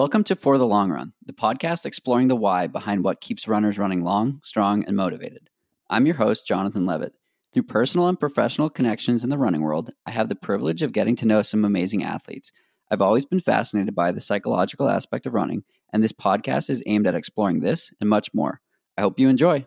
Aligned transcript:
Welcome 0.00 0.24
to 0.24 0.36
For 0.36 0.56
the 0.56 0.66
Long 0.66 0.90
Run, 0.90 1.12
the 1.26 1.32
podcast 1.32 1.84
exploring 1.84 2.28
the 2.28 2.36
why 2.36 2.66
behind 2.68 3.04
what 3.04 3.20
keeps 3.20 3.48
runners 3.48 3.78
running 3.78 4.02
long, 4.02 4.40
strong, 4.42 4.84
and 4.84 4.96
motivated. 4.96 5.50
I'm 5.90 6.06
your 6.06 6.14
host, 6.14 6.46
Jonathan 6.46 6.86
Levitt. 6.86 7.12
Through 7.52 7.64
personal 7.64 8.06
and 8.06 8.18
professional 8.18 8.70
connections 8.70 9.24
in 9.24 9.30
the 9.30 9.38
running 9.38 9.62
world, 9.62 9.90
I 10.06 10.12
have 10.12 10.28
the 10.28 10.34
privilege 10.34 10.82
of 10.82 10.92
getting 10.92 11.16
to 11.16 11.26
know 11.26 11.42
some 11.42 11.64
amazing 11.64 12.04
athletes. 12.04 12.52
I've 12.90 13.02
always 13.02 13.24
been 13.24 13.40
fascinated 13.40 13.94
by 13.94 14.12
the 14.12 14.20
psychological 14.20 14.88
aspect 14.88 15.26
of 15.26 15.34
running, 15.34 15.64
and 15.92 16.02
this 16.02 16.12
podcast 16.12 16.70
is 16.70 16.82
aimed 16.86 17.06
at 17.06 17.14
exploring 17.14 17.60
this 17.60 17.92
and 18.00 18.08
much 18.08 18.32
more. 18.32 18.60
I 18.96 19.02
hope 19.02 19.18
you 19.18 19.28
enjoy. 19.28 19.66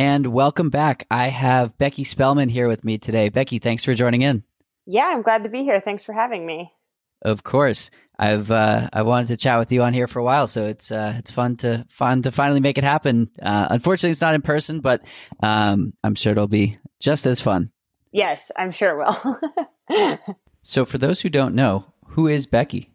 And 0.00 0.28
welcome 0.28 0.70
back. 0.70 1.06
I 1.10 1.28
have 1.28 1.76
Becky 1.76 2.04
Spellman 2.04 2.48
here 2.48 2.68
with 2.68 2.84
me 2.84 2.96
today. 2.96 3.28
Becky, 3.28 3.58
thanks 3.58 3.84
for 3.84 3.92
joining 3.92 4.22
in. 4.22 4.42
Yeah, 4.86 5.04
I'm 5.04 5.20
glad 5.20 5.44
to 5.44 5.50
be 5.50 5.62
here. 5.62 5.78
Thanks 5.78 6.04
for 6.04 6.14
having 6.14 6.46
me. 6.46 6.72
Of 7.20 7.42
course, 7.42 7.90
I've 8.18 8.50
uh, 8.50 8.88
I 8.94 9.02
wanted 9.02 9.28
to 9.28 9.36
chat 9.36 9.58
with 9.58 9.70
you 9.70 9.82
on 9.82 9.92
here 9.92 10.06
for 10.06 10.18
a 10.18 10.24
while, 10.24 10.46
so 10.46 10.64
it's 10.64 10.90
uh, 10.90 11.16
it's 11.18 11.30
fun 11.30 11.58
to 11.58 11.84
fun 11.90 12.22
to 12.22 12.32
finally 12.32 12.60
make 12.60 12.78
it 12.78 12.84
happen. 12.84 13.28
Uh, 13.42 13.66
unfortunately, 13.68 14.12
it's 14.12 14.22
not 14.22 14.32
in 14.32 14.40
person, 14.40 14.80
but 14.80 15.02
um, 15.42 15.92
I'm 16.02 16.14
sure 16.14 16.32
it'll 16.32 16.48
be 16.48 16.78
just 16.98 17.26
as 17.26 17.38
fun. 17.38 17.70
Yes, 18.10 18.50
I'm 18.56 18.70
sure 18.70 18.98
it 18.98 19.04
will. 19.04 20.18
so, 20.62 20.86
for 20.86 20.96
those 20.96 21.20
who 21.20 21.28
don't 21.28 21.54
know, 21.54 21.84
who 22.06 22.26
is 22.26 22.46
Becky? 22.46 22.90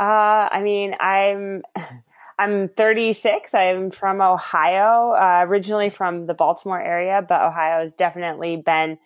Uh, 0.00 0.48
I 0.50 0.62
mean, 0.62 0.96
I'm 0.98 1.64
I'm 2.40 2.68
36. 2.70 3.52
I'm 3.52 3.90
from 3.90 4.22
Ohio, 4.22 5.12
uh, 5.12 5.44
originally 5.46 5.90
from 5.90 6.24
the 6.24 6.32
Baltimore 6.32 6.80
area, 6.80 7.22
but 7.26 7.42
Ohio 7.42 7.82
has 7.82 7.92
definitely 7.92 8.56
been 8.56 8.96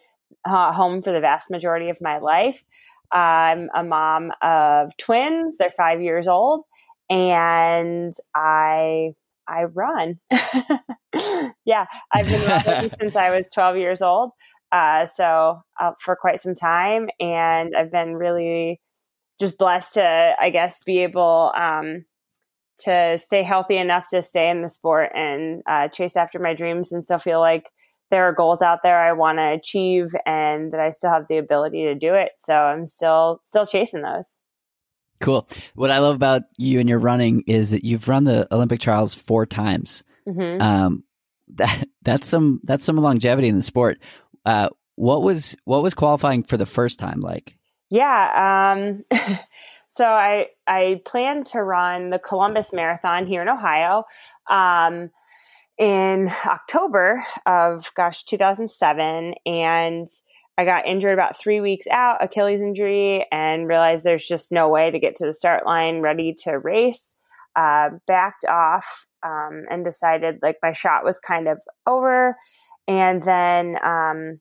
uh, 0.44 0.72
home 0.72 1.02
for 1.02 1.12
the 1.12 1.18
vast 1.18 1.50
majority 1.50 1.88
of 1.88 1.98
my 2.00 2.18
life. 2.18 2.62
I'm 3.10 3.70
a 3.74 3.82
mom 3.82 4.30
of 4.40 4.96
twins. 4.98 5.56
They're 5.56 5.68
five 5.68 6.00
years 6.00 6.28
old, 6.28 6.62
and 7.10 8.12
I 8.36 9.14
I 9.48 9.64
run. 9.64 10.20
yeah, 11.64 11.86
I've 12.12 12.28
been 12.28 12.48
running 12.48 12.92
since 13.00 13.16
I 13.16 13.30
was 13.30 13.50
12 13.50 13.76
years 13.78 14.00
old. 14.00 14.30
Uh, 14.70 15.06
so 15.06 15.60
uh, 15.80 15.90
for 16.00 16.14
quite 16.14 16.38
some 16.38 16.54
time, 16.54 17.08
and 17.18 17.74
I've 17.76 17.90
been 17.90 18.14
really 18.14 18.80
just 19.40 19.58
blessed 19.58 19.94
to, 19.94 20.34
I 20.40 20.50
guess, 20.50 20.78
be 20.86 21.00
able. 21.00 21.52
Um, 21.56 22.04
to 22.78 23.16
stay 23.18 23.42
healthy 23.42 23.76
enough 23.76 24.08
to 24.08 24.22
stay 24.22 24.50
in 24.50 24.62
the 24.62 24.68
sport 24.68 25.10
and 25.14 25.62
uh, 25.68 25.88
chase 25.88 26.16
after 26.16 26.38
my 26.38 26.54
dreams 26.54 26.92
and 26.92 27.04
still 27.04 27.18
feel 27.18 27.40
like 27.40 27.70
there 28.10 28.24
are 28.24 28.32
goals 28.32 28.62
out 28.62 28.80
there 28.82 28.98
I 28.98 29.12
want 29.12 29.38
to 29.38 29.52
achieve 29.52 30.14
and 30.26 30.72
that 30.72 30.80
I 30.80 30.90
still 30.90 31.10
have 31.10 31.26
the 31.28 31.38
ability 31.38 31.84
to 31.84 31.94
do 31.94 32.14
it. 32.14 32.32
So 32.36 32.54
I'm 32.54 32.86
still 32.86 33.40
still 33.42 33.66
chasing 33.66 34.02
those. 34.02 34.38
Cool. 35.20 35.48
What 35.74 35.90
I 35.90 36.00
love 36.00 36.14
about 36.14 36.42
you 36.56 36.80
and 36.80 36.88
your 36.88 36.98
running 36.98 37.44
is 37.46 37.70
that 37.70 37.84
you've 37.84 38.08
run 38.08 38.24
the 38.24 38.52
Olympic 38.52 38.80
trials 38.80 39.14
four 39.14 39.46
times. 39.46 40.02
Mm-hmm. 40.28 40.60
Um, 40.60 41.04
that 41.54 41.88
that's 42.02 42.28
some 42.28 42.60
that's 42.64 42.84
some 42.84 42.96
longevity 42.96 43.48
in 43.48 43.56
the 43.56 43.62
sport. 43.62 43.98
Uh, 44.44 44.68
what 44.96 45.22
was 45.22 45.56
what 45.64 45.82
was 45.82 45.94
qualifying 45.94 46.42
for 46.42 46.56
the 46.56 46.66
first 46.66 46.98
time 46.98 47.20
like? 47.20 47.56
Yeah. 47.90 48.74
Um, 48.76 49.04
So 49.94 50.04
I 50.04 50.48
I 50.66 51.02
plan 51.06 51.44
to 51.44 51.62
run 51.62 52.10
the 52.10 52.18
Columbus 52.18 52.72
Marathon 52.72 53.26
here 53.26 53.42
in 53.42 53.48
Ohio 53.48 54.02
um, 54.50 55.10
in 55.78 56.32
October 56.44 57.24
of 57.46 57.92
gosh 57.94 58.24
2007, 58.24 59.34
and 59.46 60.06
I 60.58 60.64
got 60.64 60.86
injured 60.86 61.14
about 61.14 61.38
three 61.38 61.60
weeks 61.60 61.86
out, 61.86 62.24
Achilles 62.24 62.60
injury, 62.60 63.24
and 63.30 63.68
realized 63.68 64.04
there's 64.04 64.26
just 64.26 64.50
no 64.50 64.68
way 64.68 64.90
to 64.90 64.98
get 64.98 65.14
to 65.16 65.26
the 65.26 65.34
start 65.34 65.64
line 65.64 66.00
ready 66.00 66.34
to 66.42 66.58
race. 66.58 67.14
Uh, 67.54 67.90
backed 68.08 68.44
off 68.46 69.06
um, 69.22 69.62
and 69.70 69.84
decided 69.84 70.40
like 70.42 70.56
my 70.60 70.72
shot 70.72 71.04
was 71.04 71.20
kind 71.20 71.46
of 71.46 71.58
over, 71.86 72.36
and 72.88 73.22
then 73.22 73.76
um, 73.84 74.40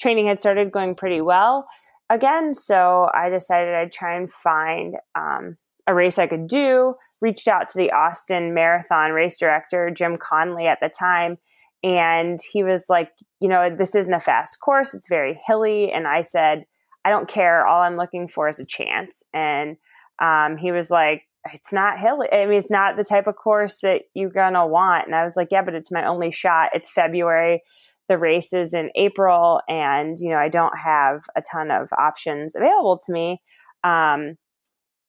training 0.00 0.26
had 0.26 0.40
started 0.40 0.72
going 0.72 0.96
pretty 0.96 1.20
well 1.20 1.68
again. 2.10 2.54
So 2.54 3.08
I 3.14 3.30
decided 3.30 3.74
I'd 3.74 3.92
try 3.92 4.16
and 4.16 4.30
find 4.30 4.96
um, 5.14 5.56
a 5.86 5.94
race 5.94 6.18
I 6.18 6.26
could 6.26 6.48
do. 6.48 6.94
Reached 7.20 7.48
out 7.48 7.68
to 7.70 7.78
the 7.78 7.92
Austin 7.92 8.54
Marathon 8.54 9.12
race 9.12 9.38
director, 9.38 9.90
Jim 9.90 10.16
Conley, 10.16 10.66
at 10.66 10.78
the 10.80 10.88
time. 10.88 11.38
And 11.82 12.38
he 12.52 12.62
was 12.64 12.86
like, 12.88 13.10
you 13.40 13.48
know, 13.48 13.74
this 13.74 13.94
isn't 13.94 14.12
a 14.12 14.20
fast 14.20 14.58
course, 14.60 14.92
it's 14.92 15.08
very 15.08 15.38
hilly. 15.46 15.92
And 15.92 16.06
I 16.06 16.20
said, 16.20 16.64
I 17.04 17.10
don't 17.10 17.28
care. 17.28 17.66
All 17.66 17.80
I'm 17.80 17.96
looking 17.96 18.28
for 18.28 18.48
is 18.48 18.60
a 18.60 18.66
chance. 18.66 19.22
And 19.32 19.76
um, 20.20 20.58
he 20.58 20.72
was 20.72 20.90
like, 20.90 21.22
it's 21.52 21.72
not 21.72 21.98
hilly. 21.98 22.28
I 22.30 22.44
mean, 22.44 22.58
it's 22.58 22.70
not 22.70 22.96
the 22.96 23.04
type 23.04 23.26
of 23.26 23.36
course 23.36 23.78
that 23.78 24.02
you're 24.14 24.28
going 24.28 24.52
to 24.52 24.66
want. 24.66 25.06
And 25.06 25.14
I 25.14 25.24
was 25.24 25.36
like, 25.36 25.48
yeah, 25.50 25.62
but 25.62 25.74
it's 25.74 25.90
my 25.90 26.06
only 26.06 26.30
shot. 26.30 26.70
It's 26.74 26.90
February 26.90 27.62
the 28.10 28.18
races 28.18 28.74
in 28.74 28.90
April, 28.96 29.60
and 29.68 30.18
you 30.18 30.30
know 30.30 30.36
I 30.36 30.48
don't 30.48 30.76
have 30.76 31.22
a 31.36 31.40
ton 31.40 31.70
of 31.70 31.88
options 31.96 32.56
available 32.56 32.98
to 33.06 33.12
me. 33.12 33.40
Um, 33.84 34.36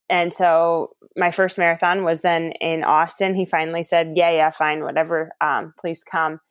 and 0.08 0.32
so 0.32 0.92
my 1.18 1.32
first 1.32 1.58
marathon 1.58 2.04
was 2.04 2.22
then 2.22 2.52
in 2.62 2.84
Austin. 2.84 3.34
He 3.34 3.46
finally 3.46 3.82
said, 3.82 4.14
"Yeah, 4.16 4.30
yeah, 4.30 4.52
fine, 4.52 4.84
whatever. 4.84 5.32
Um, 5.42 5.74
please 5.80 6.04
come." 6.04 6.40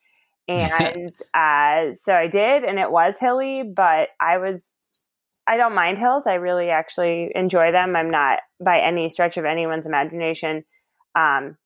And 0.49 1.13
uh, 1.33 1.93
so 1.93 2.13
I 2.13 2.27
did, 2.27 2.65
and 2.65 2.81
it 2.81 2.91
was 2.91 3.21
hilly, 3.21 3.63
but 3.63 4.09
I 4.21 4.39
was 4.39 4.73
I 5.47 5.57
don't 5.57 5.77
mind 5.77 5.97
hills. 5.97 6.27
I 6.27 6.35
really 6.35 6.71
actually 6.71 7.31
enjoy 7.37 7.71
them. 7.71 7.95
I'm 7.95 8.11
not 8.11 8.41
by 8.65 8.81
any 8.81 9.09
stretch 9.11 9.37
of 9.37 9.45
anyone's 9.45 9.87
imagination 9.87 10.65
um, 11.15 11.57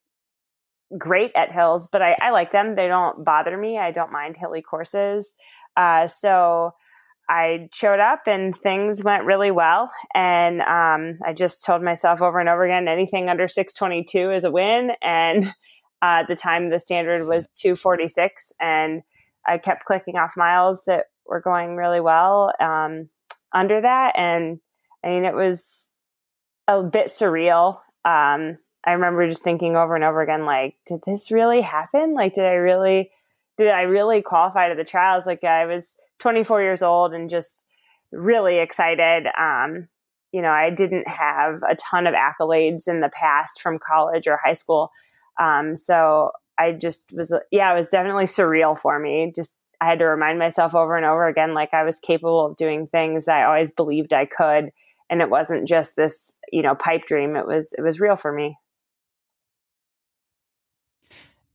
great 0.97 1.31
at 1.35 1.51
hills, 1.51 1.87
but 1.91 2.01
I, 2.01 2.15
I, 2.21 2.31
like 2.31 2.51
them. 2.51 2.75
They 2.75 2.87
don't 2.87 3.25
bother 3.25 3.57
me. 3.57 3.77
I 3.77 3.91
don't 3.91 4.11
mind 4.11 4.37
hilly 4.37 4.61
courses. 4.61 5.33
Uh, 5.75 6.07
so 6.07 6.73
I 7.29 7.69
showed 7.73 7.99
up 7.99 8.27
and 8.27 8.55
things 8.55 9.03
went 9.03 9.23
really 9.23 9.51
well. 9.51 9.91
And 10.13 10.61
um, 10.61 11.17
I 11.25 11.33
just 11.33 11.65
told 11.65 11.81
myself 11.81 12.21
over 12.21 12.39
and 12.39 12.49
over 12.49 12.63
again 12.63 12.87
anything 12.87 13.29
under 13.29 13.47
622 13.47 14.31
is 14.31 14.43
a 14.43 14.51
win. 14.51 14.91
And 15.01 15.47
uh, 16.01 16.21
at 16.21 16.27
the 16.27 16.35
time, 16.35 16.69
the 16.69 16.79
standard 16.79 17.27
was 17.27 17.51
246. 17.53 18.51
And 18.59 19.01
I 19.47 19.57
kept 19.57 19.85
clicking 19.85 20.17
off 20.17 20.37
miles 20.37 20.83
that 20.85 21.05
were 21.25 21.41
going 21.41 21.75
really 21.75 21.99
well 21.99 22.53
um, 22.59 23.09
under 23.53 23.81
that. 23.81 24.17
And 24.17 24.59
I 25.03 25.09
mean, 25.09 25.25
it 25.25 25.35
was 25.35 25.89
a 26.67 26.83
bit 26.83 27.07
surreal. 27.07 27.79
Um, 28.03 28.59
I 28.85 28.91
remember 28.91 29.27
just 29.27 29.43
thinking 29.43 29.75
over 29.75 29.95
and 29.95 30.03
over 30.03 30.21
again, 30.21 30.45
like, 30.45 30.75
did 30.85 31.01
this 31.05 31.31
really 31.31 31.61
happen? 31.61 32.13
Like, 32.13 32.33
did 32.33 32.45
I 32.45 32.53
really, 32.53 33.11
did 33.57 33.69
I 33.69 33.83
really 33.83 34.21
qualify 34.21 34.69
to 34.69 34.75
the 34.75 34.83
trials? 34.83 35.25
Like, 35.25 35.43
I 35.43 35.65
was 35.65 35.95
24 36.19 36.61
years 36.61 36.83
old 36.83 37.13
and 37.13 37.29
just 37.29 37.65
really 38.11 38.59
excited. 38.59 39.27
Um, 39.39 39.87
you 40.31 40.41
know, 40.41 40.51
I 40.51 40.69
didn't 40.69 41.07
have 41.07 41.61
a 41.67 41.75
ton 41.75 42.07
of 42.07 42.13
accolades 42.13 42.87
in 42.87 42.99
the 42.99 43.09
past 43.09 43.61
from 43.61 43.79
college 43.79 44.27
or 44.27 44.39
high 44.43 44.53
school. 44.53 44.91
Um, 45.39 45.75
so 45.75 46.31
I 46.59 46.73
just 46.73 47.11
was, 47.13 47.33
yeah, 47.51 47.71
it 47.71 47.75
was 47.75 47.89
definitely 47.89 48.25
surreal 48.25 48.77
for 48.77 48.99
me. 48.99 49.31
Just, 49.35 49.53
I 49.81 49.89
had 49.89 49.99
to 49.99 50.05
remind 50.05 50.39
myself 50.39 50.75
over 50.75 50.95
and 50.95 51.05
over 51.05 51.27
again, 51.27 51.53
like 51.53 51.73
I 51.73 51.83
was 51.83 51.99
capable 51.99 52.45
of 52.45 52.55
doing 52.55 52.87
things 52.87 53.27
I 53.27 53.43
always 53.43 53.71
believed 53.71 54.13
I 54.13 54.25
could. 54.25 54.71
And 55.09 55.21
it 55.21 55.29
wasn't 55.29 55.67
just 55.67 55.95
this, 55.95 56.33
you 56.51 56.61
know, 56.61 56.75
pipe 56.75 57.05
dream. 57.05 57.35
It 57.35 57.47
was, 57.47 57.73
it 57.77 57.81
was 57.81 57.99
real 57.99 58.15
for 58.15 58.31
me. 58.31 58.57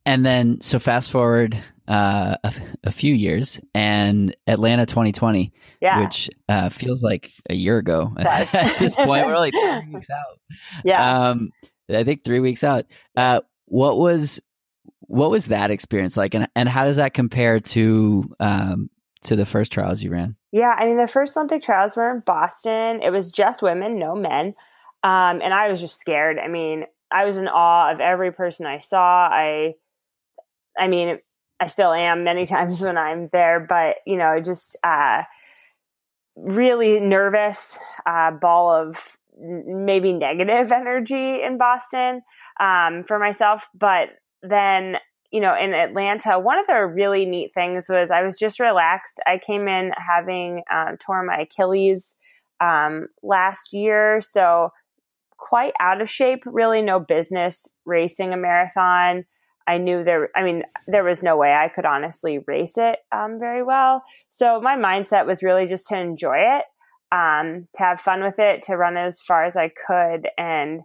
And 0.07 0.25
then, 0.25 0.61
so 0.61 0.79
fast 0.79 1.11
forward 1.11 1.63
uh, 1.87 2.37
a, 2.43 2.55
a, 2.85 2.93
few 2.93 3.15
years, 3.15 3.61
and 3.75 4.35
Atlanta 4.47 4.87
2020, 4.87 5.53
yeah. 5.81 6.01
which 6.03 6.31
uh, 6.49 6.71
feels 6.71 7.03
like 7.03 7.31
a 7.51 7.55
year 7.55 7.79
ago 7.79 8.13
at 8.19 8.79
this 8.79 8.95
point. 8.95 9.27
We're 9.27 9.39
like 9.39 9.53
three 9.53 9.91
weeks 9.95 10.09
out. 10.11 10.39
Yeah. 10.85 11.29
Um, 11.29 11.51
I 11.89 12.05
think 12.05 12.25
three 12.25 12.41
weeks 12.41 12.65
out. 12.65 12.87
Uh, 13.17 13.41
what 13.67 13.99
was 13.99 14.41
what 15.01 15.31
was 15.31 15.47
that 15.47 15.71
experience 15.71 16.17
like, 16.17 16.35
and 16.35 16.49
and 16.55 16.69
how 16.69 16.85
does 16.85 16.97
that 16.97 17.13
compare 17.13 17.61
to 17.61 18.25
um, 18.39 18.89
to 19.25 19.37
the 19.37 19.47
first 19.47 19.73
trials 19.73 20.03
you 20.03 20.11
ran? 20.11 20.37
Yeah, 20.53 20.75
I 20.77 20.87
mean, 20.87 20.97
the 20.97 21.07
first 21.07 21.37
Olympic 21.37 21.63
trials 21.63 21.97
were 21.97 22.11
in 22.11 22.21
Boston. 22.21 23.03
It 23.03 23.11
was 23.11 23.31
just 23.31 23.63
women, 23.63 23.99
no 23.99 24.15
men, 24.15 24.55
um, 25.03 25.41
and 25.43 25.53
I 25.53 25.69
was 25.69 25.81
just 25.81 25.99
scared. 25.99 26.39
I 26.39 26.49
mean, 26.49 26.85
I 27.11 27.25
was 27.25 27.37
in 27.37 27.49
awe 27.49 27.93
of 27.93 28.01
every 28.01 28.33
person 28.33 28.67
I 28.67 28.79
saw. 28.79 29.29
I, 29.31 29.75
I 30.81 30.89
mean, 30.89 31.19
I 31.61 31.67
still 31.67 31.93
am 31.93 32.25
many 32.25 32.47
times 32.55 32.81
when 32.81 32.97
I'm 32.99 33.29
there, 33.33 33.61
but 33.61 33.97
you 34.07 34.17
know, 34.17 34.41
just 34.41 34.77
uh, 34.83 35.25
really 36.37 37.01
nervous, 37.01 37.79
uh, 38.07 38.33
ball 38.33 38.73
of 38.73 39.17
maybe 39.39 40.13
negative 40.13 40.73
energy 40.73 41.43
in 41.43 41.59
Boston 41.59 42.23
um, 42.59 43.05
for 43.05 43.19
myself. 43.19 43.69
But 43.75 44.09
then, 44.43 44.97
you 45.31 45.41
know, 45.41 45.55
in 45.55 45.73
Atlanta, 45.75 46.39
one 46.39 46.59
of 46.59 46.67
the 46.67 46.87
really 46.87 47.25
neat 47.27 47.53
things 47.55 47.87
was 47.89 48.11
I 48.11 48.23
was 48.23 48.37
just 48.37 48.59
relaxed. 48.59 49.21
I 49.27 49.39
came 49.39 49.69
in 49.69 49.93
having 49.97 50.63
um, 50.73 50.97
torn 50.99 51.27
my 51.27 51.41
Achilles 51.43 52.17
um, 52.61 53.09
last 53.23 53.73
year, 53.73 54.21
so 54.21 54.71
quite 55.37 55.73
out 55.81 56.01
of 56.01 56.11
shape. 56.11 56.43
Really, 56.47 56.83
no 56.83 57.01
business 57.01 57.69
racing 57.87 58.33
a 58.33 58.37
marathon. 58.37 59.25
I 59.71 59.79
knew 59.79 60.03
there, 60.03 60.31
I 60.35 60.43
mean, 60.43 60.65
there 60.89 61.05
was 61.05 61.23
no 61.23 61.37
way 61.37 61.53
I 61.53 61.69
could 61.69 61.87
honestly 61.87 62.41
race 62.47 62.77
it 62.77 62.99
um, 63.13 63.39
very 63.39 63.63
well. 63.63 64.03
So 64.29 64.61
my 64.61 64.77
mindset 64.77 65.27
was 65.27 65.45
really 65.45 65.67
just 65.67 65.87
to 65.89 65.99
enjoy 65.99 66.39
it, 66.39 66.65
um, 67.13 67.69
to 67.77 67.83
have 67.85 68.01
fun 68.01 68.23
with 68.23 68.39
it, 68.39 68.63
to 68.63 68.77
run 68.77 68.97
as 68.97 69.21
far 69.21 69.45
as 69.45 69.55
I 69.55 69.71
could, 69.87 70.29
and 70.37 70.81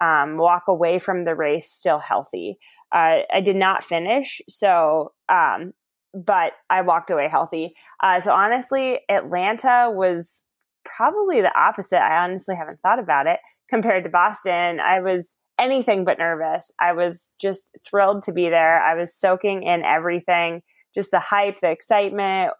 um, 0.00 0.38
walk 0.38 0.62
away 0.68 0.98
from 0.98 1.24
the 1.24 1.34
race 1.34 1.70
still 1.70 1.98
healthy. 1.98 2.56
Uh, 2.90 3.18
I 3.30 3.42
did 3.44 3.56
not 3.56 3.84
finish, 3.84 4.40
so, 4.48 5.12
um, 5.28 5.72
but 6.14 6.52
I 6.70 6.80
walked 6.80 7.10
away 7.10 7.28
healthy. 7.28 7.74
Uh, 8.02 8.20
so 8.20 8.32
honestly, 8.32 9.00
Atlanta 9.10 9.90
was 9.92 10.44
probably 10.86 11.42
the 11.42 11.52
opposite. 11.54 12.00
I 12.00 12.24
honestly 12.24 12.56
haven't 12.56 12.80
thought 12.80 12.98
about 12.98 13.26
it 13.26 13.38
compared 13.68 14.04
to 14.04 14.10
Boston. 14.10 14.80
I 14.80 15.00
was 15.00 15.36
anything 15.60 16.04
but 16.04 16.18
nervous. 16.18 16.72
I 16.80 16.92
was 16.92 17.34
just 17.40 17.70
thrilled 17.86 18.22
to 18.24 18.32
be 18.32 18.48
there. 18.48 18.82
I 18.82 18.94
was 18.94 19.14
soaking 19.14 19.62
in 19.62 19.84
everything, 19.84 20.62
just 20.94 21.10
the 21.10 21.20
hype, 21.20 21.60
the 21.60 21.70
excitement. 21.70 22.52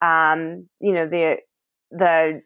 Um, 0.00 0.68
you 0.80 0.92
know, 0.92 1.06
the 1.06 1.36
the 1.90 2.42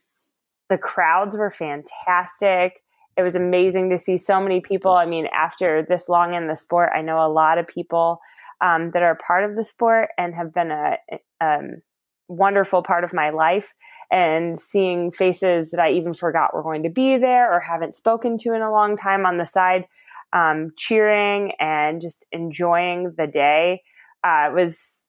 the 0.69 0.79
crowds 0.79 1.37
were 1.37 1.51
fantastic. 1.51 2.75
It 3.17 3.23
was 3.23 3.35
amazing 3.35 3.91
to 3.91 3.99
see 3.99 4.17
so 4.17 4.41
many 4.41 4.61
people. 4.61 4.93
I 4.93 5.07
mean, 5.07 5.27
after 5.35 5.85
this 5.89 6.09
long 6.09 6.35
in 6.35 6.47
the 6.47 6.57
sport, 6.57 6.91
I 6.95 7.03
know 7.03 7.19
a 7.25 7.33
lot 7.33 7.59
of 7.59 7.67
people 7.67 8.21
um, 8.61 8.91
that 8.93 9.03
are 9.03 9.17
part 9.17 9.49
of 9.49 9.57
the 9.57 9.65
sport 9.65 10.11
and 10.17 10.35
have 10.35 10.53
been 10.53 10.71
a, 10.71 10.97
um, 11.41 11.83
wonderful 12.29 12.83
part 12.83 13.05
of 13.05 13.13
my 13.13 13.31
life 13.31 13.75
and 14.11 14.59
seeing 14.59 15.11
faces 15.11 15.71
that 15.71 15.81
I 15.81 15.93
even 15.93 16.13
forgot 16.15 16.55
were 16.55 16.63
going 16.63 16.83
to 16.83 16.91
be 16.91 17.17
there 17.17 17.53
or 17.53 17.61
haven't 17.61 17.95
spoken 17.95 18.37
to 18.39 18.55
in 18.55 18.63
a 18.63 18.71
long 18.71 18.97
time 18.97 19.27
on 19.27 19.39
the 19.39 19.47
side, 19.47 19.87
um, 20.33 20.71
cheering 20.77 21.53
and 21.59 22.01
just 22.01 22.27
enjoying 22.31 23.15
the 23.17 23.27
day 23.27 23.83
uh, 24.25 24.51
was, 24.53 25.07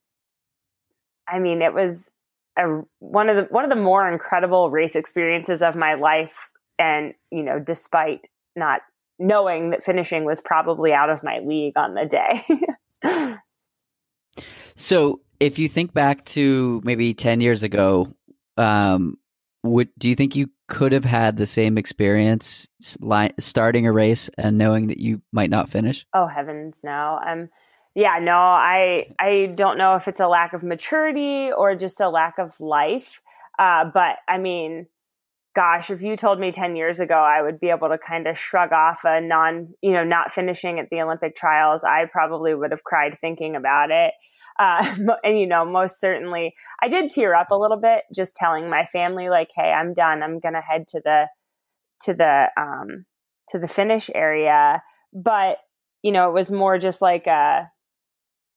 I 1.27 1.39
mean, 1.39 1.62
it 1.62 1.74
was 1.74 2.10
a, 2.57 2.81
one 3.00 3.30
of 3.30 3.36
the 3.36 3.44
one 3.51 3.63
of 3.63 3.69
the 3.69 3.75
more 3.75 4.10
incredible 4.12 4.69
race 4.69 4.95
experiences 4.95 5.62
of 5.62 5.75
my 5.75 5.95
life. 5.95 6.51
And 6.77 7.13
you 7.31 7.44
know, 7.44 7.60
despite 7.60 8.27
not 8.56 8.81
knowing 9.19 9.71
that 9.71 9.83
finishing 9.83 10.24
was 10.24 10.42
probably 10.42 10.94
out 10.94 11.10
of 11.10 11.24
my 11.24 11.39
league 11.39 11.77
on 11.77 11.94
the 11.94 12.06
day. 12.06 13.38
so 14.75 15.19
if 15.39 15.59
you 15.59 15.69
think 15.69 15.94
back 15.94 16.25
to 16.25 16.81
maybe 16.83 17.13
10 17.13 17.41
years 17.41 17.63
ago, 17.63 18.13
um, 18.57 19.18
would 19.63 19.89
do 19.97 20.07
you 20.07 20.15
think 20.15 20.36
you 20.36 20.50
could 20.68 20.91
have 20.91 21.06
had 21.06 21.38
the 21.38 21.47
same 21.47 21.77
experience 21.77 22.68
starting 23.39 23.88
a 23.88 23.91
race 23.91 24.30
and 24.38 24.57
knowing 24.57 24.88
that 24.88 25.00
you 25.00 25.21
might 25.31 25.50
not 25.50 25.69
finish? 25.69 26.06
Oh 26.13 26.27
heavens, 26.27 26.81
no. 26.83 27.19
Um 27.25 27.50
yeah, 27.95 28.19
no, 28.19 28.38
I 28.38 29.13
I 29.19 29.51
don't 29.56 29.77
know 29.77 29.95
if 29.95 30.07
it's 30.07 30.19
a 30.19 30.27
lack 30.27 30.53
of 30.53 30.63
maturity 30.63 31.51
or 31.51 31.75
just 31.75 32.00
a 32.00 32.09
lack 32.09 32.38
of 32.38 32.59
life. 32.62 33.19
Uh, 33.57 33.85
but 33.94 34.18
I 34.27 34.38
mean, 34.38 34.88
gosh, 35.59 35.89
if 35.89 36.01
you 36.01 36.15
told 36.15 36.39
me 36.39 36.53
10 36.53 36.77
years 36.77 37.01
ago 37.01 37.15
I 37.15 37.41
would 37.41 37.59
be 37.59 37.69
able 37.69 37.89
to 37.89 37.97
kind 37.97 38.27
of 38.27 38.39
shrug 38.39 38.71
off 38.71 39.01
a 39.03 39.19
non, 39.19 39.73
you 39.81 39.91
know, 39.91 40.06
not 40.06 40.31
finishing 40.31 40.79
at 40.79 40.88
the 40.89 41.01
Olympic 41.01 41.35
trials, 41.35 41.83
I 41.83 42.06
probably 42.09 42.56
would 42.56 42.71
have 42.71 42.85
cried 42.85 43.17
thinking 43.19 43.57
about 43.57 43.91
it. 43.91 44.13
Uh, 44.57 44.95
and, 45.25 45.38
you 45.38 45.45
know, 45.45 45.65
most 45.65 46.00
certainly 46.00 46.53
I 46.81 46.88
did 46.88 47.09
tear 47.09 47.35
up 47.35 47.51
a 47.51 47.57
little 47.57 47.75
bit 47.75 48.03
just 48.15 48.38
telling 48.38 48.69
my 48.69 48.85
family, 48.85 49.27
like, 49.27 49.50
hey, 49.53 49.73
I'm 49.73 49.94
done. 49.94 50.23
I'm 50.23 50.39
going 50.39 50.53
to 50.53 50.61
head 50.61 50.88
to 50.91 51.01
the, 51.03 51.27
to 52.03 52.13
the, 52.13 52.45
um, 52.56 53.06
to 53.50 53.59
the 53.59 53.67
finish 53.67 54.09
area. 54.15 54.81
But, 55.11 55.57
you 56.03 56.13
know, 56.13 56.29
it 56.29 56.33
was 56.33 56.53
more 56.53 56.77
just 56.77 57.01
like 57.01 57.27
a, 57.27 57.67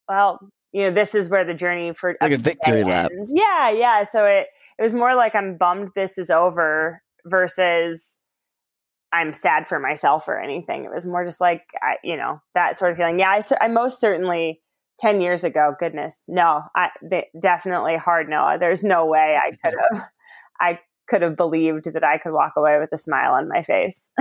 well, 0.08 0.38
you 0.72 0.82
know, 0.82 0.90
this 0.92 1.14
is 1.14 1.28
where 1.28 1.44
the 1.44 1.54
journey 1.54 1.92
for 1.92 2.16
like 2.20 2.32
a 2.32 2.38
victory 2.38 2.82
lap. 2.82 3.10
Ends. 3.12 3.32
Yeah, 3.34 3.70
yeah. 3.70 4.04
So 4.04 4.24
it 4.24 4.46
it 4.78 4.82
was 4.82 4.94
more 4.94 5.14
like 5.14 5.34
I'm 5.34 5.56
bummed 5.56 5.90
this 5.94 6.18
is 6.18 6.30
over 6.30 7.02
versus 7.26 8.18
I'm 9.12 9.34
sad 9.34 9.68
for 9.68 9.78
myself 9.78 10.26
or 10.28 10.40
anything. 10.40 10.84
It 10.84 10.94
was 10.94 11.06
more 11.06 11.24
just 11.24 11.40
like 11.40 11.62
I, 11.82 11.96
you 12.02 12.16
know 12.16 12.40
that 12.54 12.78
sort 12.78 12.92
of 12.92 12.96
feeling. 12.96 13.18
Yeah, 13.18 13.30
I, 13.30 13.64
I 13.64 13.68
most 13.68 14.00
certainly 14.00 14.62
ten 14.98 15.20
years 15.20 15.44
ago. 15.44 15.74
Goodness, 15.78 16.24
no, 16.28 16.62
I 16.74 16.88
they, 17.02 17.28
definitely 17.38 17.96
hard 17.96 18.28
no. 18.28 18.56
There's 18.58 18.82
no 18.82 19.06
way 19.06 19.36
I 19.38 19.50
could 19.62 19.74
have. 19.78 20.04
I 20.58 20.78
could 21.08 21.20
have 21.20 21.36
believed 21.36 21.92
that 21.92 22.04
I 22.04 22.16
could 22.16 22.32
walk 22.32 22.52
away 22.56 22.78
with 22.78 22.90
a 22.92 22.98
smile 22.98 23.32
on 23.32 23.48
my 23.48 23.62
face. 23.62 24.08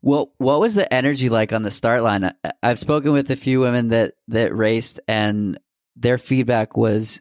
Well, 0.00 0.32
what 0.38 0.60
was 0.60 0.74
the 0.74 0.92
energy 0.92 1.28
like 1.28 1.52
on 1.52 1.62
the 1.62 1.70
start 1.70 2.02
line? 2.02 2.32
I've 2.62 2.78
spoken 2.78 3.12
with 3.12 3.30
a 3.30 3.36
few 3.36 3.60
women 3.60 3.88
that 3.88 4.14
that 4.28 4.54
raced, 4.54 5.00
and 5.08 5.58
their 5.96 6.18
feedback 6.18 6.76
was, 6.76 7.20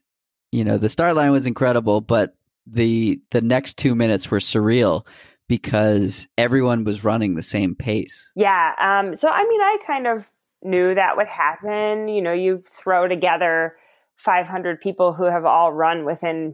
you 0.51 0.63
know, 0.63 0.77
the 0.77 0.89
start 0.89 1.15
line 1.15 1.31
was 1.31 1.45
incredible, 1.45 2.01
but 2.01 2.35
the 2.67 3.19
the 3.31 3.41
next 3.41 3.77
two 3.77 3.95
minutes 3.95 4.29
were 4.29 4.39
surreal 4.39 5.05
because 5.47 6.27
everyone 6.37 6.83
was 6.83 7.03
running 7.03 7.35
the 7.35 7.41
same 7.41 7.73
pace. 7.73 8.31
Yeah. 8.35 8.73
Um, 8.79 9.15
so 9.15 9.29
I 9.29 9.43
mean, 9.43 9.61
I 9.61 9.77
kind 9.85 10.07
of 10.07 10.29
knew 10.61 10.93
that 10.93 11.17
would 11.17 11.27
happen. 11.27 12.07
You 12.07 12.21
know, 12.21 12.33
you 12.33 12.63
throw 12.67 13.07
together 13.07 13.73
500 14.17 14.81
people 14.81 15.13
who 15.13 15.23
have 15.23 15.45
all 15.45 15.71
run 15.73 16.05
within 16.05 16.53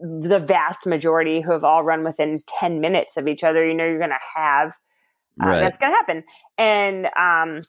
the 0.00 0.38
vast 0.38 0.86
majority 0.86 1.40
who 1.40 1.52
have 1.52 1.64
all 1.64 1.82
run 1.82 2.04
within 2.04 2.36
10 2.46 2.80
minutes 2.80 3.16
of 3.16 3.26
each 3.26 3.42
other. 3.42 3.66
You 3.66 3.74
know, 3.74 3.84
you're 3.84 3.98
going 3.98 4.10
to 4.10 4.16
have 4.36 4.76
uh, 5.42 5.46
right. 5.46 5.60
that's 5.60 5.78
going 5.78 5.92
to 5.92 5.96
happen. 5.96 6.24
And 6.56 7.06
um, 7.16 7.60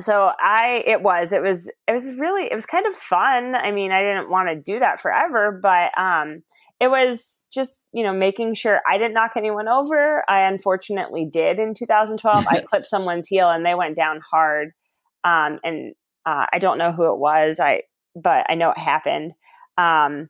so 0.00 0.32
I, 0.40 0.82
it 0.86 1.02
was, 1.02 1.32
it 1.32 1.42
was, 1.42 1.70
it 1.88 1.92
was 1.92 2.10
really, 2.14 2.44
it 2.44 2.54
was 2.54 2.66
kind 2.66 2.86
of 2.86 2.94
fun. 2.94 3.54
I 3.54 3.70
mean, 3.70 3.92
I 3.92 4.00
didn't 4.00 4.30
want 4.30 4.48
to 4.48 4.56
do 4.56 4.80
that 4.80 5.00
forever, 5.00 5.58
but 5.62 5.96
um, 5.98 6.42
it 6.80 6.88
was 6.88 7.46
just, 7.52 7.84
you 7.92 8.02
know, 8.02 8.12
making 8.12 8.54
sure 8.54 8.80
I 8.90 8.98
didn't 8.98 9.14
knock 9.14 9.32
anyone 9.36 9.68
over. 9.68 10.24
I 10.28 10.42
unfortunately 10.42 11.28
did 11.30 11.58
in 11.58 11.74
2012. 11.78 12.46
I 12.48 12.60
clipped 12.60 12.86
someone's 12.86 13.28
heel 13.28 13.48
and 13.50 13.64
they 13.64 13.74
went 13.74 13.96
down 13.96 14.20
hard. 14.28 14.72
Um, 15.22 15.60
and 15.62 15.94
uh, 16.26 16.46
I 16.52 16.58
don't 16.58 16.78
know 16.78 16.92
who 16.92 17.12
it 17.12 17.18
was. 17.18 17.60
I, 17.60 17.82
but 18.16 18.46
I 18.48 18.54
know 18.54 18.70
it 18.70 18.78
happened. 18.78 19.32
Um, 19.78 20.28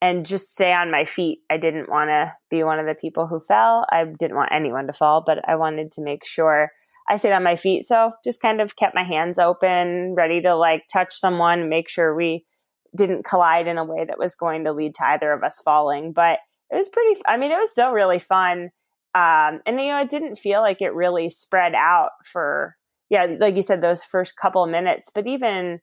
and 0.00 0.26
just 0.26 0.48
stay 0.48 0.72
on 0.72 0.90
my 0.90 1.04
feet. 1.04 1.38
I 1.50 1.56
didn't 1.56 1.88
want 1.88 2.10
to 2.10 2.32
be 2.50 2.62
one 2.62 2.78
of 2.78 2.86
the 2.86 2.94
people 2.94 3.26
who 3.26 3.40
fell. 3.40 3.86
I 3.90 4.04
didn't 4.04 4.36
want 4.36 4.52
anyone 4.52 4.86
to 4.86 4.92
fall, 4.92 5.22
but 5.24 5.38
I 5.48 5.56
wanted 5.56 5.92
to 5.92 6.02
make 6.02 6.24
sure 6.26 6.70
I 7.08 7.16
stayed 7.16 7.32
on 7.32 7.42
my 7.42 7.56
feet. 7.56 7.84
So 7.84 8.12
just 8.24 8.40
kind 8.40 8.60
of 8.60 8.76
kept 8.76 8.94
my 8.94 9.04
hands 9.04 9.38
open, 9.38 10.14
ready 10.16 10.40
to 10.42 10.54
like 10.54 10.82
touch 10.92 11.14
someone, 11.14 11.68
make 11.68 11.88
sure 11.88 12.14
we 12.14 12.44
didn't 12.96 13.24
collide 13.24 13.66
in 13.66 13.78
a 13.78 13.84
way 13.84 14.04
that 14.04 14.18
was 14.18 14.34
going 14.34 14.64
to 14.64 14.72
lead 14.72 14.94
to 14.96 15.06
either 15.06 15.32
of 15.32 15.42
us 15.42 15.60
falling. 15.64 16.12
But 16.12 16.38
it 16.70 16.76
was 16.76 16.88
pretty, 16.88 17.20
I 17.26 17.36
mean, 17.36 17.50
it 17.50 17.58
was 17.58 17.70
still 17.70 17.92
really 17.92 18.18
fun. 18.18 18.70
Um, 19.14 19.60
and, 19.66 19.80
you 19.80 19.88
know, 19.88 20.00
it 20.00 20.08
didn't 20.08 20.36
feel 20.36 20.60
like 20.60 20.80
it 20.80 20.94
really 20.94 21.28
spread 21.28 21.74
out 21.74 22.10
for, 22.24 22.74
yeah, 23.10 23.26
like 23.38 23.54
you 23.54 23.62
said, 23.62 23.80
those 23.80 24.02
first 24.02 24.36
couple 24.36 24.66
minutes, 24.66 25.10
but 25.14 25.26
even 25.26 25.80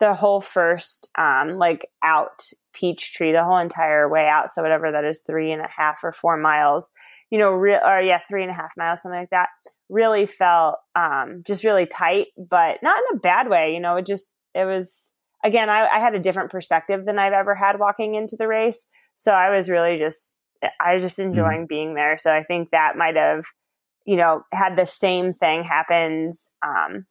the 0.00 0.14
whole 0.14 0.40
first 0.40 1.10
um, 1.18 1.58
like 1.58 1.88
out 2.02 2.50
Peachtree 2.72 3.32
the 3.32 3.44
whole 3.44 3.58
entire 3.58 4.08
way 4.08 4.28
out. 4.28 4.50
So 4.50 4.62
whatever 4.62 4.92
that 4.92 5.04
is, 5.04 5.22
three 5.26 5.50
and 5.50 5.62
a 5.62 5.68
half 5.74 5.98
or 6.04 6.12
four 6.12 6.36
miles, 6.36 6.90
you 7.30 7.38
know, 7.38 7.50
re- 7.50 7.80
or 7.84 8.00
yeah, 8.00 8.18
three 8.18 8.42
and 8.42 8.50
a 8.50 8.54
half 8.54 8.72
miles, 8.76 9.02
something 9.02 9.18
like 9.18 9.30
that. 9.30 9.48
Really 9.88 10.26
felt 10.26 10.76
um, 10.94 11.42
just 11.46 11.64
really 11.64 11.86
tight, 11.86 12.26
but 12.36 12.78
not 12.82 12.98
in 12.98 13.16
a 13.16 13.20
bad 13.20 13.48
way. 13.48 13.72
You 13.72 13.80
know, 13.80 13.96
it 13.96 14.06
just 14.06 14.30
it 14.54 14.64
was 14.64 15.12
again. 15.42 15.70
I, 15.70 15.86
I 15.86 15.98
had 15.98 16.14
a 16.14 16.20
different 16.20 16.50
perspective 16.50 17.06
than 17.06 17.18
I've 17.18 17.32
ever 17.32 17.54
had 17.54 17.78
walking 17.78 18.14
into 18.14 18.36
the 18.36 18.46
race, 18.46 18.86
so 19.16 19.32
I 19.32 19.54
was 19.54 19.70
really 19.70 19.96
just 19.96 20.36
I 20.80 20.94
was 20.94 21.02
just 21.02 21.18
mm-hmm. 21.18 21.30
enjoying 21.30 21.60
mm-hmm. 21.60 21.66
being 21.68 21.94
there. 21.94 22.18
So 22.18 22.30
I 22.30 22.42
think 22.42 22.70
that 22.70 22.96
might 22.96 23.16
have, 23.16 23.44
you 24.06 24.16
know, 24.16 24.42
had 24.52 24.76
the 24.76 24.86
same 24.86 25.32
thing 25.32 25.64
happened 25.64 26.34
um, 26.62 27.06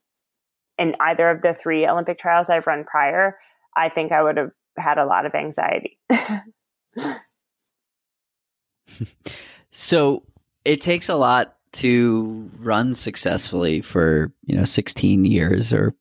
in 0.78 0.96
either 1.00 1.28
of 1.28 1.42
the 1.42 1.54
three 1.54 1.88
Olympic 1.88 2.20
trials 2.20 2.50
I've 2.50 2.68
run 2.68 2.84
prior, 2.84 3.38
I 3.76 3.90
think 3.90 4.12
I 4.12 4.24
would 4.24 4.38
have 4.38 4.52
had 4.78 4.98
a 4.98 5.06
lot 5.06 5.26
of 5.26 5.36
anxiety. 5.36 6.00
so 9.72 10.24
it 10.66 10.82
takes 10.82 11.10
a 11.10 11.16
lot 11.16 11.56
to 11.74 12.50
run 12.60 12.94
successfully 12.94 13.82
for, 13.82 14.32
you 14.46 14.56
know, 14.56 14.64
16 14.64 15.26
years 15.26 15.74
or, 15.74 15.94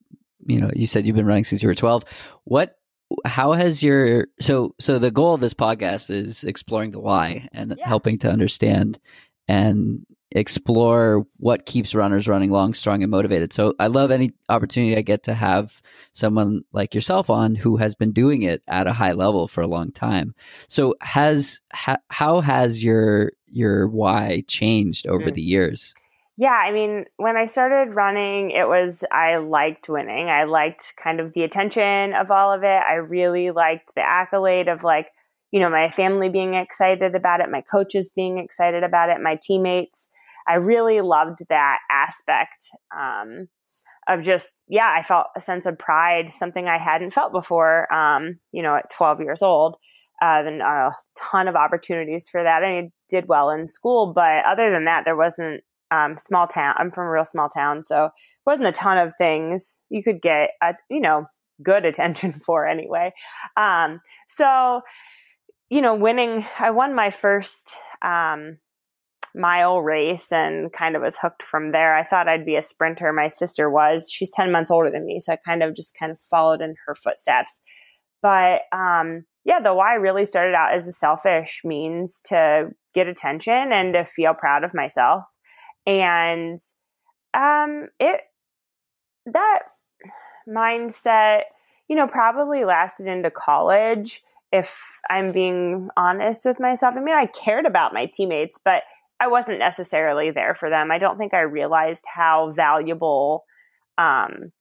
you 0.46 0.60
know, 0.60 0.70
you 0.74 0.86
said 0.86 1.06
you've 1.06 1.16
been 1.16 1.26
running 1.26 1.44
since 1.44 1.62
you 1.62 1.68
were 1.68 1.74
12. 1.74 2.04
What 2.44 2.78
how 3.24 3.52
has 3.52 3.82
your 3.82 4.26
so 4.40 4.74
so 4.80 4.98
the 4.98 5.10
goal 5.10 5.34
of 5.34 5.40
this 5.40 5.54
podcast 5.54 6.10
is 6.10 6.42
exploring 6.44 6.90
the 6.90 6.98
why 6.98 7.48
and 7.52 7.74
yeah. 7.78 7.86
helping 7.86 8.18
to 8.18 8.30
understand 8.30 8.98
and 9.46 10.04
explore 10.36 11.26
what 11.38 11.64
keeps 11.64 11.94
runners 11.94 12.28
running 12.28 12.50
long, 12.50 12.74
strong, 12.74 13.02
and 13.02 13.10
motivated. 13.10 13.52
So 13.52 13.74
I 13.78 13.86
love 13.86 14.10
any 14.10 14.32
opportunity 14.48 14.96
I 14.96 15.02
get 15.02 15.22
to 15.24 15.34
have 15.34 15.80
someone 16.12 16.62
like 16.72 16.94
yourself 16.94 17.30
on 17.30 17.54
who 17.54 17.78
has 17.78 17.94
been 17.94 18.12
doing 18.12 18.42
it 18.42 18.62
at 18.68 18.86
a 18.86 18.92
high 18.92 19.12
level 19.12 19.48
for 19.48 19.62
a 19.62 19.66
long 19.66 19.92
time. 19.92 20.34
So 20.68 20.94
has 21.00 21.60
ha, 21.72 21.96
how 22.08 22.40
has 22.40 22.84
your 22.84 23.32
your 23.46 23.88
why 23.88 24.44
changed 24.46 25.06
over 25.06 25.24
mm-hmm. 25.24 25.34
the 25.34 25.42
years? 25.42 25.94
Yeah, 26.38 26.50
I 26.50 26.70
mean, 26.70 27.06
when 27.16 27.38
I 27.38 27.46
started 27.46 27.94
running, 27.94 28.50
it 28.50 28.68
was 28.68 29.04
I 29.10 29.36
liked 29.36 29.88
winning. 29.88 30.28
I 30.28 30.44
liked 30.44 30.92
kind 31.02 31.18
of 31.18 31.32
the 31.32 31.44
attention 31.44 32.12
of 32.12 32.30
all 32.30 32.52
of 32.52 32.62
it. 32.62 32.66
I 32.66 32.96
really 32.96 33.52
liked 33.52 33.94
the 33.94 34.02
accolade 34.02 34.68
of 34.68 34.84
like, 34.84 35.08
you 35.50 35.60
know, 35.60 35.70
my 35.70 35.88
family 35.88 36.28
being 36.28 36.52
excited 36.52 37.14
about 37.14 37.40
it, 37.40 37.50
my 37.50 37.62
coaches 37.62 38.12
being 38.14 38.36
excited 38.36 38.84
about 38.84 39.08
it, 39.08 39.22
my 39.22 39.38
teammates. 39.42 40.10
I 40.48 40.54
really 40.54 41.00
loved 41.00 41.40
that 41.48 41.78
aspect 41.90 42.70
um, 42.96 43.48
of 44.08 44.22
just, 44.22 44.56
yeah, 44.68 44.92
I 44.96 45.02
felt 45.02 45.26
a 45.36 45.40
sense 45.40 45.66
of 45.66 45.78
pride, 45.78 46.32
something 46.32 46.68
I 46.68 46.78
hadn't 46.78 47.10
felt 47.10 47.32
before, 47.32 47.92
um, 47.92 48.38
you 48.52 48.62
know, 48.62 48.76
at 48.76 48.90
12 48.90 49.20
years 49.20 49.42
old. 49.42 49.76
Uh, 50.22 50.42
and 50.46 50.62
a 50.62 50.88
ton 51.14 51.46
of 51.46 51.56
opportunities 51.56 52.26
for 52.26 52.42
that. 52.42 52.64
I 52.64 52.90
did 53.10 53.28
well 53.28 53.50
in 53.50 53.66
school, 53.66 54.14
but 54.14 54.46
other 54.46 54.70
than 54.70 54.86
that, 54.86 55.04
there 55.04 55.16
wasn't 55.16 55.62
um, 55.90 56.16
small 56.16 56.46
town. 56.46 56.74
I'm 56.78 56.90
from 56.90 57.06
a 57.06 57.10
real 57.10 57.26
small 57.26 57.50
town, 57.50 57.82
so 57.82 58.06
it 58.06 58.12
wasn't 58.46 58.68
a 58.68 58.72
ton 58.72 58.96
of 58.96 59.12
things 59.18 59.82
you 59.90 60.02
could 60.02 60.22
get, 60.22 60.50
uh, 60.62 60.72
you 60.88 61.00
know, 61.00 61.26
good 61.62 61.84
attention 61.84 62.32
for 62.46 62.66
anyway. 62.66 63.12
Um, 63.56 64.00
so, 64.26 64.80
you 65.68 65.82
know, 65.82 65.94
winning, 65.94 66.46
I 66.58 66.70
won 66.70 66.94
my 66.94 67.10
first 67.10 67.76
um, 68.02 68.58
mile 69.36 69.82
race 69.82 70.32
and 70.32 70.72
kind 70.72 70.96
of 70.96 71.02
was 71.02 71.18
hooked 71.18 71.42
from 71.42 71.72
there. 71.72 71.94
I 71.94 72.02
thought 72.02 72.28
I'd 72.28 72.46
be 72.46 72.56
a 72.56 72.62
sprinter. 72.62 73.12
My 73.12 73.28
sister 73.28 73.70
was. 73.70 74.10
She's 74.10 74.30
10 74.30 74.50
months 74.50 74.70
older 74.70 74.90
than 74.90 75.04
me. 75.04 75.20
So 75.20 75.32
I 75.32 75.36
kind 75.36 75.62
of 75.62 75.74
just 75.76 75.94
kind 75.98 76.10
of 76.10 76.18
followed 76.18 76.62
in 76.62 76.74
her 76.86 76.94
footsteps. 76.94 77.60
But 78.22 78.62
um, 78.72 79.26
yeah, 79.44 79.60
the 79.60 79.74
why 79.74 79.94
really 79.94 80.24
started 80.24 80.54
out 80.54 80.74
as 80.74 80.88
a 80.88 80.92
selfish 80.92 81.60
means 81.64 82.22
to 82.26 82.70
get 82.94 83.08
attention 83.08 83.72
and 83.72 83.92
to 83.92 84.04
feel 84.04 84.34
proud 84.34 84.64
of 84.64 84.74
myself. 84.74 85.24
And 85.86 86.58
um, 87.34 87.88
it, 88.00 88.22
that 89.26 89.60
mindset, 90.48 91.42
you 91.88 91.94
know, 91.94 92.06
probably 92.06 92.64
lasted 92.64 93.06
into 93.06 93.30
college 93.30 94.22
if 94.50 94.98
I'm 95.10 95.32
being 95.32 95.90
honest 95.96 96.44
with 96.44 96.58
myself. 96.58 96.94
I 96.96 97.00
mean, 97.00 97.14
I 97.14 97.26
cared 97.26 97.66
about 97.66 97.92
my 97.92 98.06
teammates, 98.06 98.58
but 98.64 98.82
I 99.20 99.28
wasn't 99.28 99.58
necessarily 99.58 100.30
there 100.30 100.54
for 100.54 100.68
them. 100.68 100.90
I 100.90 100.98
don't 100.98 101.18
think 101.18 101.32
I 101.32 101.40
realized 101.40 102.04
how 102.12 102.50
valuable 102.50 103.44
um, 103.96 104.52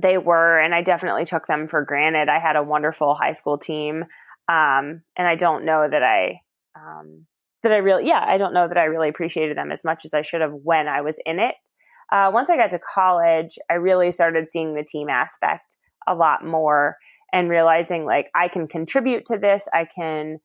they 0.00 0.16
were, 0.18 0.58
and 0.58 0.74
I 0.74 0.82
definitely 0.82 1.26
took 1.26 1.46
them 1.46 1.66
for 1.68 1.84
granted. 1.84 2.28
I 2.28 2.38
had 2.38 2.56
a 2.56 2.62
wonderful 2.62 3.14
high 3.14 3.32
school 3.32 3.58
team, 3.58 4.04
um, 4.48 5.02
and 5.16 5.28
I 5.28 5.36
don't 5.36 5.64
know 5.64 5.86
that 5.88 6.02
I 6.02 6.40
um, 6.74 7.26
that 7.62 7.72
I 7.72 7.76
really, 7.76 8.06
yeah, 8.06 8.24
I 8.26 8.38
don't 8.38 8.54
know 8.54 8.66
that 8.66 8.78
I 8.78 8.84
really 8.84 9.08
appreciated 9.08 9.56
them 9.56 9.70
as 9.70 9.84
much 9.84 10.04
as 10.04 10.14
I 10.14 10.22
should 10.22 10.40
have 10.40 10.52
when 10.52 10.88
I 10.88 11.02
was 11.02 11.18
in 11.24 11.38
it. 11.38 11.54
Uh, 12.10 12.30
once 12.32 12.50
I 12.50 12.56
got 12.56 12.70
to 12.70 12.78
college, 12.78 13.58
I 13.70 13.74
really 13.74 14.10
started 14.10 14.48
seeing 14.48 14.74
the 14.74 14.84
team 14.84 15.08
aspect 15.08 15.76
a 16.06 16.14
lot 16.14 16.44
more 16.44 16.96
and 17.32 17.48
realizing 17.48 18.04
like 18.04 18.28
I 18.34 18.48
can 18.48 18.66
contribute 18.66 19.26
to 19.26 19.38
this. 19.38 19.68
I 19.72 19.86
can 19.86 20.38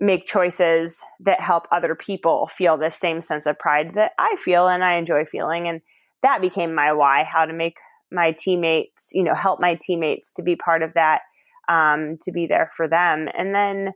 make 0.00 0.26
choices 0.26 1.00
that 1.20 1.40
help 1.40 1.66
other 1.72 1.94
people 1.94 2.46
feel 2.46 2.76
the 2.76 2.90
same 2.90 3.20
sense 3.20 3.46
of 3.46 3.58
pride 3.58 3.94
that 3.94 4.12
I 4.18 4.36
feel 4.36 4.68
and 4.68 4.84
I 4.84 4.96
enjoy 4.96 5.24
feeling. 5.24 5.68
And 5.68 5.80
that 6.22 6.40
became 6.40 6.74
my 6.74 6.92
why 6.92 7.24
how 7.24 7.44
to 7.44 7.52
make 7.52 7.76
my 8.10 8.32
teammates, 8.32 9.10
you 9.12 9.22
know, 9.22 9.34
help 9.34 9.60
my 9.60 9.76
teammates 9.80 10.32
to 10.34 10.42
be 10.42 10.56
part 10.56 10.82
of 10.82 10.94
that, 10.94 11.20
um, 11.68 12.16
to 12.22 12.32
be 12.32 12.46
there 12.46 12.70
for 12.76 12.88
them. 12.88 13.28
And 13.36 13.54
then 13.54 13.92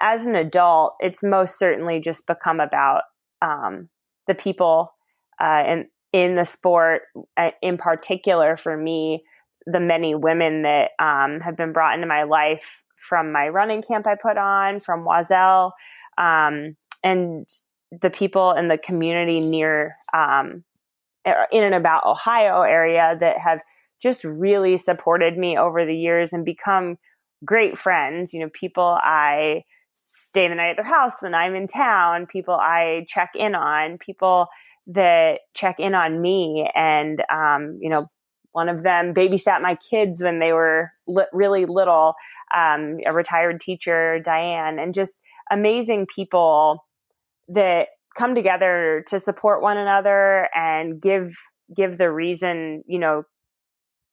as 0.00 0.26
an 0.26 0.34
adult, 0.34 0.94
it's 1.00 1.22
most 1.22 1.58
certainly 1.58 2.00
just 2.00 2.26
become 2.26 2.58
about 2.58 3.02
um, 3.40 3.88
the 4.26 4.34
people 4.34 4.94
uh, 5.40 5.62
and 5.66 5.84
in 6.12 6.36
the 6.36 6.44
sport, 6.44 7.02
uh, 7.36 7.50
in 7.62 7.76
particular 7.76 8.56
for 8.56 8.76
me, 8.76 9.22
the 9.66 9.80
many 9.80 10.14
women 10.14 10.62
that 10.62 10.90
um, 10.98 11.40
have 11.40 11.56
been 11.56 11.72
brought 11.72 11.94
into 11.94 12.06
my 12.06 12.24
life 12.24 12.81
from 13.08 13.32
my 13.32 13.48
running 13.48 13.82
camp 13.82 14.06
I 14.06 14.14
put 14.20 14.38
on, 14.38 14.80
from 14.80 15.04
Oiselle, 15.06 15.72
um, 16.18 16.76
and 17.02 17.48
the 18.00 18.10
people 18.10 18.52
in 18.52 18.68
the 18.68 18.78
community 18.78 19.40
near 19.40 19.96
um, 20.14 20.64
in 21.24 21.64
and 21.64 21.74
about 21.74 22.06
Ohio 22.06 22.62
area 22.62 23.16
that 23.20 23.38
have 23.38 23.60
just 24.00 24.24
really 24.24 24.76
supported 24.76 25.36
me 25.36 25.56
over 25.56 25.84
the 25.84 25.94
years 25.94 26.32
and 26.32 26.44
become 26.44 26.96
great 27.44 27.76
friends. 27.76 28.32
You 28.32 28.40
know, 28.40 28.50
people 28.52 28.98
I 29.02 29.62
stay 30.02 30.48
the 30.48 30.54
night 30.54 30.70
at 30.70 30.76
their 30.76 30.84
house 30.84 31.22
when 31.22 31.34
I'm 31.34 31.54
in 31.54 31.66
town, 31.66 32.26
people 32.26 32.54
I 32.54 33.04
check 33.08 33.30
in 33.34 33.54
on, 33.54 33.98
people 33.98 34.48
that 34.88 35.40
check 35.54 35.78
in 35.78 35.94
on 35.94 36.20
me 36.20 36.68
and 36.74 37.22
um, 37.32 37.78
you 37.80 37.88
know 37.88 38.06
one 38.52 38.68
of 38.68 38.82
them 38.82 39.14
babysat 39.14 39.62
my 39.62 39.74
kids 39.74 40.22
when 40.22 40.38
they 40.38 40.52
were 40.52 40.88
li- 41.06 41.24
really 41.32 41.64
little, 41.66 42.14
um, 42.54 42.98
a 43.06 43.12
retired 43.12 43.60
teacher, 43.60 44.20
Diane, 44.20 44.78
and 44.78 44.94
just 44.94 45.20
amazing 45.50 46.06
people 46.06 46.84
that 47.48 47.88
come 48.16 48.34
together 48.34 49.04
to 49.08 49.18
support 49.18 49.62
one 49.62 49.78
another 49.78 50.48
and 50.54 51.00
give 51.00 51.34
give 51.74 51.96
the 51.96 52.10
reason, 52.10 52.82
you 52.86 52.98
know, 52.98 53.24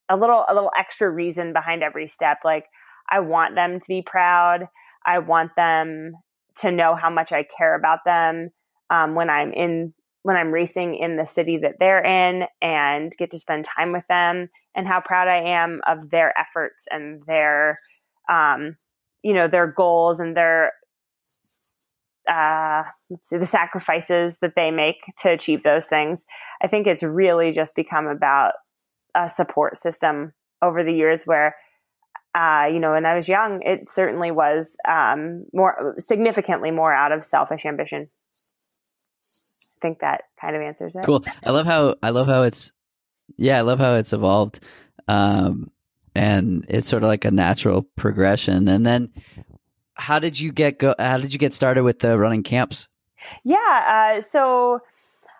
a 0.10 0.18
little 0.18 0.46
a 0.48 0.54
little 0.54 0.72
extra 0.78 1.10
reason 1.10 1.54
behind 1.54 1.84
every 1.84 2.08
step. 2.08 2.40
Like 2.44 2.66
I 3.10 3.20
want 3.20 3.56
them 3.56 3.80
to 3.80 3.86
be 3.88 4.02
proud. 4.02 4.68
I 5.06 5.20
want 5.20 5.52
them 5.56 6.14
to 6.58 6.72
know 6.72 6.96
how 6.96 7.10
much 7.10 7.32
I 7.32 7.44
care 7.44 7.76
about 7.76 8.00
them 8.06 8.50
um, 8.90 9.16
when 9.16 9.30
I'm 9.30 9.54
in 9.54 9.94
when 10.24 10.36
I'm 10.36 10.52
racing 10.52 10.96
in 10.96 11.16
the 11.16 11.26
city 11.26 11.58
that 11.58 11.76
they're 11.80 12.04
in 12.04 12.46
and 12.62 13.14
get 13.18 13.32
to 13.32 13.40
spend 13.40 13.66
time 13.66 13.92
with 13.92 14.06
them 14.08 14.50
and 14.76 14.88
how 14.88 15.00
proud 15.00 15.28
I 15.28 15.42
am 15.42 15.82
of 15.88 16.10
their 16.10 16.38
efforts 16.38 16.86
and 16.92 17.24
their 17.26 17.78
um, 18.30 18.76
you 19.24 19.34
know 19.34 19.48
their 19.48 19.68
goals 19.68 20.20
and 20.20 20.36
their 20.36 20.74
uh, 22.30 22.84
see, 23.24 23.38
the 23.38 23.46
sacrifices 23.46 24.38
that 24.40 24.54
they 24.56 24.72
make 24.72 24.98
to 25.20 25.32
achieve 25.32 25.64
those 25.64 25.88
things. 25.88 26.26
I 26.62 26.68
think 26.68 26.86
it's 26.86 27.02
really 27.02 27.52
just 27.52 27.76
become 27.76 28.08
about 28.08 28.54
a 29.16 29.28
support 29.30 29.78
system 29.78 30.34
over 30.62 30.84
the 30.84 30.94
years 30.94 31.24
where 31.24 31.56
uh, 32.36 32.68
you 32.72 32.80
know, 32.80 32.92
when 32.92 33.08
I 33.08 33.16
was 33.16 33.28
young, 33.28 33.60
it 33.64 33.90
certainly 33.90 34.30
was 34.30 34.78
um, 34.88 35.46
more 35.52 35.96
significantly 35.98 36.70
more 36.70 36.94
out 36.94 37.12
of 37.12 37.24
selfish 37.24 37.66
ambition 37.66 38.06
think 39.82 40.00
that 40.00 40.24
kind 40.40 40.56
of 40.56 40.62
answers 40.62 40.96
it. 40.96 41.04
Cool. 41.04 41.24
I 41.44 41.52
love 41.52 41.66
how 41.66 41.96
I 42.02 42.10
love 42.10 42.28
how 42.28 42.44
it's 42.44 42.72
yeah, 43.38 43.58
I 43.58 43.62
love 43.62 43.80
how 43.80 43.96
it's 43.96 44.14
evolved. 44.14 44.60
Um 45.08 45.72
and 46.16 46.66
it's 46.68 46.88
sort 46.88 47.04
of 47.04 47.08
like 47.08 47.26
a 47.26 47.32
natural 47.32 47.84
progression. 47.96 48.68
And 48.68 48.86
then 48.86 49.12
how 49.94 50.20
did 50.20 50.40
you 50.40 50.52
get 50.52 50.80
go 50.80 50.96
how 50.98 51.18
did 51.18 51.34
you 51.34 51.40
get 51.40 51.54
started 51.54 51.84
with 51.84 52.00
the 52.00 52.18
running 52.18 52.44
camps? 52.44 52.88
Yeah, 53.44 54.14
uh, 54.16 54.22
so 54.22 54.80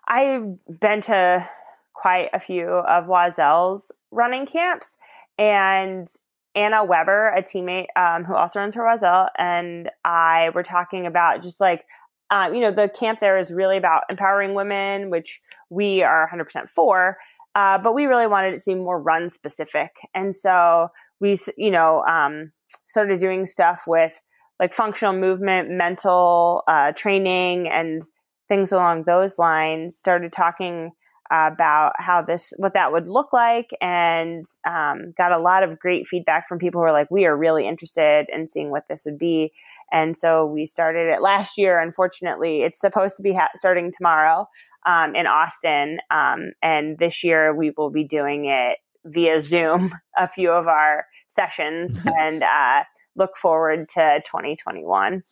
I've 0.08 0.58
been 0.80 1.02
to 1.02 1.48
quite 1.94 2.30
a 2.34 2.40
few 2.40 2.68
of 2.68 3.08
Oiselle's 3.08 3.92
running 4.12 4.46
camps 4.46 4.98
and 5.38 6.08
Anna 6.56 6.84
Weber, 6.84 7.30
a 7.30 7.44
teammate 7.44 7.88
um, 7.96 8.24
who 8.24 8.36
also 8.36 8.60
runs 8.60 8.74
for 8.74 8.84
Oiselle, 8.84 9.30
and 9.38 9.90
I 10.04 10.50
were 10.54 10.64
talking 10.64 11.06
about 11.06 11.44
just 11.44 11.62
like 11.62 11.86
uh, 12.32 12.50
you 12.54 12.60
know, 12.60 12.72
the 12.72 12.90
camp 12.90 13.20
there 13.20 13.38
is 13.38 13.52
really 13.52 13.78
about 13.78 14.04
empowering 14.10 14.54
women, 14.54 15.10
which 15.10 15.40
we 15.70 16.04
are 16.04 16.30
100% 16.32 16.70
for. 16.70 17.18
Uh, 17.56 17.78
but 17.78 17.94
we 17.94 18.06
really 18.06 18.28
wanted 18.28 18.54
it 18.54 18.64
to 18.64 18.72
be 18.72 18.76
more 18.76 19.02
run 19.02 19.30
specific. 19.30 19.92
And 20.14 20.34
so 20.36 20.90
we, 21.20 21.38
you 21.58 21.72
know, 21.72 22.04
um, 22.04 22.52
started 22.88 23.20
doing 23.20 23.46
stuff 23.46 23.84
with 23.88 24.22
like 24.60 24.74
functional 24.74 25.14
movement, 25.14 25.70
mental 25.72 26.64
uh, 26.68 26.92
training, 26.92 27.68
and 27.68 28.04
things 28.48 28.72
along 28.72 29.04
those 29.04 29.40
lines. 29.40 29.98
Started 29.98 30.32
talking 30.32 30.92
about 31.32 31.94
how 31.98 32.22
this 32.22 32.54
what 32.58 32.74
that 32.74 32.92
would 32.92 33.08
look 33.08 33.32
like 33.32 33.70
and 33.82 34.46
um, 34.66 35.14
got 35.18 35.32
a 35.32 35.38
lot 35.38 35.64
of 35.64 35.80
great 35.80 36.08
feedback 36.08 36.48
from 36.48 36.60
people 36.60 36.80
who 36.80 36.86
were 36.86 36.92
like 36.92 37.10
we 37.12 37.26
are 37.26 37.38
really 37.38 37.68
interested 37.68 38.28
in 38.34 38.48
seeing 38.48 38.72
what 38.72 38.88
this 38.88 39.04
would 39.06 39.18
be. 39.18 39.52
And 39.92 40.16
so 40.16 40.46
we 40.46 40.66
started 40.66 41.08
it 41.08 41.22
last 41.22 41.58
year 41.58 41.80
unfortunately. 41.80 42.62
It's 42.62 42.80
supposed 42.80 43.18
to 43.18 43.24
be 43.24 43.34
ha- 43.34 43.50
starting 43.56 43.92
tomorrow 43.92 44.48
um, 44.86 45.16
in 45.16 45.28
austin 45.28 46.00
um, 46.12 46.52
and 46.62 46.98
this 46.98 47.24
year 47.24 47.54
we 47.54 47.72
will 47.76 47.90
be 47.90 48.04
doing 48.04 48.46
it 48.46 48.78
via 49.06 49.40
zoom 49.42 49.94
a 50.18 50.28
few 50.28 50.52
of 50.52 50.68
our 50.68 51.06
sessions 51.28 51.98
and 52.06 52.44
uh, 52.44 52.84
look 53.16 53.38
forward 53.38 53.88
to 53.90 54.22
2021 54.26 55.24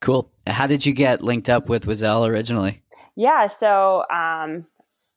Cool. 0.00 0.30
How 0.46 0.66
did 0.66 0.86
you 0.86 0.92
get 0.92 1.22
linked 1.22 1.50
up 1.50 1.68
with 1.68 1.86
Oiselle 1.86 2.26
originally? 2.26 2.82
Yeah, 3.16 3.48
so 3.48 4.04
um, 4.10 4.66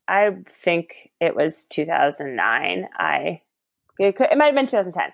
I 0.07 0.31
think 0.49 1.11
it 1.19 1.35
was 1.35 1.65
2009. 1.65 2.87
I 2.97 3.39
it, 3.99 4.15
could, 4.15 4.29
it 4.31 4.37
might 4.37 4.47
have 4.47 4.55
been 4.55 4.65
2010. 4.65 5.11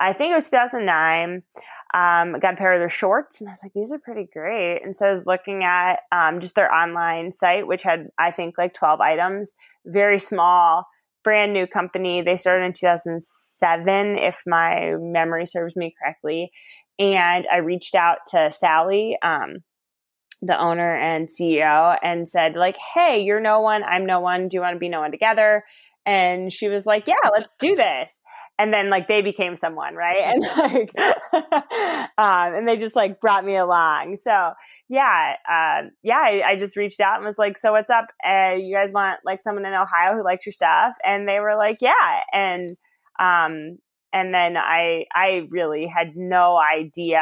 I 0.00 0.12
think 0.12 0.30
it 0.30 0.36
was 0.36 0.48
2009. 0.48 1.42
Um, 1.94 2.38
got 2.38 2.54
a 2.54 2.56
pair 2.56 2.74
of 2.74 2.80
their 2.80 2.88
shorts, 2.88 3.40
and 3.40 3.48
I 3.48 3.52
was 3.52 3.60
like, 3.62 3.72
these 3.72 3.90
are 3.90 3.98
pretty 3.98 4.28
great. 4.32 4.82
And 4.84 4.94
so 4.94 5.06
I 5.06 5.10
was 5.10 5.26
looking 5.26 5.64
at 5.64 6.00
um, 6.12 6.38
just 6.38 6.54
their 6.54 6.72
online 6.72 7.32
site, 7.32 7.66
which 7.66 7.82
had 7.82 8.08
I 8.18 8.30
think 8.30 8.56
like 8.56 8.74
12 8.74 9.00
items, 9.00 9.50
very 9.84 10.18
small, 10.18 10.86
brand 11.24 11.52
new 11.52 11.66
company. 11.66 12.22
They 12.22 12.36
started 12.36 12.64
in 12.66 12.72
2007, 12.72 14.18
if 14.18 14.42
my 14.46 14.94
memory 14.98 15.46
serves 15.46 15.76
me 15.76 15.94
correctly. 16.00 16.52
And 16.98 17.46
I 17.50 17.58
reached 17.58 17.94
out 17.94 18.18
to 18.32 18.50
Sally, 18.50 19.16
um, 19.22 19.58
the 20.42 20.58
owner 20.58 20.94
and 20.94 21.28
CEO, 21.28 21.96
and 22.02 22.28
said, 22.28 22.54
like, 22.54 22.76
hey, 22.94 23.22
you're 23.22 23.40
no 23.40 23.60
one, 23.60 23.82
I'm 23.84 24.06
no 24.06 24.20
one. 24.20 24.48
Do 24.48 24.56
you 24.56 24.60
want 24.60 24.74
to 24.74 24.78
be 24.78 24.88
no 24.88 25.00
one 25.00 25.10
together? 25.10 25.64
And 26.06 26.52
she 26.52 26.68
was 26.68 26.86
like, 26.86 27.06
yeah, 27.06 27.28
let's 27.32 27.52
do 27.58 27.76
this. 27.76 28.10
And 28.60 28.74
then 28.74 28.90
like 28.90 29.06
they 29.06 29.22
became 29.22 29.54
someone, 29.54 29.94
right? 29.94 30.34
And 30.34 30.42
like, 30.56 30.90
um, 32.18 32.54
and 32.54 32.66
they 32.66 32.76
just 32.76 32.96
like 32.96 33.20
brought 33.20 33.44
me 33.44 33.56
along. 33.56 34.16
So 34.16 34.52
yeah, 34.88 35.34
uh, 35.48 35.88
yeah, 36.02 36.18
I, 36.18 36.42
I, 36.44 36.56
just 36.58 36.76
reached 36.76 37.00
out 37.00 37.16
and 37.16 37.24
was 37.24 37.38
like, 37.38 37.56
so 37.56 37.70
what's 37.70 37.90
up? 37.90 38.06
Uh, 38.26 38.54
you 38.54 38.74
guys 38.74 38.92
want 38.92 39.20
like 39.24 39.40
someone 39.40 39.64
in 39.64 39.74
Ohio 39.74 40.16
who 40.16 40.24
likes 40.24 40.44
your 40.44 40.52
stuff? 40.52 40.96
And 41.04 41.28
they 41.28 41.38
were 41.38 41.56
like, 41.56 41.78
yeah. 41.80 41.92
And 42.32 42.76
um, 43.20 43.78
and 44.12 44.32
then 44.34 44.56
I 44.56 45.04
I 45.14 45.46
really 45.50 45.86
had 45.86 46.16
no 46.16 46.58
idea 46.58 47.20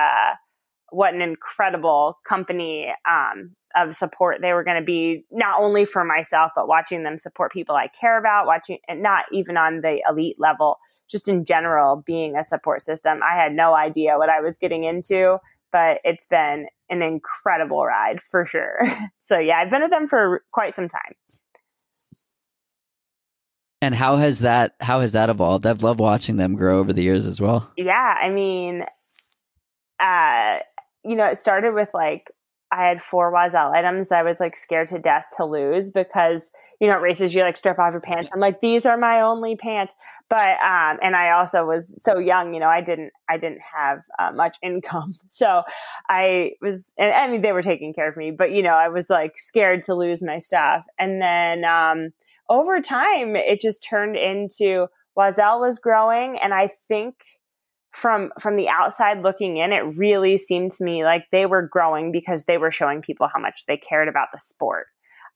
what 0.90 1.14
an 1.14 1.20
incredible 1.20 2.16
company 2.26 2.92
um, 3.08 3.50
of 3.74 3.94
support 3.94 4.38
they 4.40 4.52
were 4.52 4.64
going 4.64 4.80
to 4.80 4.84
be 4.84 5.24
not 5.30 5.60
only 5.60 5.84
for 5.84 6.04
myself 6.04 6.52
but 6.54 6.68
watching 6.68 7.02
them 7.02 7.18
support 7.18 7.52
people 7.52 7.74
i 7.74 7.88
care 7.88 8.18
about 8.18 8.46
watching 8.46 8.78
and 8.88 9.02
not 9.02 9.24
even 9.32 9.56
on 9.56 9.80
the 9.80 10.00
elite 10.08 10.36
level 10.38 10.78
just 11.08 11.28
in 11.28 11.44
general 11.44 12.02
being 12.06 12.36
a 12.36 12.42
support 12.42 12.82
system. 12.82 13.20
I 13.22 13.36
had 13.36 13.52
no 13.52 13.74
idea 13.74 14.16
what 14.16 14.28
i 14.28 14.40
was 14.40 14.56
getting 14.56 14.84
into 14.84 15.38
but 15.72 15.98
it's 16.04 16.26
been 16.26 16.66
an 16.88 17.02
incredible 17.02 17.84
ride 17.84 18.20
for 18.20 18.46
sure. 18.46 18.78
So 19.18 19.38
yeah 19.38 19.58
i've 19.58 19.70
been 19.70 19.82
with 19.82 19.90
them 19.90 20.06
for 20.06 20.42
quite 20.52 20.74
some 20.74 20.88
time 20.88 21.14
and 23.82 23.94
how 23.94 24.16
has 24.16 24.40
that 24.40 24.74
how 24.80 25.00
has 25.00 25.12
that 25.12 25.28
evolved? 25.28 25.66
I've 25.66 25.82
loved 25.82 26.00
watching 26.00 26.36
them 26.36 26.54
grow 26.54 26.78
over 26.78 26.92
the 26.92 27.02
years 27.02 27.26
as 27.26 27.40
well. 27.40 27.70
Yeah, 27.76 27.92
I 27.94 28.30
mean, 28.30 28.84
uh, 30.00 30.58
you 31.04 31.16
know, 31.16 31.26
it 31.26 31.38
started 31.38 31.74
with 31.74 31.90
like 31.92 32.30
I 32.72 32.86
had 32.86 33.00
four 33.00 33.32
Oiselle 33.32 33.72
items 33.72 34.08
that 34.08 34.18
I 34.18 34.22
was 34.22 34.40
like 34.40 34.56
scared 34.56 34.88
to 34.88 34.98
death 34.98 35.26
to 35.36 35.44
lose 35.44 35.90
because 35.90 36.50
you 36.80 36.88
know 36.88 36.98
races 36.98 37.34
you 37.34 37.42
like 37.42 37.56
strip 37.56 37.78
off 37.78 37.92
your 37.92 38.00
pants. 38.00 38.30
I'm 38.32 38.40
like 38.40 38.60
these 38.60 38.84
are 38.86 38.96
my 38.96 39.20
only 39.20 39.56
pants, 39.56 39.94
but 40.28 40.58
um, 40.62 40.98
and 41.02 41.14
I 41.14 41.30
also 41.30 41.64
was 41.64 42.02
so 42.02 42.18
young, 42.18 42.54
you 42.54 42.60
know, 42.60 42.68
I 42.68 42.80
didn't 42.80 43.12
I 43.28 43.38
didn't 43.38 43.60
have 43.74 43.98
uh, 44.18 44.32
much 44.32 44.56
income, 44.62 45.12
so 45.26 45.62
I 46.08 46.52
was 46.60 46.92
and 46.98 47.12
I 47.12 47.30
mean 47.30 47.42
they 47.42 47.52
were 47.52 47.62
taking 47.62 47.94
care 47.94 48.08
of 48.08 48.16
me, 48.16 48.30
but 48.30 48.52
you 48.52 48.62
know 48.62 48.74
I 48.74 48.88
was 48.88 49.08
like 49.08 49.38
scared 49.38 49.82
to 49.82 49.94
lose 49.94 50.22
my 50.22 50.38
stuff, 50.38 50.84
and 50.98 51.22
then 51.22 51.64
um, 51.64 52.10
over 52.48 52.80
time, 52.80 53.36
it 53.36 53.60
just 53.60 53.84
turned 53.84 54.16
into 54.16 54.86
Oiselle 55.18 55.60
was 55.60 55.78
growing. 55.78 56.38
And 56.38 56.52
I 56.52 56.68
think 56.88 57.14
from 57.92 58.30
from 58.40 58.56
the 58.56 58.68
outside 58.68 59.22
looking 59.22 59.56
in, 59.56 59.72
it 59.72 59.96
really 59.96 60.36
seemed 60.36 60.72
to 60.72 60.84
me 60.84 61.04
like 61.04 61.24
they 61.32 61.46
were 61.46 61.62
growing 61.62 62.12
because 62.12 62.44
they 62.44 62.58
were 62.58 62.70
showing 62.70 63.00
people 63.00 63.28
how 63.32 63.40
much 63.40 63.64
they 63.66 63.76
cared 63.76 64.08
about 64.08 64.28
the 64.32 64.38
sport. 64.38 64.86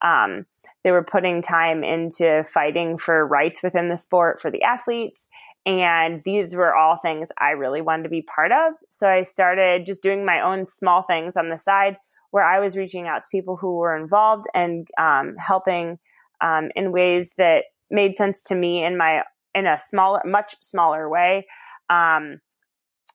Um, 0.02 0.46
they 0.84 0.90
were 0.90 1.04
putting 1.04 1.42
time 1.42 1.84
into 1.84 2.44
fighting 2.44 2.96
for 2.96 3.26
rights 3.26 3.62
within 3.62 3.88
the 3.88 3.96
sport 3.96 4.40
for 4.40 4.50
the 4.50 4.62
athletes. 4.62 5.26
And 5.66 6.22
these 6.24 6.54
were 6.54 6.74
all 6.74 6.96
things 6.96 7.28
I 7.38 7.50
really 7.50 7.82
wanted 7.82 8.04
to 8.04 8.08
be 8.08 8.22
part 8.22 8.50
of. 8.50 8.72
So 8.88 9.06
I 9.06 9.22
started 9.22 9.84
just 9.84 10.02
doing 10.02 10.24
my 10.24 10.40
own 10.40 10.64
small 10.64 11.02
things 11.02 11.36
on 11.36 11.50
the 11.50 11.58
side 11.58 11.96
where 12.30 12.44
I 12.44 12.60
was 12.60 12.78
reaching 12.78 13.06
out 13.06 13.24
to 13.24 13.28
people 13.30 13.56
who 13.56 13.78
were 13.78 13.96
involved 13.96 14.46
and 14.54 14.88
um, 14.98 15.36
helping 15.36 15.98
um, 16.40 16.70
in 16.74 16.92
ways 16.92 17.34
that 17.36 17.64
made 17.90 18.16
sense 18.16 18.42
to 18.44 18.54
me 18.54 18.82
in 18.84 18.96
my 18.96 19.22
in 19.54 19.66
a 19.66 19.76
smaller, 19.76 20.20
much 20.24 20.54
smaller 20.60 21.10
way, 21.10 21.46
um, 21.90 22.40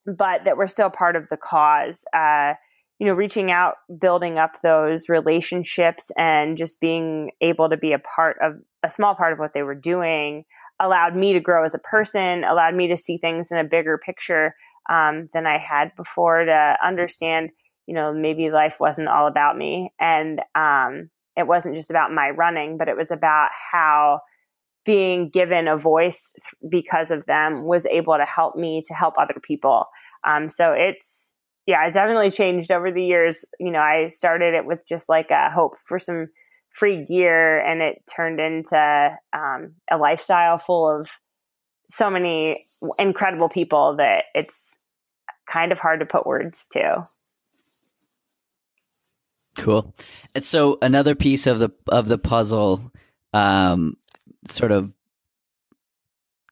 but 0.05 0.45
that 0.45 0.57
were 0.57 0.67
still 0.67 0.89
part 0.89 1.15
of 1.15 1.29
the 1.29 1.37
cause. 1.37 2.03
Uh, 2.13 2.53
you 2.99 3.07
know, 3.07 3.13
reaching 3.13 3.51
out, 3.51 3.75
building 3.99 4.37
up 4.37 4.61
those 4.61 5.09
relationships, 5.09 6.11
and 6.17 6.55
just 6.57 6.79
being 6.79 7.31
able 7.41 7.69
to 7.69 7.77
be 7.77 7.91
a 7.91 7.99
part 7.99 8.37
of 8.41 8.53
a 8.83 8.89
small 8.89 9.15
part 9.15 9.33
of 9.33 9.39
what 9.39 9.53
they 9.53 9.63
were 9.63 9.75
doing 9.75 10.45
allowed 10.79 11.15
me 11.15 11.33
to 11.33 11.39
grow 11.39 11.63
as 11.63 11.73
a 11.73 11.79
person, 11.79 12.43
allowed 12.43 12.75
me 12.75 12.87
to 12.87 12.97
see 12.97 13.17
things 13.17 13.51
in 13.51 13.57
a 13.57 13.63
bigger 13.63 13.97
picture 13.97 14.55
um, 14.89 15.29
than 15.33 15.47
I 15.47 15.57
had 15.57 15.95
before 15.95 16.45
to 16.45 16.77
understand, 16.83 17.49
you 17.87 17.95
know, 17.95 18.13
maybe 18.13 18.51
life 18.51 18.77
wasn't 18.79 19.07
all 19.07 19.27
about 19.27 19.57
me. 19.57 19.93
And 19.99 20.41
um, 20.53 21.09
it 21.35 21.47
wasn't 21.47 21.75
just 21.75 21.89
about 21.89 22.11
my 22.11 22.29
running, 22.29 22.77
but 22.77 22.87
it 22.87 22.97
was 22.97 23.11
about 23.11 23.49
how 23.71 24.21
being 24.85 25.29
given 25.29 25.67
a 25.67 25.75
voice 25.75 26.31
because 26.69 27.11
of 27.11 27.25
them 27.25 27.63
was 27.65 27.85
able 27.87 28.15
to 28.15 28.25
help 28.25 28.55
me 28.55 28.81
to 28.87 28.93
help 28.93 29.15
other 29.17 29.39
people. 29.41 29.87
Um, 30.23 30.49
so 30.49 30.71
it's, 30.71 31.35
yeah, 31.65 31.85
it's 31.85 31.95
definitely 31.95 32.31
changed 32.31 32.71
over 32.71 32.91
the 32.91 33.03
years. 33.03 33.43
You 33.59 33.71
know, 33.71 33.79
I 33.79 34.07
started 34.07 34.53
it 34.53 34.65
with 34.65 34.85
just 34.87 35.09
like 35.09 35.31
a 35.31 35.49
hope 35.49 35.79
for 35.83 35.97
some 35.97 36.27
free 36.71 37.05
gear, 37.05 37.59
and 37.59 37.81
it 37.81 38.03
turned 38.13 38.39
into 38.39 39.17
um, 39.33 39.73
a 39.89 39.97
lifestyle 39.97 40.57
full 40.57 40.87
of 40.87 41.09
so 41.89 42.09
many 42.09 42.63
incredible 42.99 43.49
people 43.49 43.95
that 43.95 44.25
it's 44.35 44.75
kind 45.49 45.71
of 45.71 45.79
hard 45.79 45.99
to 46.01 46.05
put 46.05 46.25
words 46.25 46.67
to. 46.71 47.03
Cool. 49.57 49.95
And 50.33 50.43
so 50.43 50.77
another 50.81 51.15
piece 51.15 51.47
of 51.47 51.59
the 51.59 51.69
of 51.87 52.07
the 52.07 52.17
puzzle, 52.17 52.91
um, 53.33 53.95
sort 54.49 54.71
of 54.71 54.91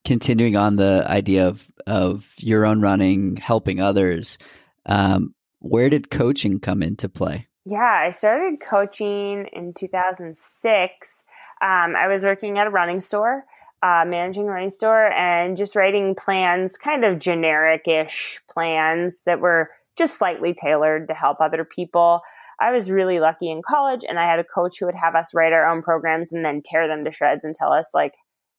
continuing 0.05 0.55
on 0.55 0.75
the 0.75 1.03
idea 1.07 1.47
of 1.47 1.69
of 1.87 2.27
your 2.37 2.65
own 2.65 2.81
running, 2.81 3.37
helping 3.37 3.81
others. 3.81 4.37
Um, 4.85 5.33
where 5.59 5.89
did 5.89 6.09
coaching 6.09 6.59
come 6.59 6.83
into 6.83 7.07
play? 7.07 7.47
Yeah, 7.65 8.01
I 8.05 8.09
started 8.09 8.59
coaching 8.59 9.47
in 9.53 9.73
2006. 9.73 11.23
Um, 11.61 11.95
I 11.95 12.07
was 12.07 12.25
working 12.25 12.57
at 12.57 12.67
a 12.67 12.69
running 12.69 12.99
store, 12.99 13.45
uh, 13.81 14.03
managing 14.05 14.49
a 14.49 14.51
running 14.51 14.69
store, 14.69 15.07
and 15.13 15.55
just 15.55 15.75
writing 15.75 16.15
plans, 16.15 16.75
kind 16.75 17.05
of 17.05 17.19
generic 17.19 17.87
ish 17.87 18.39
plans 18.53 19.21
that 19.25 19.39
were 19.39 19.69
just 19.97 20.17
slightly 20.17 20.53
tailored 20.53 21.07
to 21.07 21.13
help 21.13 21.39
other 21.39 21.63
people. 21.65 22.21
I 22.59 22.71
was 22.71 22.89
really 22.89 23.19
lucky 23.19 23.49
in 23.49 23.61
college 23.61 24.01
and 24.07 24.19
I 24.19 24.23
had 24.23 24.39
a 24.39 24.43
coach 24.43 24.77
who 24.79 24.85
would 24.87 24.95
have 24.95 25.15
us 25.15 25.33
write 25.33 25.53
our 25.53 25.69
own 25.69 25.81
programs 25.81 26.31
and 26.31 26.43
then 26.43 26.61
tear 26.63 26.87
them 26.87 27.05
to 27.05 27.11
shreds 27.11 27.45
and 27.45 27.53
tell 27.53 27.71
us 27.71 27.87
like 27.93 28.13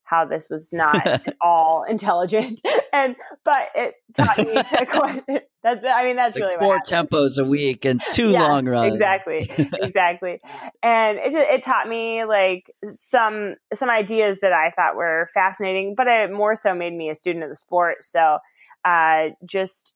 how 0.05 0.25
this 0.25 0.49
was 0.51 0.73
not 0.73 1.07
at 1.07 1.37
all 1.41 1.85
intelligent. 1.89 2.61
And 2.95 3.17
but 3.45 3.71
it 3.75 3.95
taught 4.17 4.39
me 4.39 4.55
to 4.55 4.87
quite 4.89 5.25
that 5.65 5.85
I 5.85 6.05
mean 6.05 6.15
that's 6.15 6.39
like 6.39 6.45
really 6.45 6.59
four 6.61 6.79
tempos 6.79 7.39
a 7.39 7.45
week 7.45 7.85
and 7.85 8.01
two 8.13 8.31
yeah, 8.31 8.43
long 8.43 8.67
runs. 8.67 8.93
Exactly. 8.93 9.51
exactly. 9.83 10.41
And 10.81 11.19
it 11.19 11.33
just, 11.33 11.45
it 11.45 11.65
taught 11.65 11.89
me 11.89 12.25
like 12.25 12.73
some 12.85 13.57
some 13.73 13.91
ideas 13.91 14.39
that 14.43 14.53
I 14.53 14.71
thought 14.77 14.95
were 14.95 15.27
fascinating, 15.35 15.97
but 15.97 16.07
it 16.07 16.31
more 16.31 16.55
so 16.55 16.73
made 16.73 16.93
me 16.93 17.11
a 17.11 17.17
student 17.17 17.43
of 17.43 17.51
the 17.51 17.57
sport. 17.57 18.05
So 18.05 18.39
uh 18.85 19.31
just 19.45 19.93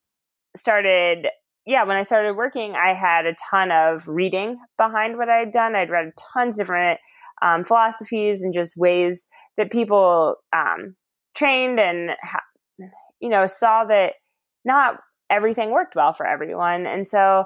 started 0.55 1.27
yeah, 1.69 1.83
when 1.83 1.97
I 1.97 2.01
started 2.01 2.35
working, 2.35 2.73
I 2.73 2.93
had 2.93 3.27
a 3.27 3.35
ton 3.51 3.71
of 3.71 4.07
reading 4.07 4.57
behind 4.75 5.17
what 5.17 5.29
I 5.29 5.37
had 5.37 5.51
done. 5.51 5.75
I'd 5.75 5.91
read 5.91 6.13
tons 6.33 6.55
of 6.55 6.65
different 6.65 6.99
um, 7.43 7.63
philosophies 7.63 8.41
and 8.41 8.51
just 8.51 8.75
ways 8.75 9.27
that 9.55 9.71
people 9.71 10.37
um, 10.51 10.95
trained 11.35 11.79
and, 11.79 12.11
you 13.19 13.29
know, 13.29 13.45
saw 13.45 13.85
that 13.85 14.13
not 14.65 14.95
everything 15.29 15.69
worked 15.69 15.95
well 15.95 16.11
for 16.11 16.25
everyone. 16.25 16.87
And 16.87 17.07
so 17.07 17.43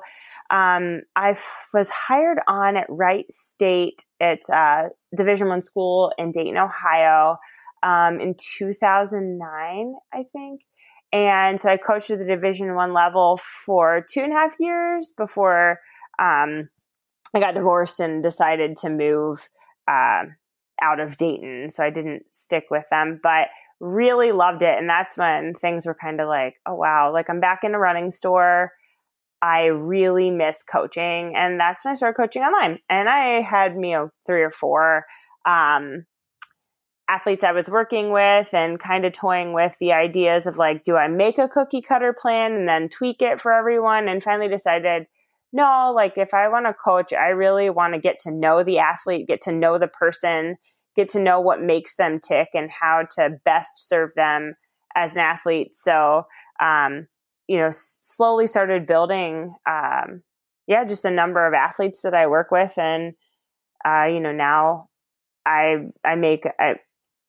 um, 0.52 1.02
I 1.18 1.32
f- 1.32 1.68
was 1.74 1.90
hired 1.90 2.40
on 2.48 2.78
at 2.78 2.88
Wright 2.88 3.30
State. 3.30 4.06
It's 4.22 4.48
a 4.48 4.90
Division 5.18 5.50
One 5.50 5.64
school 5.64 6.14
in 6.18 6.32
Dayton, 6.32 6.58
Ohio, 6.58 7.38
um, 7.84 8.22
in 8.22 8.36
2009, 8.40 9.96
I 10.14 10.24
think. 10.32 10.62
And 11.14 11.62
so 11.62 11.70
I 11.70 11.78
coached 11.78 12.10
at 12.10 12.18
the 12.18 12.26
Division 12.26 12.74
One 12.74 12.92
level 12.92 13.38
for 13.38 14.04
two 14.12 14.22
and 14.22 14.34
a 14.34 14.36
half 14.36 14.56
years 14.60 15.14
before 15.16 15.80
um, 16.18 16.68
I 17.36 17.40
got 17.40 17.54
divorced 17.54 18.00
and 18.00 18.24
decided 18.24 18.76
to 18.78 18.90
move 18.90 19.48
uh, 19.88 20.24
out 20.82 21.00
of 21.00 21.16
Dayton. 21.16 21.70
So 21.70 21.84
I 21.84 21.92
didn't 21.92 22.24
stick 22.32 22.66
with 22.72 22.90
them, 22.90 23.20
but 23.22 23.48
really 23.80 24.32
loved 24.32 24.64
it. 24.64 24.78
And 24.78 24.90
that's 24.90 25.16
when 25.16 25.54
things 25.54 25.86
were 25.86 25.96
kind 25.96 26.20
of 26.20 26.28
like, 26.28 26.56
oh, 26.66 26.76
wow, 26.76 27.12
like 27.14 27.30
I'm 27.30 27.40
back 27.40 27.64
in 27.64 27.76
a 27.76 27.80
running 27.80 28.10
store. 28.10 28.72
I 29.42 29.66
really 29.66 30.32
miss 30.32 30.64
coaching. 30.64 31.36
And 31.36 31.60
that's 31.60 31.86
when 31.86 31.92
I 31.92 31.96
started 31.96 32.16
coaching 32.16 32.44
online. 32.44 32.80
And 32.90 33.08
I 33.08 33.42
had, 33.42 33.74
you 33.74 33.92
know, 33.92 34.10
three 34.26 34.42
or 34.42 34.52
four 34.52 35.06
um, 35.46 36.06
athletes 37.14 37.44
I 37.44 37.52
was 37.52 37.70
working 37.70 38.12
with 38.12 38.54
and 38.54 38.80
kind 38.80 39.06
of 39.06 39.14
toying 39.14 39.54
with 39.54 39.78
the 39.80 39.94
ideas 39.94 40.48
of 40.48 40.58
like, 40.58 40.84
do 40.84 40.96
I 40.96 41.08
make 41.08 41.38
a 41.38 41.48
cookie 41.48 41.82
cutter 41.82 42.14
plan 42.14 42.54
and 42.54 42.68
then 42.68 42.90
tweak 42.90 43.22
it 43.22 43.40
for 43.40 43.54
everyone? 43.54 44.08
And 44.08 44.24
finally 44.24 44.48
decided, 44.48 45.06
no, 45.52 45.94
like 45.96 46.18
if 46.18 46.34
I 46.34 46.48
want 46.48 46.66
to 46.66 46.74
coach, 46.74 47.14
I 47.14 47.28
really 47.30 47.70
want 47.70 47.94
to 47.94 48.00
get 48.00 48.18
to 48.20 48.32
know 48.32 48.64
the 48.64 48.80
athlete, 48.80 49.28
get 49.28 49.42
to 49.42 49.52
know 49.52 49.78
the 49.78 49.88
person, 49.88 50.58
get 50.96 51.08
to 51.10 51.20
know 51.20 51.40
what 51.40 51.62
makes 51.62 51.96
them 51.96 52.20
tick 52.20 52.50
and 52.56 52.72
how 52.72 53.04
to 53.18 53.40
best 53.46 53.88
serve 53.88 54.14
them 54.16 54.56
as 54.96 55.16
an 55.16 55.22
athlete. 55.22 55.76
So, 55.76 56.26
um, 56.60 57.08
you 57.48 57.58
know, 57.58 57.70
slowly 57.72 58.48
started 58.48 58.88
building, 58.88 59.54
um, 59.70 60.24
yeah, 60.66 60.86
just 60.86 61.06
a 61.06 61.12
number 61.12 61.46
of 61.46 61.54
athletes 61.54 62.02
that 62.02 62.16
I 62.16 62.28
work 62.28 62.50
with. 62.50 62.78
And, 62.78 63.14
uh, 63.86 64.06
you 64.06 64.20
know, 64.20 64.32
now 64.32 64.90
I, 65.46 65.90
I 66.04 66.16
make, 66.16 66.46
I, 66.60 66.76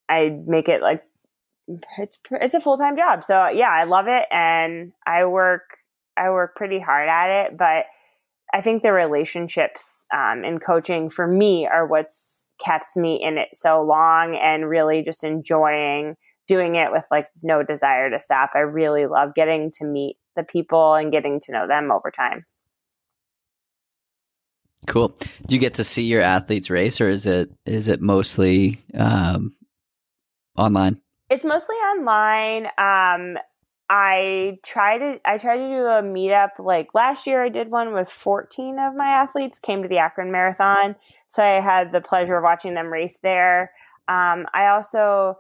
I 0.09 0.39
make 0.47 0.69
it 0.69 0.83
like, 0.83 1.03
it's, 1.99 2.19
it's 2.31 2.55
a 2.55 2.61
full-time 2.61 2.97
job. 2.97 3.25
So 3.25 3.49
yeah, 3.49 3.71
I 3.71 3.85
love 3.85 4.07
it. 4.09 4.25
And 4.31 4.93
I 5.07 5.25
work, 5.25 5.63
I 6.17 6.31
work 6.31 6.57
pretty 6.57 6.79
hard 6.79 7.09
at 7.09 7.47
it, 7.47 7.57
but 7.57 7.87
I 8.53 8.61
think 8.61 8.83
the 8.83 8.93
relationships 8.93 10.07
um, 10.15 10.45
in 10.45 10.61
coaching 10.61 11.11
for 11.11 11.27
me 11.27 11.67
are 11.67 11.87
what's 11.87 12.45
kept 12.65 12.97
me 12.97 13.21
in 13.21 13.37
it 13.37 13.49
so 13.53 13.83
long 13.83 14.37
and 14.37 14.69
really 14.69 15.03
just 15.03 15.25
enjoying 15.25 16.15
doing 16.47 16.77
it 16.77 16.93
with 16.93 17.05
like 17.11 17.27
no 17.43 17.63
desire 17.63 18.11
to 18.11 18.21
stop. 18.21 18.51
I 18.55 18.61
really 18.61 19.07
love 19.07 19.35
getting 19.35 19.73
to 19.79 19.85
meet 19.85 20.19
the 20.37 20.45
people 20.45 20.95
and 20.95 21.11
getting 21.11 21.41
to 21.41 21.53
know 21.53 21.67
them 21.67 21.91
over 21.91 22.11
time. 22.11 22.45
Cool. 24.87 25.17
Do 25.47 25.55
you 25.55 25.61
get 25.61 25.75
to 25.75 25.85
see 25.85 26.03
your 26.03 26.21
athletes 26.21 26.69
race, 26.69 27.01
or 27.01 27.09
is 27.09 27.25
it 27.25 27.51
is 27.65 27.89
it 27.89 28.03
mostly 28.03 28.85
um, 28.93 29.55
online? 30.57 31.01
It's 31.31 31.45
mostly 31.45 31.77
online. 31.77 32.67
Um, 32.79 33.39
I 33.91 34.59
try 34.65 34.99
to 34.99 35.21
I 35.27 35.37
try 35.37 35.57
to 35.57 35.69
do 35.69 35.87
a 35.87 36.03
meetup 36.03 36.59
like 36.59 36.95
last 36.95 37.27
year 37.27 37.45
I 37.45 37.51
did 37.51 37.71
one 37.71 37.93
with 37.93 38.09
14 38.09 38.79
of 38.79 38.95
my 38.97 39.07
athletes 39.07 39.59
came 39.59 39.83
to 39.83 39.89
the 39.89 39.99
Akron 39.99 40.33
Marathon 40.33 40.97
so 41.29 41.45
I 41.45 41.61
had 41.61 41.93
the 41.93 42.01
pleasure 42.01 42.39
of 42.39 42.45
watching 42.45 42.75
them 42.75 42.93
race 42.93 43.19
there 43.23 43.73
um, 44.09 44.47
I 44.55 44.69
also 44.69 45.37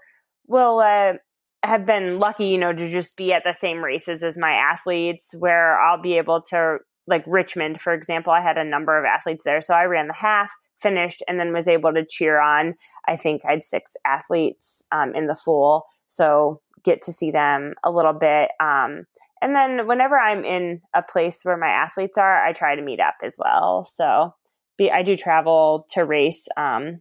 will 0.47 0.81
uh, 0.81 1.15
have 1.63 1.87
been 1.87 2.19
lucky 2.19 2.47
you 2.49 2.59
know 2.59 2.75
to 2.75 2.91
just 2.91 3.17
be 3.17 3.33
at 3.33 3.45
the 3.45 3.55
same 3.55 3.83
races 3.83 4.23
as 4.23 4.37
my 4.37 4.53
athletes 4.53 5.35
where 5.39 5.81
I'll 5.81 6.01
be 6.01 6.19
able 6.19 6.43
to 6.51 6.79
like 7.07 7.25
Richmond 7.27 7.81
for 7.81 7.95
example 7.95 8.33
I 8.33 8.43
had 8.43 8.59
a 8.59 8.65
number 8.65 8.99
of 8.99 9.07
athletes 9.07 9.45
there 9.45 9.63
so 9.63 9.73
I 9.73 9.85
ran 9.85 10.09
the 10.09 10.15
half 10.15 10.53
finished 10.85 11.23
and 11.27 11.41
then 11.41 11.53
was 11.53 11.67
able 11.67 11.93
to 11.93 12.07
cheer 12.09 12.41
on 12.41 12.75
I 13.09 13.17
think 13.17 13.43
I 13.45 13.53
had 13.53 13.65
six 13.65 13.95
athletes 14.07 14.83
um, 14.93 15.15
in 15.15 15.27
the 15.27 15.35
full 15.35 15.87
so 16.15 16.61
get 16.85 17.03
to 17.03 17.13
see 17.13 17.31
them 17.31 17.75
a 17.83 17.91
little 17.91 18.13
bit. 18.13 18.51
Um, 18.61 19.07
and 19.43 19.55
then 19.55 19.87
whenever 19.87 20.17
I'm 20.17 20.45
in 20.45 20.81
a 20.95 21.03
place 21.03 21.41
where 21.43 21.57
my 21.57 21.69
athletes 21.69 22.17
are, 22.17 22.45
I 22.45 22.53
try 22.53 22.77
to 22.77 22.83
meet 22.83 23.01
up 23.01 23.17
as 23.23 23.37
well. 23.39 23.85
So 23.85 24.35
be, 24.79 24.91
I 24.91 25.03
do 25.03 25.17
travel 25.17 25.87
to 25.91 26.05
race 26.05 26.47
um, 26.57 27.01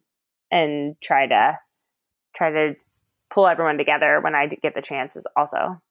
and 0.52 0.96
try 1.02 1.28
to 1.28 1.60
try 2.36 2.50
to 2.52 2.74
pull 3.32 3.48
everyone 3.48 3.78
together 3.78 4.20
when 4.22 4.36
I 4.36 4.48
get 4.48 4.74
the 4.76 4.82
chances. 4.82 5.26
Also, 5.38 5.82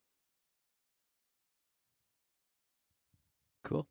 cool. 3.64 3.86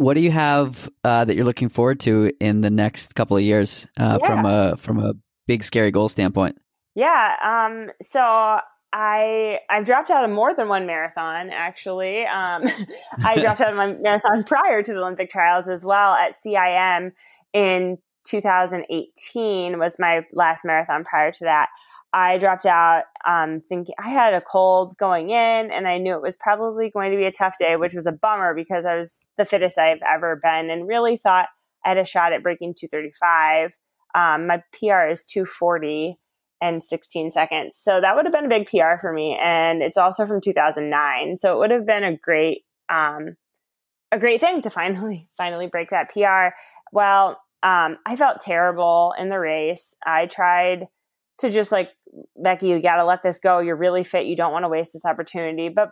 What 0.00 0.14
do 0.14 0.22
you 0.22 0.30
have 0.30 0.88
uh, 1.04 1.26
that 1.26 1.36
you're 1.36 1.44
looking 1.44 1.68
forward 1.68 2.00
to 2.00 2.32
in 2.40 2.62
the 2.62 2.70
next 2.70 3.14
couple 3.14 3.36
of 3.36 3.42
years 3.42 3.86
uh, 3.98 4.18
yeah. 4.18 4.26
from 4.26 4.46
a 4.46 4.76
from 4.78 4.98
a 4.98 5.12
big 5.46 5.62
scary 5.62 5.90
goal 5.90 6.08
standpoint? 6.08 6.56
Yeah. 6.94 7.34
Um, 7.44 7.90
so 8.00 8.60
I 8.94 9.58
I've 9.68 9.84
dropped 9.84 10.08
out 10.08 10.24
of 10.24 10.30
more 10.30 10.54
than 10.54 10.68
one 10.68 10.86
marathon 10.86 11.50
actually. 11.50 12.24
Um, 12.24 12.64
I 13.22 13.38
dropped 13.42 13.60
out 13.60 13.72
of 13.72 13.76
my 13.76 13.88
marathon 13.92 14.42
prior 14.42 14.82
to 14.82 14.90
the 14.90 15.00
Olympic 15.00 15.30
trials 15.30 15.68
as 15.68 15.84
well 15.84 16.14
at 16.14 16.32
CIM 16.42 17.12
in 17.52 17.98
2018 18.24 19.78
was 19.78 19.98
my 19.98 20.22
last 20.32 20.64
marathon 20.64 21.04
prior 21.04 21.32
to 21.32 21.44
that. 21.44 21.68
I 22.12 22.38
dropped 22.38 22.66
out 22.66 23.04
um, 23.26 23.60
thinking 23.60 23.94
I 23.98 24.08
had 24.08 24.34
a 24.34 24.40
cold 24.40 24.96
going 24.98 25.30
in 25.30 25.70
and 25.70 25.86
I 25.86 25.98
knew 25.98 26.14
it 26.14 26.22
was 26.22 26.36
probably 26.36 26.90
going 26.90 27.12
to 27.12 27.16
be 27.16 27.24
a 27.24 27.32
tough 27.32 27.56
day, 27.58 27.76
which 27.76 27.94
was 27.94 28.06
a 28.06 28.12
bummer 28.12 28.54
because 28.54 28.84
I 28.84 28.96
was 28.96 29.26
the 29.38 29.44
fittest 29.44 29.78
I've 29.78 30.02
ever 30.12 30.40
been 30.42 30.70
and 30.70 30.88
really 30.88 31.16
thought 31.16 31.48
I 31.84 31.90
had 31.90 31.98
a 31.98 32.04
shot 32.04 32.32
at 32.32 32.42
breaking 32.42 32.74
235. 32.74 33.72
Um, 34.14 34.48
my 34.48 34.62
PR 34.72 35.08
is 35.08 35.24
240 35.24 36.18
and 36.60 36.82
16 36.82 37.30
seconds. 37.30 37.76
So 37.76 38.00
that 38.00 38.16
would 38.16 38.26
have 38.26 38.32
been 38.32 38.46
a 38.46 38.48
big 38.48 38.66
PR 38.66 38.98
for 39.00 39.12
me. 39.12 39.38
And 39.40 39.82
it's 39.82 39.96
also 39.96 40.26
from 40.26 40.40
2009. 40.40 41.36
So 41.36 41.54
it 41.54 41.58
would 41.58 41.70
have 41.70 41.86
been 41.86 42.04
a 42.04 42.16
great, 42.16 42.64
um, 42.92 43.36
a 44.12 44.18
great 44.18 44.40
thing 44.40 44.62
to 44.62 44.70
finally, 44.70 45.28
finally 45.36 45.68
break 45.68 45.90
that 45.90 46.12
PR. 46.12 46.54
Well, 46.92 47.40
um, 47.62 47.98
I 48.06 48.16
felt 48.16 48.40
terrible 48.40 49.14
in 49.18 49.28
the 49.28 49.38
race. 49.38 49.94
I 50.04 50.26
tried 50.26 50.88
to 51.38 51.50
just 51.50 51.72
like, 51.72 51.90
Becky, 52.36 52.68
you 52.68 52.80
got 52.80 52.96
to 52.96 53.04
let 53.04 53.22
this 53.22 53.38
go. 53.38 53.58
You're 53.58 53.76
really 53.76 54.04
fit. 54.04 54.26
You 54.26 54.36
don't 54.36 54.52
want 54.52 54.64
to 54.64 54.68
waste 54.68 54.92
this 54.92 55.04
opportunity. 55.04 55.68
But, 55.68 55.90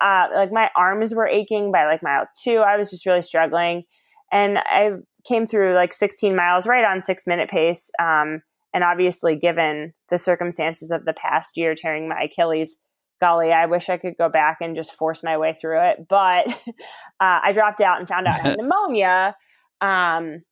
uh, 0.00 0.28
like 0.34 0.52
my 0.52 0.70
arms 0.76 1.14
were 1.14 1.26
aching 1.26 1.72
by 1.72 1.86
like 1.86 2.02
mile 2.02 2.26
two. 2.42 2.58
I 2.58 2.76
was 2.76 2.90
just 2.90 3.06
really 3.06 3.22
struggling. 3.22 3.84
And 4.32 4.58
I 4.58 4.92
came 5.26 5.46
through 5.46 5.74
like 5.74 5.92
16 5.92 6.34
miles 6.34 6.66
right 6.66 6.84
on 6.84 7.02
six 7.02 7.26
minute 7.26 7.50
pace. 7.50 7.90
Um, 8.00 8.42
and 8.72 8.84
obviously, 8.84 9.36
given 9.36 9.94
the 10.10 10.18
circumstances 10.18 10.90
of 10.90 11.04
the 11.04 11.12
past 11.12 11.56
year, 11.56 11.74
tearing 11.74 12.08
my 12.08 12.22
Achilles, 12.24 12.76
golly, 13.20 13.52
I 13.52 13.66
wish 13.66 13.88
I 13.88 13.96
could 13.96 14.16
go 14.16 14.28
back 14.28 14.58
and 14.60 14.76
just 14.76 14.94
force 14.94 15.22
my 15.22 15.36
way 15.36 15.56
through 15.60 15.80
it. 15.90 16.06
But 16.08 16.46
uh, 17.20 17.40
I 17.42 17.52
dropped 17.52 17.80
out 17.80 17.98
and 17.98 18.08
found 18.08 18.26
out 18.26 18.40
I 18.40 18.48
had 18.48 18.56
pneumonia 18.58 19.34
um, 19.80 20.42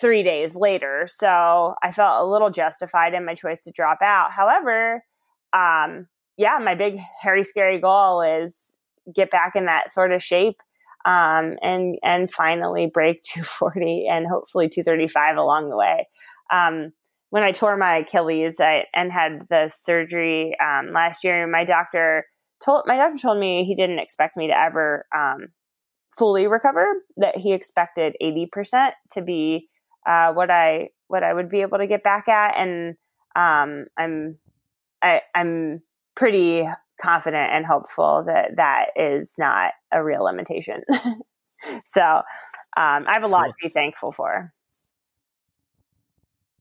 three 0.00 0.22
days 0.22 0.56
later. 0.56 1.06
So 1.08 1.74
I 1.82 1.92
felt 1.92 2.22
a 2.22 2.30
little 2.30 2.50
justified 2.50 3.14
in 3.14 3.24
my 3.24 3.34
choice 3.34 3.62
to 3.64 3.72
drop 3.72 3.98
out. 4.02 4.32
However, 4.32 5.04
um, 5.52 6.06
yeah, 6.36 6.58
my 6.62 6.74
big, 6.74 6.98
hairy, 7.20 7.44
scary 7.44 7.78
goal 7.78 8.22
is 8.22 8.76
get 9.14 9.30
back 9.30 9.54
in 9.54 9.66
that 9.66 9.92
sort 9.92 10.12
of 10.12 10.22
shape 10.22 10.56
um, 11.04 11.56
and 11.62 11.96
and 12.02 12.30
finally 12.30 12.90
break 12.92 13.22
240 13.34 14.06
and 14.10 14.26
hopefully 14.26 14.68
235 14.68 15.36
along 15.36 15.70
the 15.70 15.76
way. 15.76 16.08
Um, 16.52 16.92
when 17.30 17.42
I 17.42 17.52
tore 17.52 17.76
my 17.76 17.98
Achilles 17.98 18.60
I, 18.60 18.84
and 18.94 19.10
had 19.10 19.46
the 19.50 19.68
surgery 19.68 20.54
um, 20.62 20.92
last 20.92 21.24
year, 21.24 21.46
my 21.46 21.64
doctor 21.64 22.26
told 22.64 22.84
my 22.86 22.96
doctor 22.96 23.18
told 23.18 23.38
me 23.38 23.64
he 23.64 23.74
didn't 23.74 23.98
expect 23.98 24.36
me 24.36 24.48
to 24.48 24.58
ever 24.58 25.06
um, 25.14 25.48
fully 26.16 26.46
recover. 26.46 26.86
That 27.16 27.36
he 27.36 27.52
expected 27.52 28.16
eighty 28.20 28.46
percent 28.50 28.94
to 29.12 29.22
be 29.22 29.68
uh, 30.06 30.32
what 30.32 30.50
I 30.50 30.90
what 31.08 31.22
I 31.22 31.32
would 31.32 31.48
be 31.48 31.62
able 31.62 31.78
to 31.78 31.86
get 31.86 32.02
back 32.02 32.28
at, 32.28 32.56
and 32.56 32.96
um, 33.36 33.86
I'm 33.96 34.38
I, 35.02 35.20
I'm 35.34 35.82
pretty 36.14 36.68
confident 37.00 37.52
and 37.52 37.66
hopeful 37.66 38.24
that 38.26 38.56
that 38.56 38.86
is 38.96 39.36
not 39.38 39.72
a 39.92 40.02
real 40.02 40.24
limitation. 40.24 40.82
so 41.84 42.02
um, 42.02 43.06
I 43.06 43.12
have 43.12 43.24
a 43.24 43.28
lot 43.28 43.44
cool. 43.44 43.52
to 43.52 43.56
be 43.62 43.68
thankful 43.68 44.12
for. 44.12 44.50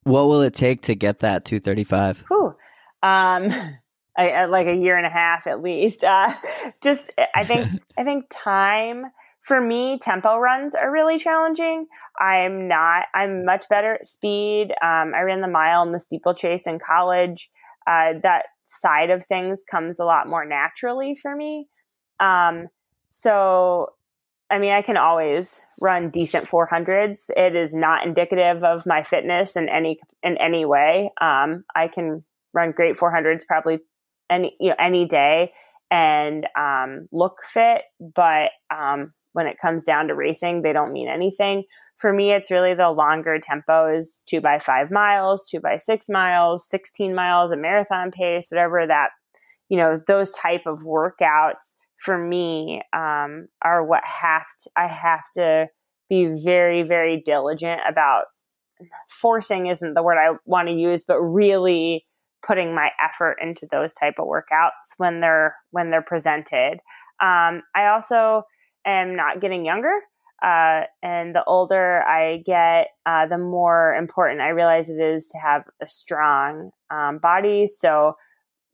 What 0.03 0.27
will 0.27 0.41
it 0.41 0.53
take 0.53 0.81
to 0.83 0.95
get 0.95 1.19
that 1.19 1.45
235? 1.45 2.25
Whew. 2.27 2.55
Um, 3.01 3.49
I, 4.17 4.29
I, 4.29 4.45
like 4.45 4.67
a 4.67 4.75
year 4.75 4.95
and 4.95 5.07
a 5.07 5.09
half 5.09 5.47
at 5.47 5.61
least. 5.61 6.03
Uh, 6.03 6.33
just, 6.83 7.11
I 7.33 7.45
think, 7.45 7.81
I 7.97 8.03
think 8.03 8.25
time 8.29 9.05
for 9.43 9.59
me, 9.59 9.99
tempo 10.01 10.37
runs 10.37 10.73
are 10.73 10.91
really 10.91 11.19
challenging. 11.19 11.85
I'm 12.19 12.67
not, 12.67 13.05
I'm 13.13 13.43
much 13.43 13.65
better 13.69 13.95
at 13.95 14.05
speed. 14.05 14.71
Um, 14.81 15.13
I 15.13 15.21
ran 15.21 15.41
the 15.41 15.49
mile 15.49 15.81
and 15.81 15.93
the 15.93 15.99
steeplechase 15.99 16.65
in 16.65 16.79
college. 16.79 17.49
Uh, 17.85 18.13
that 18.23 18.45
side 18.63 19.09
of 19.09 19.25
things 19.25 19.65
comes 19.69 19.99
a 19.99 20.05
lot 20.05 20.29
more 20.29 20.45
naturally 20.45 21.13
for 21.13 21.35
me. 21.35 21.67
Um, 22.21 22.67
so, 23.09 23.87
I 24.49 24.59
mean, 24.59 24.71
I 24.71 24.81
can 24.81 24.95
always 24.95 25.59
run 25.81 26.09
decent 26.09 26.45
400s. 26.45 27.25
It 27.35 27.55
is 27.55 27.73
not 27.73 28.05
indicative 28.05 28.63
of 28.63 28.85
my 28.85 29.03
fitness 29.03 29.57
in 29.57 29.67
any 29.67 29.99
in 30.21 30.37
any 30.37 30.63
way. 30.63 31.11
Um, 31.19 31.65
I 31.75 31.89
can 31.89 32.23
run 32.53 32.71
great 32.71 32.95
400s 32.95 33.45
probably 33.45 33.79
any 34.29 34.55
you 34.59 34.69
know 34.69 34.75
any 34.79 35.05
day 35.05 35.51
and 35.91 36.47
um, 36.57 37.07
look 37.11 37.37
fit, 37.45 37.83
but 37.99 38.51
um, 38.73 39.09
when 39.33 39.47
it 39.47 39.57
comes 39.61 39.83
down 39.83 40.07
to 40.07 40.15
racing, 40.15 40.61
they 40.61 40.73
don't 40.73 40.93
mean 40.93 41.09
anything. 41.09 41.63
For 41.97 42.13
me, 42.13 42.31
it's 42.31 42.51
really 42.51 42.73
the 42.73 42.89
longer 42.89 43.39
tempos 43.39 44.23
two 44.25 44.41
by 44.41 44.59
five 44.59 44.91
miles, 44.91 45.45
two 45.45 45.59
by 45.59 45.77
six 45.77 46.07
miles, 46.09 46.67
16 46.69 47.13
miles, 47.13 47.51
a 47.51 47.57
marathon 47.57 48.11
pace, 48.11 48.47
whatever 48.49 48.87
that, 48.87 49.09
you 49.69 49.77
know, 49.77 49.99
those 50.07 50.31
type 50.31 50.63
of 50.65 50.79
workouts 50.79 51.73
for 51.97 52.17
me 52.17 52.81
um, 52.93 53.47
are 53.61 53.83
what 53.83 54.05
have 54.05 54.45
to, 54.63 54.69
I 54.75 54.87
have 54.87 55.23
to 55.35 55.67
be 56.09 56.27
very, 56.43 56.83
very 56.83 57.21
diligent 57.21 57.81
about. 57.87 58.25
Forcing 59.07 59.67
isn't 59.67 59.93
the 59.93 60.03
word 60.03 60.17
I 60.17 60.35
want 60.45 60.67
to 60.67 60.73
use, 60.73 61.05
but 61.05 61.21
really 61.21 62.05
putting 62.45 62.75
my 62.75 62.89
effort 63.01 63.37
into 63.41 63.67
those 63.71 63.93
type 63.93 64.15
of 64.19 64.27
workouts 64.27 64.93
when 64.97 65.21
they're 65.21 65.55
when 65.71 65.89
they're 65.89 66.01
presented. 66.01 66.79
Um, 67.21 67.61
I 67.73 67.87
also 67.87 68.43
am 68.85 69.15
not 69.15 69.41
getting 69.41 69.65
younger. 69.65 69.93
Uh, 70.43 70.81
and 71.01 71.33
the 71.33 71.43
older 71.47 72.03
I 72.03 72.43
get, 72.45 72.87
uh, 73.05 73.27
the 73.27 73.37
more 73.37 73.95
important 73.95 74.41
I 74.41 74.49
realize 74.49 74.89
it 74.89 74.99
is 74.99 75.29
to 75.29 75.37
have 75.37 75.63
a 75.81 75.87
strong 75.87 76.71
um, 76.91 77.19
body. 77.19 77.65
So, 77.65 78.15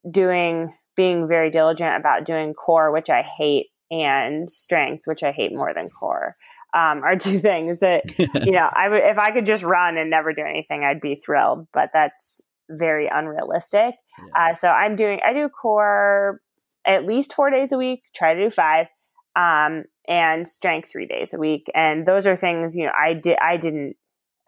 doing, 0.10 0.74
being 0.96 1.28
very 1.28 1.52
diligent 1.52 1.96
about 1.96 2.26
doing 2.26 2.56
core, 2.56 2.92
which 2.92 3.10
I 3.10 3.22
hate, 3.22 3.68
and 3.92 4.50
strength, 4.50 5.04
which 5.06 5.24
I 5.24 5.32
hate 5.32 5.52
more 5.54 5.74
than 5.74 5.90
core, 5.90 6.36
um, 6.74 7.04
are 7.04 7.16
two 7.20 7.38
things 7.40 7.82
that 7.82 8.18
you 8.20 8.52
know. 8.52 8.70
I 8.72 8.90
would 8.90 9.04
if 9.04 9.20
I 9.20 9.32
could 9.32 9.46
just 9.46 9.64
run 9.64 9.98
and 9.98 10.10
never 10.10 10.34
do 10.34 10.44
anything, 10.44 10.84
I'd 10.84 11.02
be 11.02 11.16
thrilled. 11.16 11.68
But 11.72 11.90
that's 11.94 12.42
very 12.70 13.08
unrealistic. 13.08 13.96
Yeah. 14.18 14.50
Uh, 14.52 14.54
so 14.54 14.68
I'm 14.70 14.96
doing, 14.96 15.20
I 15.26 15.34
do 15.34 15.50
core 15.50 16.40
at 16.86 17.06
least 17.06 17.34
four 17.34 17.50
days 17.50 17.72
a 17.72 17.78
week. 17.78 18.04
Try 18.16 18.36
to 18.36 18.44
do 18.44 18.50
five 18.50 18.88
um, 19.36 19.86
and 20.10 20.48
strength 20.48 20.90
three 20.92 21.06
days 21.06 21.34
a 21.34 21.38
week. 21.38 21.68
And 21.76 22.06
those 22.06 22.26
are 22.26 22.36
things, 22.36 22.76
you 22.76 22.86
know, 22.86 22.92
I 23.00 23.14
did, 23.14 23.38
I 23.40 23.58
didn't, 23.58 23.96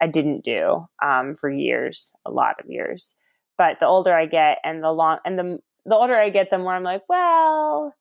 I 0.00 0.08
didn't 0.08 0.44
do 0.44 0.86
um, 1.02 1.36
for 1.36 1.48
years, 1.48 2.12
a 2.26 2.30
lot 2.30 2.56
of 2.58 2.68
years. 2.68 3.14
But 3.56 3.78
the 3.78 3.86
older 3.86 4.12
I 4.12 4.26
get 4.26 4.58
and 4.64 4.82
the 4.82 4.90
long, 4.90 5.18
and 5.24 5.38
the, 5.38 5.58
the 5.86 5.94
older 5.94 6.16
I 6.16 6.30
get, 6.30 6.50
the 6.50 6.58
more 6.58 6.74
I'm 6.74 6.82
like, 6.82 7.02
well, 7.08 7.94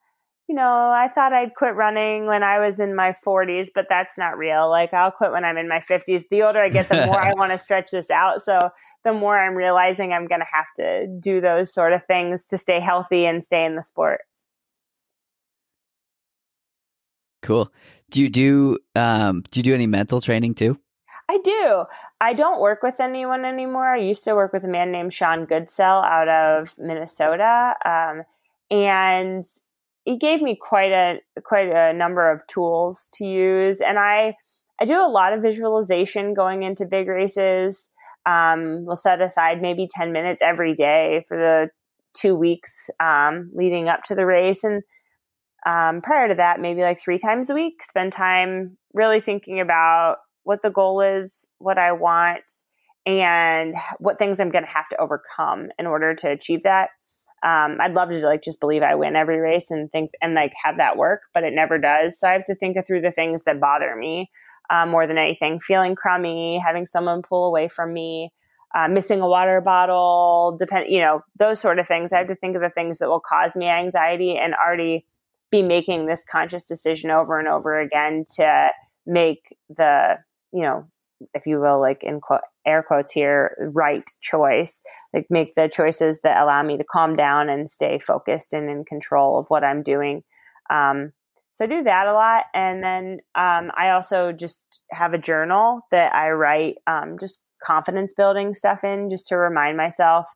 you 0.50 0.56
know, 0.56 0.92
I 0.92 1.08
thought 1.08 1.32
I'd 1.32 1.54
quit 1.54 1.76
running 1.76 2.26
when 2.26 2.44
I 2.44 2.60
was 2.60 2.80
in 2.80 2.96
my 2.96 3.14
40s, 3.26 3.68
but 3.74 3.86
that's 3.88 4.18
not 4.18 4.38
real. 4.38 4.70
Like, 4.70 4.94
I'll 4.94 5.12
quit 5.12 5.32
when 5.32 5.46
I'm 5.46 5.58
in 5.58 5.70
my 5.70 5.80
50s. 5.80 6.24
The 6.30 6.42
older 6.42 6.60
I 6.60 6.70
get, 6.70 6.90
the 6.90 7.06
more 7.06 7.22
I 7.22 7.34
want 7.38 7.52
to 7.52 7.60
stretch 7.60 7.92
this 7.92 8.10
out. 8.10 8.42
So, 8.42 8.70
the 9.06 9.14
more 9.14 9.40
I'm 9.40 9.56
realizing 9.56 10.12
I'm 10.12 10.28
going 10.28 10.42
to 10.42 10.48
have 10.52 10.66
to 10.78 11.08
do 11.22 11.40
those 11.40 11.74
sort 11.74 11.94
of 11.94 12.04
things 12.06 12.48
to 12.48 12.58
stay 12.58 12.82
healthy 12.82 13.26
and 13.26 13.42
stay 13.42 13.64
in 13.64 13.76
the 13.76 13.84
sport. 13.84 14.22
Cool. 17.52 17.70
Do 18.12 18.22
you 18.22 18.30
do 18.30 18.78
um 18.96 19.44
do 19.52 19.60
you 19.60 19.64
do 19.64 19.74
any 19.74 19.86
mental 19.86 20.22
training 20.22 20.56
too? 20.56 20.80
I 21.28 21.38
do. 21.44 21.84
I 22.22 22.32
don't 22.32 22.62
work 22.62 22.82
with 22.82 23.02
anyone 23.02 23.44
anymore. 23.44 23.94
I 23.94 24.00
used 24.00 24.24
to 24.24 24.36
work 24.36 24.54
with 24.54 24.64
a 24.64 24.70
man 24.70 24.90
named 24.90 25.14
Sean 25.14 25.46
Goodsell 25.46 26.02
out 26.02 26.30
of 26.30 26.74
Minnesota, 26.78 27.74
um, 27.86 28.24
and 28.70 29.44
he 30.06 30.18
gave 30.18 30.42
me 30.42 30.56
quite 30.56 30.94
a 30.94 31.20
quite 31.44 31.68
a 31.68 31.92
number 31.92 32.32
of 32.32 32.48
tools 32.48 33.10
to 33.16 33.26
use. 33.26 33.82
And 33.82 34.00
I 34.00 34.38
I 34.80 34.86
do 34.86 35.02
a 35.02 35.12
lot 35.12 35.34
of 35.34 35.42
visualization 35.42 36.34
going 36.34 36.64
into 36.64 36.86
big 36.86 37.10
races. 37.10 37.90
Um, 38.26 38.86
we'll 38.86 38.96
set 38.96 39.20
aside 39.20 39.62
maybe 39.62 39.90
ten 39.92 40.14
minutes 40.14 40.42
every 40.42 40.74
day 40.74 41.26
for 41.28 41.36
the 41.36 41.70
two 42.14 42.34
weeks 42.34 42.90
um, 43.02 43.52
leading 43.54 43.90
up 43.90 44.04
to 44.04 44.16
the 44.16 44.26
race, 44.26 44.64
and 44.64 44.84
um, 45.66 46.02
prior 46.02 46.28
to 46.28 46.36
that, 46.36 46.60
maybe 46.60 46.82
like 46.82 47.00
three 47.00 47.18
times 47.18 47.50
a 47.50 47.54
week, 47.54 47.84
spend 47.84 48.12
time 48.12 48.78
really 48.94 49.20
thinking 49.20 49.60
about 49.60 50.18
what 50.44 50.62
the 50.62 50.72
goal 50.72 51.02
is, 51.02 51.48
what 51.60 51.78
I 51.78 51.92
want, 51.92 52.44
and 53.06 53.76
what 54.00 54.20
things 54.20 54.40
I'm 54.40 54.52
going 54.52 54.66
to 54.66 54.72
have 54.72 54.90
to 54.90 55.00
overcome 55.00 55.70
in 55.78 55.88
order 55.88 56.16
to 56.16 56.30
achieve 56.30 56.64
that. 56.64 56.90
Um, 57.44 57.78
I'd 57.82 57.94
love 57.94 58.10
to 58.10 58.18
like 58.20 58.44
just 58.44 58.60
believe 58.60 58.84
I 58.84 58.96
win 58.96 59.16
every 59.16 59.40
race 59.40 59.72
and 59.72 59.92
think 59.92 60.12
and 60.22 60.36
like 60.36 60.54
have 60.64 60.78
that 60.78 60.98
work, 60.98 61.22
but 61.34 61.44
it 61.44 61.54
never 61.54 61.80
does. 61.80 62.20
So 62.20 62.28
I 62.28 62.34
have 62.34 62.44
to 62.46 62.56
think 62.56 62.78
through 62.86 63.02
the 63.02 63.12
things 63.12 63.44
that 63.46 63.60
bother 63.60 63.96
me 63.96 64.30
um, 64.70 64.90
more 64.90 65.08
than 65.08 65.18
anything. 65.18 65.60
Feeling 65.60 65.96
crummy, 65.96 66.62
having 66.64 66.86
someone 66.86 67.24
pull 67.24 67.48
away 67.48 67.68
from 67.68 67.94
me, 67.94 68.32
uh, 68.76 68.88
missing 68.88 69.22
a 69.22 69.28
water 69.28 69.60
bottle, 69.60 70.56
depend, 70.58 70.88
you 70.88 71.00
know, 71.00 71.22
those 71.38 71.60
sort 71.60 71.80
of 71.80 71.88
things. 71.88 72.14
I 72.14 72.20
have 72.20 72.28
to 72.28 72.36
think 72.36 72.56
of 72.56 72.62
the 72.62 72.70
things 72.70 73.00
that 73.00 73.10
will 73.10 73.20
cause 73.20 73.56
me 73.56 73.68
anxiety 73.68 74.38
and 74.38 74.54
already 74.54 75.06
be 75.52 75.62
making 75.62 76.06
this 76.06 76.24
conscious 76.30 76.64
decision 76.64 77.12
over 77.12 77.38
and 77.38 77.48
over 77.48 77.80
again 77.80 78.24
to 78.36 78.70
make 79.06 79.58
the 79.70 80.18
you 80.54 80.62
know 80.62 80.88
if 81.34 81.46
you 81.46 81.60
will 81.60 81.80
like 81.80 82.04
in 82.04 82.20
quote, 82.20 82.42
air 82.66 82.84
quotes 82.84 83.12
here 83.12 83.72
right 83.76 84.10
choice 84.22 84.82
like 85.14 85.28
make 85.30 85.54
the 85.56 85.70
choices 85.72 86.22
that 86.22 86.42
allow 86.42 86.64
me 86.64 86.78
to 86.78 86.84
calm 86.84 87.16
down 87.16 87.50
and 87.50 87.70
stay 87.70 88.00
focused 88.00 88.54
and 88.54 88.70
in 88.70 88.84
control 88.86 89.40
of 89.40 89.46
what 89.50 89.64
i'm 89.64 89.84
doing. 89.84 90.24
Um, 90.70 91.12
so 91.54 91.66
i 91.66 91.68
do 91.68 91.84
that 91.84 92.08
a 92.08 92.14
lot. 92.14 92.46
And 92.54 92.84
then 92.84 93.20
um, 93.36 93.72
i 93.78 93.92
also 93.92 94.32
just 94.32 94.66
have 94.92 95.14
a 95.14 95.20
journal 95.20 95.82
that 95.92 96.14
i 96.16 96.32
write 96.32 96.78
um, 96.88 97.18
just 97.20 97.44
confidence 97.64 98.14
building 98.14 98.54
stuff 98.54 98.84
in 98.84 99.10
just 99.10 99.28
to 99.28 99.38
remind 99.38 99.78
myself 99.78 100.28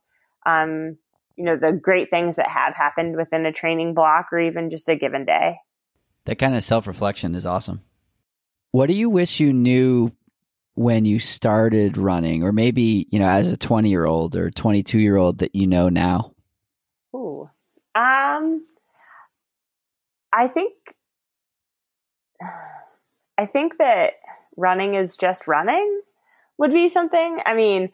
um, 0.46 0.96
you 1.36 1.44
know 1.44 1.56
the 1.56 1.72
great 1.72 2.10
things 2.10 2.36
that 2.36 2.48
have 2.48 2.74
happened 2.74 3.16
within 3.16 3.46
a 3.46 3.52
training 3.52 3.94
block 3.94 4.32
or 4.32 4.38
even 4.38 4.70
just 4.70 4.88
a 4.88 4.96
given 4.96 5.24
day. 5.24 5.56
That 6.24 6.38
kind 6.38 6.54
of 6.56 6.64
self-reflection 6.64 7.34
is 7.34 7.46
awesome. 7.46 7.82
What 8.72 8.88
do 8.88 8.94
you 8.94 9.08
wish 9.08 9.38
you 9.38 9.52
knew 9.52 10.12
when 10.74 11.04
you 11.04 11.18
started 11.18 11.96
running? 11.96 12.42
Or 12.42 12.52
maybe 12.52 13.06
you 13.10 13.18
know 13.18 13.28
as 13.28 13.50
a 13.50 13.56
20 13.56 13.88
year 13.88 14.04
old 14.04 14.36
or 14.36 14.50
22 14.50 14.98
year 14.98 15.16
old 15.16 15.38
that 15.38 15.54
you 15.54 15.66
know 15.66 15.88
now. 15.88 16.32
Ooh. 17.14 17.48
um 17.94 18.62
i 20.32 20.48
think 20.48 20.74
i 23.38 23.46
think 23.46 23.78
that 23.78 24.14
running 24.56 24.94
is 24.94 25.16
just 25.16 25.46
running 25.46 26.00
would 26.58 26.72
be 26.72 26.88
something. 26.88 27.40
I 27.44 27.54
mean 27.54 27.90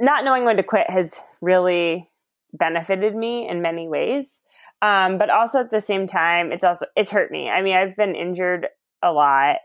not 0.00 0.24
knowing 0.24 0.44
when 0.44 0.56
to 0.56 0.62
quit 0.62 0.90
has 0.90 1.20
really 1.40 2.08
benefited 2.54 3.14
me 3.14 3.48
in 3.48 3.60
many 3.60 3.88
ways. 3.88 4.40
Um, 4.80 5.18
but 5.18 5.28
also 5.28 5.60
at 5.60 5.70
the 5.70 5.80
same 5.80 6.06
time, 6.06 6.52
it's 6.52 6.64
also 6.64 6.86
it's 6.96 7.10
hurt 7.10 7.30
me. 7.30 7.50
I 7.50 7.62
mean, 7.62 7.76
I've 7.76 7.96
been 7.96 8.14
injured 8.14 8.68
a 9.02 9.12
lot. 9.12 9.56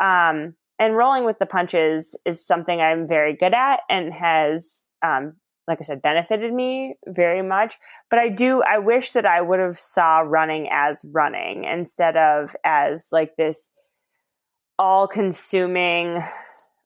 Um, 0.00 0.54
and 0.78 0.96
rolling 0.96 1.24
with 1.24 1.38
the 1.38 1.46
punches 1.46 2.18
is 2.24 2.44
something 2.44 2.80
I'm 2.80 3.06
very 3.06 3.36
good 3.36 3.52
at 3.52 3.80
and 3.90 4.12
has, 4.14 4.82
um, 5.04 5.34
like 5.68 5.78
I 5.78 5.84
said, 5.84 6.00
benefited 6.00 6.52
me 6.52 6.94
very 7.06 7.42
much. 7.42 7.74
But 8.08 8.18
I 8.18 8.30
do, 8.30 8.62
I 8.62 8.78
wish 8.78 9.12
that 9.12 9.26
I 9.26 9.42
would 9.42 9.60
have 9.60 9.78
saw 9.78 10.20
running 10.20 10.68
as 10.72 11.02
running 11.04 11.64
instead 11.64 12.16
of 12.16 12.56
as 12.64 13.08
like 13.12 13.36
this 13.36 13.68
all 14.78 15.06
consuming 15.06 16.24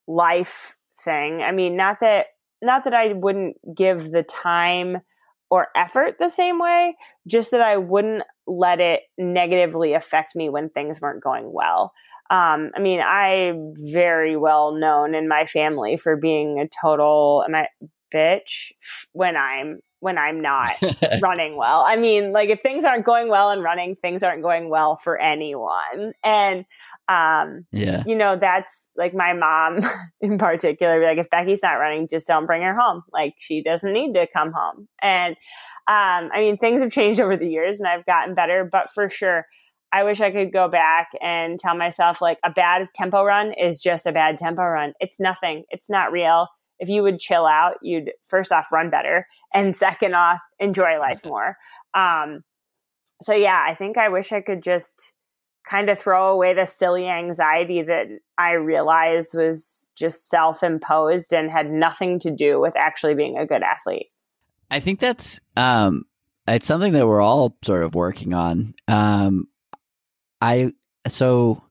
life 0.09 0.77
thing. 1.05 1.43
I 1.43 1.53
mean, 1.53 1.77
not 1.77 2.01
that, 2.01 2.27
not 2.61 2.83
that 2.85 2.95
I 2.95 3.13
wouldn't 3.13 3.59
give 3.77 4.11
the 4.11 4.25
time 4.25 5.03
or 5.51 5.69
effort 5.77 6.17
the 6.19 6.29
same 6.29 6.59
way, 6.59 6.97
just 7.27 7.51
that 7.51 7.61
I 7.61 7.77
wouldn't 7.77 8.25
let 8.47 8.81
it 8.81 9.03
negatively 9.19 9.93
affect 9.93 10.35
me 10.35 10.49
when 10.49 10.69
things 10.69 11.01
weren't 11.01 11.23
going 11.23 11.53
well. 11.53 11.93
Um, 12.31 12.71
I 12.77 12.81
mean, 12.81 13.01
I'm 13.01 13.75
very 13.77 14.37
well 14.37 14.73
known 14.73 15.15
in 15.15 15.29
my 15.29 15.45
family 15.47 15.97
for 15.97 16.17
being 16.17 16.59
a 16.59 16.69
total 16.83 17.45
I, 17.55 17.67
bitch 18.15 18.73
when 19.13 19.37
I'm 19.37 19.81
when 20.05 20.19
I'm 20.19 20.43
not 20.43 20.75
running 21.23 21.57
well. 21.57 21.83
I 21.87 21.97
mean, 21.97 22.33
like 22.33 22.51
if 22.51 22.61
things 22.61 22.85
aren't 22.85 23.07
going 23.07 23.31
well 23.31 23.51
in 23.53 23.61
running, 23.61 23.97
things 23.97 24.23
aren't 24.23 24.43
going 24.43 24.69
well 24.69 24.97
for 24.97 25.19
anyone. 25.19 26.13
And 26.23 26.67
um 27.09 27.65
yeah. 27.73 28.03
you 28.07 28.15
know, 28.15 28.37
that's 28.39 28.87
like 28.99 29.15
my 29.15 29.33
mom 29.33 29.81
in 30.21 30.37
particular, 30.37 31.03
like 31.03 31.17
if 31.17 31.31
Becky's 31.31 31.63
not 31.63 31.77
running, 31.77 32.07
just 32.07 32.27
don't 32.27 32.45
bring 32.45 32.61
her 32.61 32.79
home. 32.79 33.03
Like 33.15 33.37
she 33.39 33.63
doesn't 33.63 33.95
need 33.95 34.13
to 34.13 34.27
come 34.27 34.53
home. 34.53 34.89
And 35.01 35.37
um 35.89 36.31
I 36.35 36.41
mean, 36.41 36.59
things 36.59 36.83
have 36.83 36.93
changed 36.93 37.19
over 37.19 37.39
the 37.39 37.49
years 37.49 37.81
and 37.81 37.89
I've 37.89 38.05
gotten 38.05 38.35
better, 38.35 38.69
but 38.71 38.91
for 38.91 39.09
sure 39.09 39.47
I 39.91 40.05
wish 40.05 40.21
I 40.21 40.33
could 40.33 40.53
go 40.53 40.69
back 40.69 41.13
and 41.23 41.59
tell 41.59 41.77
myself 41.77 42.21
like 42.21 42.39
a 42.45 42.51
bad 42.51 42.89
tempo 42.95 43.25
run 43.25 43.55
is 43.55 43.81
just 43.81 44.07
a 44.07 44.13
bad 44.13 44.37
tempo 44.37 44.65
run. 44.65 44.93
It's 45.01 45.19
nothing. 45.19 45.65
It's 45.71 45.89
not 45.89 46.13
real 46.13 46.49
if 46.79 46.89
you 46.89 47.03
would 47.03 47.19
chill 47.19 47.47
out, 47.47 47.75
you'd 47.83 48.13
first 48.23 48.53
off 48.53 48.73
run 48.73 48.91
better, 48.91 49.27
and 49.53 49.75
second 49.75 50.15
off 50.15 50.41
enjoy 50.59 50.99
life 50.99 51.25
more. 51.25 51.57
Um, 51.95 52.43
so 53.23 53.35
yeah, 53.35 53.65
I 53.67 53.75
think 53.75 53.97
I 53.97 54.09
wish 54.09 54.33
I 54.33 54.41
could 54.41 54.63
just 54.63 55.15
kind 55.69 55.89
of 55.89 55.99
throw 55.99 56.29
away 56.29 56.55
the 56.55 56.67
silly 56.67 57.09
anxiety 57.09 57.83
that 57.83 58.07
I 58.37 58.53
realized 58.53 59.35
was 59.35 59.87
just 59.97 60.29
self 60.29 60.63
imposed 60.63 61.33
and 61.33 61.51
had 61.51 61.71
nothing 61.71 62.19
to 62.21 62.31
do 62.31 62.61
with 62.61 62.77
actually 62.77 63.15
being 63.15 63.39
a 63.39 63.47
good 63.47 63.63
athlete. 63.63 64.11
I 64.71 64.81
think 64.81 65.01
that's 65.01 65.41
um, 65.57 66.05
it's 66.47 66.67
something 66.67 66.93
that 66.93 67.07
we're 67.07 67.23
all 67.23 67.57
sort 67.65 67.83
of 67.83 67.95
working 67.95 68.35
on. 68.35 68.75
Um, 68.89 69.49
I 70.41 70.73
so, 71.09 71.63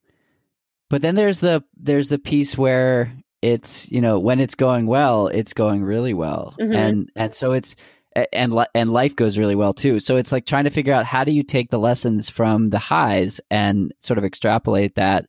but 0.90 1.02
then 1.02 1.16
there's 1.16 1.40
the 1.40 1.64
there's 1.76 2.10
the 2.10 2.20
piece 2.20 2.58
where 2.58 3.14
it's 3.44 3.92
you 3.92 4.00
know 4.00 4.20
when 4.20 4.40
it's 4.40 4.56
going 4.56 4.88
well, 4.88 5.28
it's 5.28 5.54
going 5.54 5.84
really 5.84 6.14
well, 6.14 6.56
mm-hmm. 6.58 6.74
and 6.74 7.12
and 7.16 7.36
so 7.36 7.52
it's 7.52 7.76
and 8.32 8.54
and 8.74 8.90
life 8.92 9.16
goes 9.16 9.38
really 9.38 9.56
well 9.56 9.74
too. 9.74 10.00
So 10.00 10.16
it's 10.16 10.32
like 10.32 10.46
trying 10.46 10.64
to 10.64 10.70
figure 10.70 10.94
out 10.94 11.06
how 11.06 11.26
do 11.26 11.32
you 11.32 11.44
take 11.44 11.70
the 11.70 11.80
lessons 11.80 12.30
from 12.30 12.70
the 12.70 12.80
highs 12.80 13.42
and 13.52 13.94
sort 14.00 14.18
of 14.18 14.24
extrapolate 14.24 14.96
that 14.96 15.28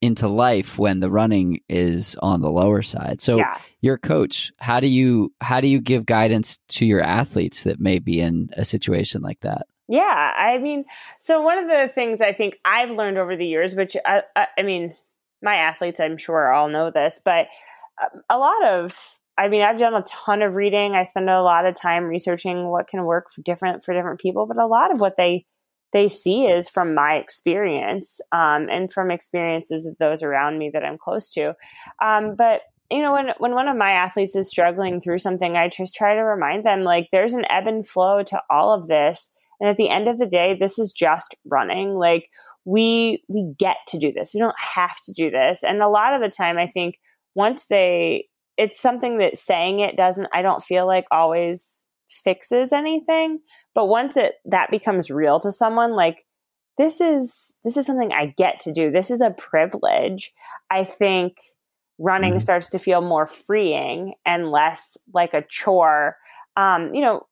into 0.00 0.28
life 0.28 0.78
when 0.78 1.00
the 1.00 1.10
running 1.10 1.60
is 1.68 2.16
on 2.22 2.40
the 2.40 2.50
lower 2.50 2.80
side. 2.80 3.20
So 3.20 3.36
yeah. 3.36 3.58
your 3.82 3.98
coach, 3.98 4.50
how 4.58 4.80
do 4.80 4.88
you 4.88 5.32
how 5.42 5.60
do 5.60 5.68
you 5.68 5.80
give 5.80 6.06
guidance 6.06 6.58
to 6.68 6.86
your 6.86 7.02
athletes 7.02 7.64
that 7.64 7.80
may 7.80 7.98
be 7.98 8.18
in 8.18 8.48
a 8.56 8.64
situation 8.64 9.20
like 9.20 9.40
that? 9.40 9.66
Yeah, 9.88 10.32
I 10.38 10.56
mean, 10.56 10.86
so 11.20 11.42
one 11.42 11.58
of 11.58 11.66
the 11.66 11.92
things 11.92 12.22
I 12.22 12.32
think 12.32 12.58
I've 12.64 12.92
learned 12.92 13.18
over 13.18 13.36
the 13.36 13.46
years, 13.46 13.74
which 13.74 13.94
I, 14.06 14.18
uh, 14.18 14.22
I, 14.34 14.42
uh, 14.42 14.46
I 14.56 14.62
mean, 14.62 14.94
my 15.42 15.56
athletes, 15.56 16.00
I'm 16.00 16.16
sure 16.16 16.52
all 16.52 16.68
know 16.68 16.90
this, 16.90 17.20
but 17.24 17.48
um, 18.02 18.22
a 18.30 18.38
lot 18.38 18.64
of 18.64 19.18
I 19.38 19.48
mean, 19.48 19.62
I've 19.62 19.78
done 19.78 19.94
a 19.94 20.02
ton 20.02 20.42
of 20.42 20.56
reading. 20.56 20.92
I 20.92 21.04
spend 21.04 21.30
a 21.30 21.42
lot 21.42 21.64
of 21.64 21.74
time 21.74 22.04
researching 22.04 22.68
what 22.68 22.86
can 22.86 23.04
work 23.04 23.30
for 23.32 23.40
different 23.42 23.82
for 23.82 23.94
different 23.94 24.20
people, 24.20 24.46
but 24.46 24.58
a 24.58 24.66
lot 24.66 24.92
of 24.92 25.00
what 25.00 25.16
they 25.16 25.46
they 25.92 26.08
see 26.08 26.44
is 26.44 26.68
from 26.68 26.94
my 26.94 27.14
experience 27.16 28.20
um, 28.32 28.68
and 28.70 28.92
from 28.92 29.10
experiences 29.10 29.86
of 29.86 29.96
those 29.98 30.22
around 30.22 30.58
me 30.58 30.70
that 30.72 30.84
I'm 30.84 30.98
close 30.98 31.30
to. 31.30 31.54
Um, 32.02 32.34
but 32.36 32.62
you 32.90 33.00
know, 33.00 33.12
when 33.12 33.28
when 33.38 33.54
one 33.54 33.68
of 33.68 33.76
my 33.76 33.92
athletes 33.92 34.36
is 34.36 34.50
struggling 34.50 35.00
through 35.00 35.18
something, 35.18 35.56
I 35.56 35.68
just 35.68 35.94
try 35.94 36.14
to 36.14 36.20
remind 36.20 36.64
them 36.64 36.82
like 36.82 37.08
there's 37.10 37.34
an 37.34 37.46
ebb 37.50 37.66
and 37.66 37.88
flow 37.88 38.22
to 38.24 38.42
all 38.50 38.74
of 38.74 38.86
this, 38.86 39.31
and 39.62 39.70
at 39.70 39.78
the 39.78 39.88
end 39.88 40.08
of 40.08 40.18
the 40.18 40.26
day, 40.26 40.54
this 40.58 40.78
is 40.78 40.92
just 40.92 41.34
running. 41.46 41.94
Like 41.94 42.28
we 42.66 43.22
we 43.28 43.54
get 43.58 43.76
to 43.88 43.98
do 43.98 44.12
this. 44.12 44.32
We 44.34 44.40
don't 44.40 44.58
have 44.58 45.00
to 45.04 45.12
do 45.12 45.30
this. 45.30 45.62
And 45.62 45.80
a 45.80 45.88
lot 45.88 46.12
of 46.12 46.20
the 46.20 46.28
time, 46.28 46.58
I 46.58 46.66
think 46.66 46.98
once 47.34 47.66
they 47.66 48.28
it's 48.56 48.80
something 48.80 49.18
that 49.18 49.38
saying 49.38 49.80
it 49.80 49.96
doesn't 49.96 50.28
i 50.32 50.42
don't 50.42 50.62
feel 50.62 50.86
like 50.86 51.04
always 51.10 51.80
fixes 52.10 52.72
anything 52.72 53.40
but 53.74 53.86
once 53.86 54.16
it 54.16 54.34
that 54.44 54.70
becomes 54.70 55.10
real 55.10 55.40
to 55.40 55.50
someone 55.50 55.92
like 55.96 56.26
this 56.76 57.00
is 57.00 57.54
this 57.64 57.76
is 57.76 57.86
something 57.86 58.12
i 58.12 58.26
get 58.36 58.60
to 58.60 58.72
do 58.72 58.90
this 58.90 59.10
is 59.10 59.20
a 59.20 59.30
privilege 59.30 60.32
i 60.70 60.84
think 60.84 61.38
running 61.98 62.32
mm-hmm. 62.32 62.40
starts 62.40 62.68
to 62.68 62.78
feel 62.78 63.00
more 63.00 63.26
freeing 63.26 64.14
and 64.26 64.50
less 64.50 64.98
like 65.14 65.32
a 65.32 65.44
chore 65.48 66.16
um 66.56 66.92
you 66.92 67.00
know 67.00 67.22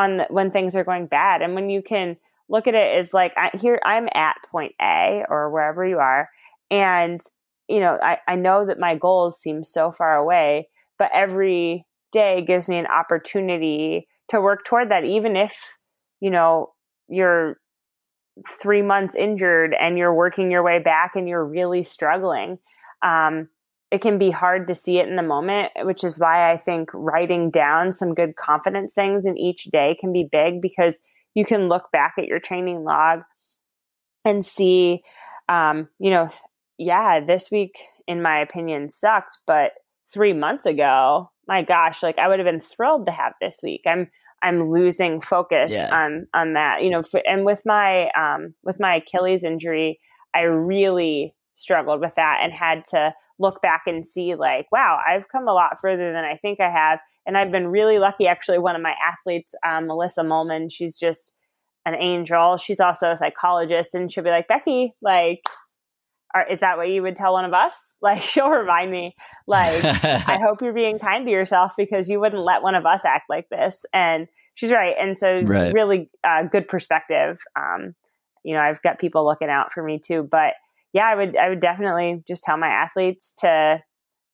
on 0.00 0.16
the, 0.18 0.26
when 0.30 0.50
things 0.50 0.74
are 0.74 0.84
going 0.84 1.06
bad 1.06 1.42
and 1.42 1.54
when 1.54 1.70
you 1.70 1.82
can 1.82 2.16
look 2.48 2.66
at 2.66 2.74
it 2.74 2.96
as 2.96 3.14
like 3.14 3.32
I, 3.36 3.50
here 3.60 3.80
i'm 3.84 4.08
at 4.14 4.36
point 4.50 4.74
a 4.80 5.24
or 5.28 5.50
wherever 5.50 5.86
you 5.86 5.98
are 5.98 6.28
and 6.70 7.20
you 7.70 7.78
know, 7.78 7.98
I, 8.02 8.18
I 8.26 8.34
know 8.34 8.66
that 8.66 8.80
my 8.80 8.96
goals 8.96 9.40
seem 9.40 9.62
so 9.62 9.92
far 9.92 10.16
away, 10.16 10.68
but 10.98 11.10
every 11.14 11.86
day 12.10 12.42
gives 12.42 12.68
me 12.68 12.78
an 12.78 12.86
opportunity 12.86 14.08
to 14.28 14.40
work 14.40 14.64
toward 14.64 14.90
that, 14.90 15.04
even 15.04 15.36
if, 15.36 15.76
you 16.18 16.30
know, 16.30 16.72
you're 17.08 17.58
three 18.60 18.82
months 18.82 19.14
injured 19.14 19.74
and 19.78 19.96
you're 19.96 20.14
working 20.14 20.50
your 20.50 20.64
way 20.64 20.80
back 20.80 21.12
and 21.14 21.28
you're 21.28 21.44
really 21.44 21.84
struggling. 21.84 22.58
Um, 23.02 23.48
it 23.90 24.00
can 24.00 24.18
be 24.18 24.30
hard 24.30 24.68
to 24.68 24.74
see 24.74 24.98
it 24.98 25.08
in 25.08 25.16
the 25.16 25.22
moment, 25.22 25.72
which 25.82 26.04
is 26.04 26.18
why 26.18 26.50
I 26.50 26.56
think 26.56 26.90
writing 26.94 27.50
down 27.50 27.92
some 27.92 28.14
good 28.14 28.36
confidence 28.36 28.94
things 28.94 29.24
in 29.24 29.36
each 29.36 29.64
day 29.64 29.96
can 29.98 30.12
be 30.12 30.28
big 30.30 30.62
because 30.62 31.00
you 31.34 31.44
can 31.44 31.68
look 31.68 31.90
back 31.92 32.14
at 32.18 32.26
your 32.26 32.38
training 32.38 32.84
log 32.84 33.20
and 34.24 34.44
see, 34.44 35.02
um, 35.48 35.88
you 35.98 36.10
know, 36.10 36.28
yeah, 36.78 37.20
this 37.20 37.50
week, 37.50 37.78
in 38.06 38.22
my 38.22 38.38
opinion, 38.40 38.88
sucked. 38.88 39.38
But 39.46 39.72
three 40.12 40.32
months 40.32 40.66
ago, 40.66 41.30
my 41.48 41.62
gosh, 41.62 42.02
like 42.02 42.18
I 42.18 42.28
would 42.28 42.38
have 42.38 42.46
been 42.46 42.60
thrilled 42.60 43.06
to 43.06 43.12
have 43.12 43.34
this 43.40 43.60
week. 43.62 43.82
I'm 43.86 44.10
I'm 44.42 44.70
losing 44.70 45.20
focus 45.20 45.70
yeah. 45.70 45.94
on 45.94 46.26
on 46.32 46.54
that, 46.54 46.82
you 46.82 46.90
know. 46.90 47.02
For, 47.02 47.20
and 47.26 47.44
with 47.44 47.62
my 47.66 48.08
um, 48.10 48.54
with 48.62 48.78
my 48.78 48.96
Achilles 48.96 49.44
injury, 49.44 50.00
I 50.34 50.42
really 50.42 51.34
struggled 51.60 52.00
with 52.00 52.14
that 52.16 52.40
and 52.42 52.52
had 52.52 52.84
to 52.86 53.12
look 53.38 53.62
back 53.62 53.82
and 53.86 54.06
see 54.06 54.34
like, 54.34 54.66
wow, 54.72 54.98
I've 55.06 55.28
come 55.28 55.48
a 55.48 55.52
lot 55.52 55.80
further 55.80 56.12
than 56.12 56.24
I 56.24 56.36
think 56.36 56.60
I 56.60 56.70
have. 56.70 56.98
And 57.26 57.36
I've 57.36 57.52
been 57.52 57.68
really 57.68 57.98
lucky. 57.98 58.26
Actually, 58.26 58.58
one 58.58 58.76
of 58.76 58.82
my 58.82 58.94
athletes, 59.06 59.54
um, 59.66 59.86
Melissa 59.86 60.22
Molman, 60.22 60.70
she's 60.70 60.96
just 60.96 61.32
an 61.86 61.94
angel. 61.94 62.56
She's 62.56 62.80
also 62.80 63.10
a 63.10 63.16
psychologist, 63.16 63.94
and 63.94 64.12
she'll 64.12 64.24
be 64.24 64.30
like, 64.30 64.48
Becky, 64.48 64.94
like 65.00 65.42
are, 66.34 66.46
is 66.48 66.60
that 66.60 66.76
what 66.76 66.88
you 66.88 67.02
would 67.02 67.16
tell 67.16 67.32
one 67.32 67.44
of 67.44 67.52
us? 67.52 67.96
Like, 68.02 68.22
she'll 68.22 68.48
remind 68.48 68.90
me, 68.90 69.14
like, 69.46 69.84
I 69.84 70.38
hope 70.42 70.62
you're 70.62 70.72
being 70.72 70.98
kind 70.98 71.26
to 71.26 71.30
yourself 71.30 71.74
because 71.76 72.08
you 72.08 72.18
wouldn't 72.18 72.42
let 72.42 72.62
one 72.62 72.74
of 72.74 72.86
us 72.86 73.04
act 73.04 73.28
like 73.28 73.50
this. 73.50 73.84
And 73.92 74.26
she's 74.54 74.72
right. 74.72 74.94
And 74.98 75.14
so, 75.14 75.42
right. 75.42 75.72
really 75.74 76.08
uh, 76.24 76.44
good 76.44 76.66
perspective. 76.66 77.38
Um, 77.54 77.94
you 78.42 78.54
know, 78.54 78.60
I've 78.60 78.80
got 78.80 78.98
people 78.98 79.26
looking 79.26 79.50
out 79.50 79.70
for 79.70 79.82
me 79.82 80.00
too. 80.02 80.26
But 80.28 80.54
yeah, 80.92 81.06
I 81.06 81.14
would, 81.14 81.36
I 81.36 81.48
would 81.48 81.60
definitely 81.60 82.22
just 82.26 82.42
tell 82.42 82.56
my 82.56 82.68
athletes 82.68 83.34
to 83.38 83.78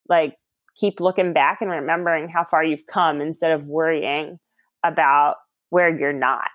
like 0.09 0.35
keep 0.77 1.01
looking 1.01 1.33
back 1.33 1.59
and 1.61 1.71
remembering 1.71 2.29
how 2.29 2.45
far 2.45 2.65
you've 2.65 2.87
come 2.87 3.21
instead 3.21 3.53
of 3.53 3.67
worrying 3.67 4.39
about 4.85 5.37
where 5.71 5.89
you're 5.89 6.13
not 6.13 6.49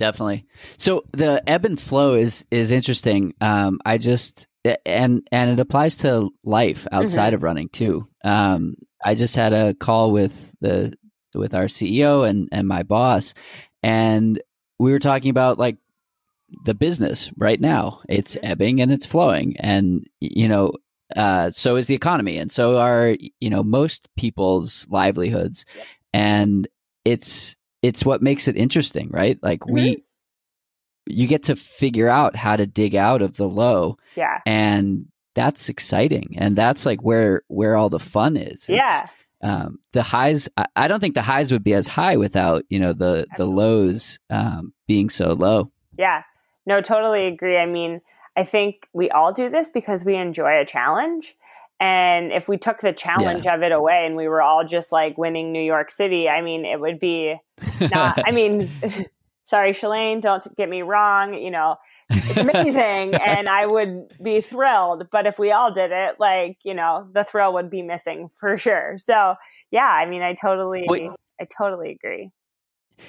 definitely. 0.00 0.46
So 0.78 1.04
the 1.12 1.48
ebb 1.48 1.64
and 1.64 1.78
flow 1.80 2.14
is 2.14 2.44
is 2.50 2.72
interesting. 2.72 3.34
Um, 3.40 3.78
I 3.84 3.98
just 3.98 4.48
and 4.84 5.22
and 5.30 5.50
it 5.50 5.60
applies 5.60 5.96
to 5.98 6.30
life 6.42 6.86
outside 6.90 7.28
mm-hmm. 7.28 7.34
of 7.36 7.42
running 7.44 7.68
too. 7.68 8.08
Um, 8.24 8.74
I 9.04 9.14
just 9.14 9.36
had 9.36 9.52
a 9.52 9.74
call 9.74 10.10
with 10.10 10.52
the 10.60 10.94
with 11.34 11.54
our 11.54 11.66
CEO 11.66 12.28
and 12.28 12.48
and 12.50 12.66
my 12.66 12.82
boss, 12.82 13.34
and 13.82 14.40
we 14.80 14.90
were 14.90 14.98
talking 14.98 15.30
about 15.30 15.58
like 15.58 15.76
the 16.64 16.74
business 16.74 17.30
right 17.36 17.60
now. 17.60 18.00
It's 18.08 18.36
ebbing 18.42 18.80
and 18.80 18.92
it's 18.92 19.06
flowing, 19.06 19.56
and 19.58 20.06
you 20.20 20.48
know. 20.48 20.72
Uh, 21.16 21.50
so 21.50 21.74
is 21.74 21.88
the 21.88 21.94
economy, 21.94 22.38
and 22.38 22.52
so 22.52 22.78
are 22.78 23.16
you 23.40 23.50
know 23.50 23.64
most 23.64 24.08
people's 24.16 24.86
livelihoods, 24.88 25.64
and 26.12 26.68
it's 27.04 27.56
it's 27.82 28.04
what 28.04 28.22
makes 28.22 28.46
it 28.46 28.56
interesting, 28.56 29.08
right? 29.10 29.36
Like 29.42 29.60
mm-hmm. 29.60 29.74
we 29.74 30.04
you 31.06 31.26
get 31.26 31.44
to 31.44 31.56
figure 31.56 32.08
out 32.08 32.36
how 32.36 32.56
to 32.56 32.66
dig 32.66 32.94
out 32.94 33.22
of 33.22 33.36
the 33.36 33.48
low. 33.48 33.98
Yeah. 34.16 34.38
And 34.46 35.06
that's 35.34 35.68
exciting. 35.68 36.34
And 36.38 36.56
that's 36.56 36.86
like 36.86 37.02
where 37.02 37.42
where 37.48 37.76
all 37.76 37.88
the 37.88 37.98
fun 37.98 38.36
is. 38.36 38.68
It's, 38.68 38.70
yeah. 38.70 39.08
Um, 39.42 39.78
the 39.92 40.02
highs 40.02 40.48
I, 40.56 40.66
I, 40.76 40.88
don't 40.88 41.00
think 41.00 41.14
the 41.14 41.22
highs 41.22 41.50
would 41.50 41.64
be 41.64 41.72
as 41.72 41.86
high 41.86 42.18
without, 42.18 42.62
you 42.68 42.78
know, 42.78 42.92
the 42.92 43.26
Absolutely. 43.30 43.36
the 43.38 43.44
lows 43.46 44.18
um, 44.28 44.74
being 44.86 45.08
so 45.08 45.32
low. 45.32 45.72
Yeah. 45.98 46.22
No, 46.66 46.80
totally 46.80 47.26
agree. 47.26 47.56
I 47.56 47.66
mean, 47.66 48.00
I 48.36 48.44
think 48.44 48.88
we 48.92 49.10
all 49.10 49.32
do 49.32 49.50
this 49.50 49.70
because 49.70 50.04
we 50.04 50.16
enjoy 50.16 50.60
a 50.60 50.64
challenge. 50.64 51.36
And 51.80 52.30
if 52.30 52.46
we 52.46 52.58
took 52.58 52.80
the 52.80 52.92
challenge 52.92 53.46
yeah. 53.46 53.54
of 53.54 53.62
it 53.62 53.72
away 53.72 54.04
and 54.04 54.14
we 54.14 54.28
were 54.28 54.42
all 54.42 54.66
just 54.66 54.92
like 54.92 55.16
winning 55.16 55.50
New 55.50 55.62
York 55.62 55.90
City, 55.90 56.28
I 56.28 56.42
mean, 56.42 56.66
it 56.66 56.78
would 56.78 57.00
be 57.00 57.36
not, 57.80 58.22
I 58.26 58.32
mean, 58.32 58.70
sorry, 59.44 59.72
Shalane, 59.72 60.20
don't 60.20 60.46
get 60.56 60.68
me 60.68 60.82
wrong. 60.82 61.32
You 61.32 61.50
know, 61.50 61.76
it's 62.10 62.36
amazing 62.36 63.14
and 63.26 63.48
I 63.48 63.66
would 63.66 64.12
be 64.22 64.42
thrilled. 64.42 65.08
But 65.10 65.26
if 65.26 65.38
we 65.38 65.52
all 65.52 65.72
did 65.72 65.90
it, 65.90 66.20
like, 66.20 66.58
you 66.64 66.74
know, 66.74 67.08
the 67.14 67.24
thrill 67.24 67.54
would 67.54 67.70
be 67.70 67.80
missing 67.80 68.28
for 68.38 68.58
sure. 68.58 68.96
So, 68.98 69.36
yeah, 69.70 69.88
I 69.88 70.04
mean, 70.04 70.20
I 70.20 70.34
totally, 70.34 70.84
Wait. 70.86 71.10
I 71.40 71.46
totally 71.46 71.92
agree. 71.92 72.30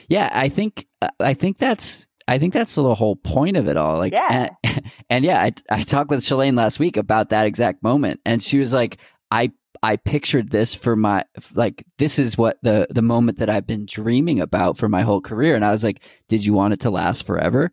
Yeah, 0.08 0.30
I 0.32 0.47
think, 0.47 0.88
uh, 1.02 1.10
I 1.20 1.34
think 1.34 1.58
that's, 1.58 2.08
I 2.28 2.38
think 2.38 2.53
that's 2.53 2.76
the 2.76 2.95
whole 2.95 3.15
point 3.15 3.57
of 3.57 3.67
it 3.67 3.78
all. 3.78 3.97
Like, 3.97 4.13
yeah. 4.13 4.49
and, 4.63 4.91
and 5.09 5.26
yeah, 5.26 5.41
I, 5.41 5.53
I 5.69 5.84
talked 5.84 6.09
with 6.09 6.22
Shalane 6.22 6.55
last 6.55 6.80
week 6.80 6.97
about 6.97 7.30
that 7.30 7.45
exact 7.45 7.84
moment, 7.84 8.19
and 8.26 8.41
she 8.41 8.59
was 8.59 8.74
like, 8.74 8.97
I 9.32 9.51
I 9.84 9.95
pictured 9.95 10.51
this 10.51 10.76
for 10.76 10.95
my 10.95 11.26
like 11.53 11.84
this 11.97 12.19
is 12.19 12.38
what 12.38 12.57
the 12.61 12.88
the 12.89 13.01
moment 13.01 13.39
that 13.39 13.49
I've 13.49 13.65
been 13.65 13.86
dreaming 13.88 14.39
about 14.39 14.78
for 14.78 14.88
my 14.88 15.01
whole 15.01 15.22
career 15.22 15.55
and 15.55 15.65
I 15.65 15.72
was 15.72 15.84
like 15.84 16.01
did 16.28 16.45
you 16.45 16.53
want 16.53 16.74
it 16.74 16.82
to 16.82 16.91
last 16.91 17.26
forever 17.26 17.72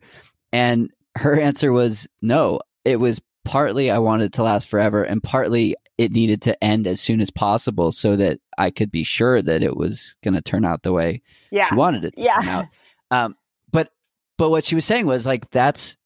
and 0.51 0.89
her 1.17 1.39
answer 1.39 1.71
was 1.71 2.07
no 2.21 2.61
it 2.83 2.95
was 2.95 3.21
partly 3.49 3.89
I 3.89 3.97
wanted 3.97 4.25
it 4.25 4.33
to 4.33 4.43
last 4.43 4.67
forever, 4.67 5.03
and 5.03 5.23
partly 5.23 5.75
it 5.97 6.11
needed 6.11 6.41
to 6.43 6.63
end 6.63 6.85
as 6.87 7.01
soon 7.01 7.19
as 7.19 7.31
possible 7.31 7.91
so 7.91 8.15
that 8.15 8.39
I 8.57 8.69
could 8.69 8.91
be 8.91 9.03
sure 9.03 9.41
that 9.41 9.63
it 9.63 9.75
was 9.75 10.15
going 10.23 10.35
to 10.35 10.41
turn 10.41 10.65
out 10.65 10.83
the 10.83 10.93
way 10.93 11.21
yeah. 11.51 11.67
she 11.67 11.75
wanted 11.75 12.05
it 12.05 12.15
to 12.15 12.21
yeah. 12.21 12.39
turn 12.39 12.47
out. 12.47 12.65
Um, 13.11 13.35
but 14.39 14.49
what 14.49 14.63
she 14.63 14.73
was 14.73 14.85
saying 14.85 15.05
was 15.05 15.25
like 15.25 15.51
that's 15.51 15.97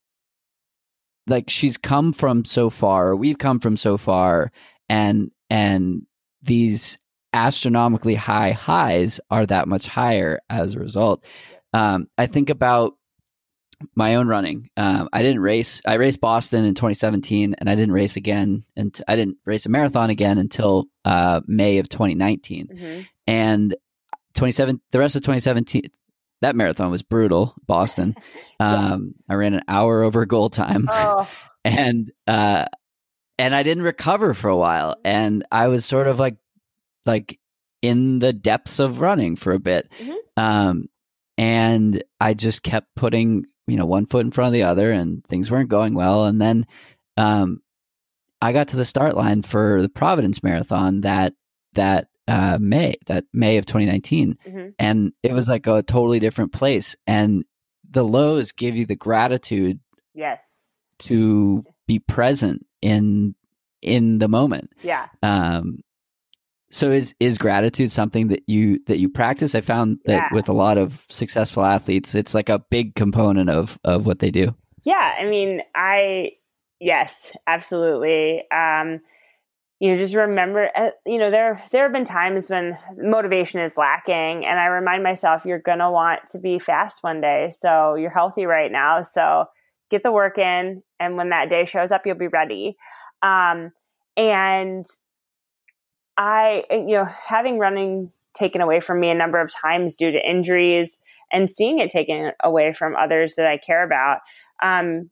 like 1.28 1.50
she's 1.50 1.78
come 1.78 2.12
from 2.12 2.44
so 2.44 2.70
far, 2.70 3.16
we've 3.16 3.38
come 3.38 3.60
from 3.60 3.78
so 3.78 3.96
far, 3.96 4.52
and 4.90 5.32
and 5.52 6.02
these 6.42 6.98
astronomically 7.32 8.16
high 8.16 8.52
highs 8.52 9.20
are 9.30 9.46
that 9.46 9.68
much 9.68 9.86
higher 9.86 10.40
as 10.50 10.74
a 10.74 10.80
result. 10.80 11.24
Um, 11.74 12.08
I 12.18 12.26
think 12.26 12.50
about 12.50 12.96
my 13.96 14.16
own 14.16 14.28
running. 14.28 14.70
Um, 14.78 15.10
I 15.14 15.22
didn't 15.22 15.42
race. 15.42 15.82
I 15.86 15.94
raced 15.94 16.20
Boston 16.20 16.66
in 16.66 16.74
2017, 16.74 17.56
and 17.60 17.70
I 17.70 17.76
didn't 17.76 17.94
race 17.94 18.16
again, 18.16 18.64
and 18.76 19.00
I 19.08 19.16
didn't 19.16 19.38
race 19.46 19.68
a 19.68 19.70
marathon 19.70 20.10
again 20.10 20.40
until 20.40 20.86
uh, 21.06 21.42
May 21.46 21.78
of 21.78 21.88
2019. 21.88 22.68
Mm-hmm. 22.68 23.02
And 23.28 23.76
27, 24.34 24.82
the 24.92 25.00
rest 25.00 25.16
of 25.16 25.22
2017, 25.22 25.84
that 26.44 26.56
marathon 26.56 26.92
was 26.92 27.02
brutal. 27.02 27.56
Boston. 27.66 28.16
Um, 28.60 29.16
I 29.28 29.34
ran 29.34 29.56
an 29.56 29.64
hour 29.68 30.04
over 30.04 30.26
goal 30.26 30.50
time, 30.50 30.88
oh. 30.90 31.28
and 31.66 32.10
uh, 32.28 32.64
and 33.38 33.54
I 33.54 33.64
didn't 33.64 33.84
recover 33.84 34.34
for 34.34 34.48
a 34.48 34.56
while, 34.56 34.96
and 35.04 35.46
I 35.52 35.68
was 35.68 35.84
sort 35.84 36.08
of 36.08 36.18
like 36.18 36.38
like 37.06 37.40
in 37.82 38.20
the 38.20 38.32
depths 38.32 38.80
of 38.80 39.02
running 39.02 39.36
for 39.36 39.52
a 39.52 39.60
bit. 39.60 39.92
Mm-hmm. 40.00 40.42
Um, 40.42 40.86
and 41.38 42.04
I 42.20 42.34
just 42.34 42.64
kept 42.64 42.96
putting, 42.96 43.46
you 43.68 43.76
know, 43.76 43.86
one 43.86 44.06
foot 44.06 44.26
in 44.26 44.32
front 44.32 44.48
of 44.48 44.54
the 44.54 44.64
other 44.64 44.92
and 44.92 45.24
things 45.26 45.52
weren't 45.52 45.70
going 45.70 45.94
well. 45.94 46.26
And 46.26 46.42
then, 46.42 46.66
um, 47.18 47.60
I 48.42 48.54
got 48.54 48.70
to 48.70 48.78
the 48.78 48.86
start 48.86 49.16
line 49.16 49.42
for 49.42 49.82
the 49.82 49.90
Providence 49.90 50.42
Marathon 50.42 51.02
that, 51.02 51.34
that, 51.74 52.08
uh, 52.28 52.58
May, 52.60 52.96
that 53.08 53.26
May 53.34 53.58
of 53.58 53.66
2019. 53.66 54.38
Mm-hmm. 54.48 54.70
And 54.80 55.14
it 55.24 55.34
was 55.34 55.48
like 55.48 55.68
a 55.68 55.84
totally 55.84 56.20
different 56.20 56.54
place. 56.54 56.96
And 57.08 57.44
the 57.90 58.04
lows 58.04 58.52
give 58.52 58.76
you 58.76 58.86
the 58.86 58.96
gratitude. 58.96 59.80
Yes. 60.14 60.44
To 61.00 61.64
be 61.88 62.00
present 62.00 62.66
in, 62.82 63.36
in 63.82 64.20
the 64.20 64.28
moment. 64.28 64.72
Yeah. 64.82 65.08
Um, 65.22 65.80
so 66.74 66.92
is 66.92 67.14
is 67.20 67.38
gratitude 67.38 67.92
something 67.92 68.30
that 68.30 68.42
you 68.48 68.80
that 68.88 68.98
you 68.98 69.08
practice? 69.08 69.54
I 69.54 69.62
found 69.62 70.00
that 70.06 70.14
yeah. 70.14 70.30
with 70.32 70.50
a 70.50 70.54
lot 70.54 70.80
of 70.80 71.06
successful 71.08 71.64
athletes, 71.64 72.16
it's 72.16 72.34
like 72.34 72.50
a 72.50 72.64
big 72.72 72.96
component 72.96 73.52
of 73.52 73.78
of 73.84 74.08
what 74.08 74.18
they 74.20 74.32
do. 74.32 74.56
Yeah, 74.84 75.14
I 75.20 75.26
mean, 75.26 75.62
I 75.76 76.32
yes, 76.80 77.32
absolutely. 77.46 78.44
Um, 78.50 79.02
you 79.84 79.92
know, 79.92 79.98
just 79.98 80.16
remember, 80.16 80.70
uh, 80.78 80.92
you 81.06 81.18
know, 81.18 81.30
there 81.30 81.62
there 81.74 81.84
have 81.84 81.92
been 81.92 82.06
times 82.06 82.50
when 82.50 82.78
motivation 82.96 83.60
is 83.60 83.76
lacking, 83.76 84.46
and 84.46 84.58
I 84.58 84.68
remind 84.68 85.04
myself, 85.04 85.46
you're 85.46 85.60
gonna 85.60 85.92
want 85.92 86.22
to 86.30 86.40
be 86.40 86.58
fast 86.58 87.04
one 87.04 87.20
day. 87.20 87.50
So 87.50 87.96
you're 87.96 88.10
healthy 88.10 88.46
right 88.46 88.72
now, 88.72 89.02
so 89.02 89.48
get 89.92 90.02
the 90.02 90.12
work 90.14 90.38
in, 90.38 90.84
and 91.02 91.18
when 91.18 91.32
that 91.32 91.50
day 91.50 91.66
shows 91.66 91.92
up, 91.92 92.06
you'll 92.06 92.16
be 92.16 92.30
ready. 92.30 92.78
Um, 93.22 93.74
and 94.16 94.86
I, 96.16 96.64
you 96.72 96.96
know, 96.96 97.06
having 97.06 97.60
running 97.60 98.14
taken 98.34 98.62
away 98.62 98.80
from 98.80 99.02
me 99.02 99.10
a 99.10 99.14
number 99.14 99.42
of 99.42 99.52
times 99.54 99.96
due 99.96 100.12
to 100.12 100.30
injuries 100.30 100.98
and 101.30 101.52
seeing 101.52 101.80
it 101.80 101.90
taken 101.90 102.32
away 102.42 102.72
from 102.72 102.96
others 102.96 103.36
that 103.36 103.48
I 103.48 103.58
care 103.58 103.84
about, 103.84 104.20
um, 104.64 105.10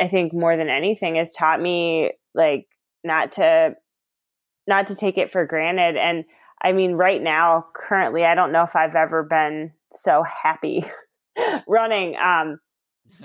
I 0.00 0.08
think 0.08 0.32
more 0.32 0.56
than 0.56 0.70
anything 0.70 1.16
has 1.16 1.30
taught 1.30 1.60
me 1.60 2.12
like 2.34 2.68
not 3.04 3.32
to 3.32 3.76
not 4.66 4.86
to 4.88 4.94
take 4.94 5.18
it 5.18 5.30
for 5.30 5.46
granted. 5.46 5.96
And 5.96 6.24
I 6.62 6.72
mean, 6.72 6.92
right 6.92 7.22
now, 7.22 7.66
currently, 7.74 8.24
I 8.24 8.34
don't 8.34 8.52
know 8.52 8.62
if 8.62 8.76
I've 8.76 8.94
ever 8.94 9.22
been 9.22 9.72
so 9.92 10.22
happy 10.22 10.84
running. 11.68 12.16
Um, 12.16 12.58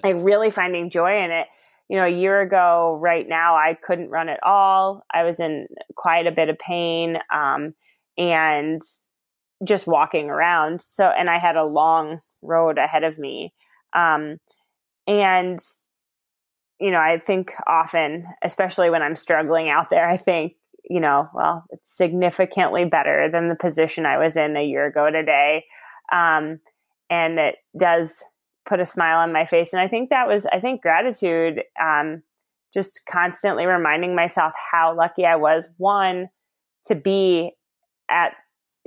I'm 0.03 0.23
really 0.23 0.51
finding 0.51 0.89
joy 0.89 1.23
in 1.23 1.31
it 1.31 1.47
you 1.89 1.97
know, 1.97 2.05
a 2.05 2.09
year 2.09 2.39
ago, 2.39 2.97
right 3.01 3.27
now, 3.27 3.55
I 3.55 3.73
couldn't 3.73 4.11
run 4.11 4.29
at 4.29 4.41
all. 4.43 5.03
I 5.11 5.23
was 5.23 5.39
in 5.39 5.67
quite 5.95 6.27
a 6.27 6.31
bit 6.31 6.47
of 6.47 6.59
pain 6.59 7.17
um, 7.33 7.73
and 8.15 8.81
just 9.65 9.87
walking 9.87 10.29
around. 10.29 10.81
So, 10.81 11.07
and 11.07 11.29
I 11.29 11.39
had 11.39 11.55
a 11.55 11.65
long 11.65 12.19
road 12.43 12.77
ahead 12.77 13.03
of 13.03 13.17
me. 13.17 13.53
Um, 13.93 14.37
and, 15.07 15.59
you 16.79 16.91
know, 16.91 16.99
I 16.99 17.17
think 17.17 17.53
often, 17.65 18.27
especially 18.43 18.91
when 18.91 19.01
I'm 19.01 19.15
struggling 19.15 19.69
out 19.69 19.89
there, 19.89 20.07
I 20.07 20.17
think, 20.17 20.53
you 20.89 20.99
know, 20.99 21.29
well, 21.33 21.65
it's 21.71 21.95
significantly 21.95 22.85
better 22.85 23.29
than 23.31 23.49
the 23.49 23.55
position 23.55 24.05
I 24.05 24.17
was 24.17 24.35
in 24.35 24.55
a 24.55 24.65
year 24.65 24.85
ago 24.85 25.09
today. 25.09 25.65
Um, 26.11 26.59
and 27.09 27.39
it 27.39 27.55
does 27.77 28.23
put 28.67 28.79
a 28.79 28.85
smile 28.85 29.19
on 29.19 29.33
my 29.33 29.45
face. 29.45 29.73
And 29.73 29.81
I 29.81 29.87
think 29.87 30.09
that 30.09 30.27
was, 30.27 30.45
I 30.45 30.59
think 30.59 30.81
gratitude, 30.81 31.63
um, 31.81 32.23
just 32.73 33.01
constantly 33.11 33.65
reminding 33.65 34.15
myself 34.15 34.53
how 34.71 34.95
lucky 34.95 35.25
I 35.25 35.37
was, 35.37 35.67
one, 35.77 36.29
to 36.85 36.95
be 36.95 37.51
at, 38.09 38.33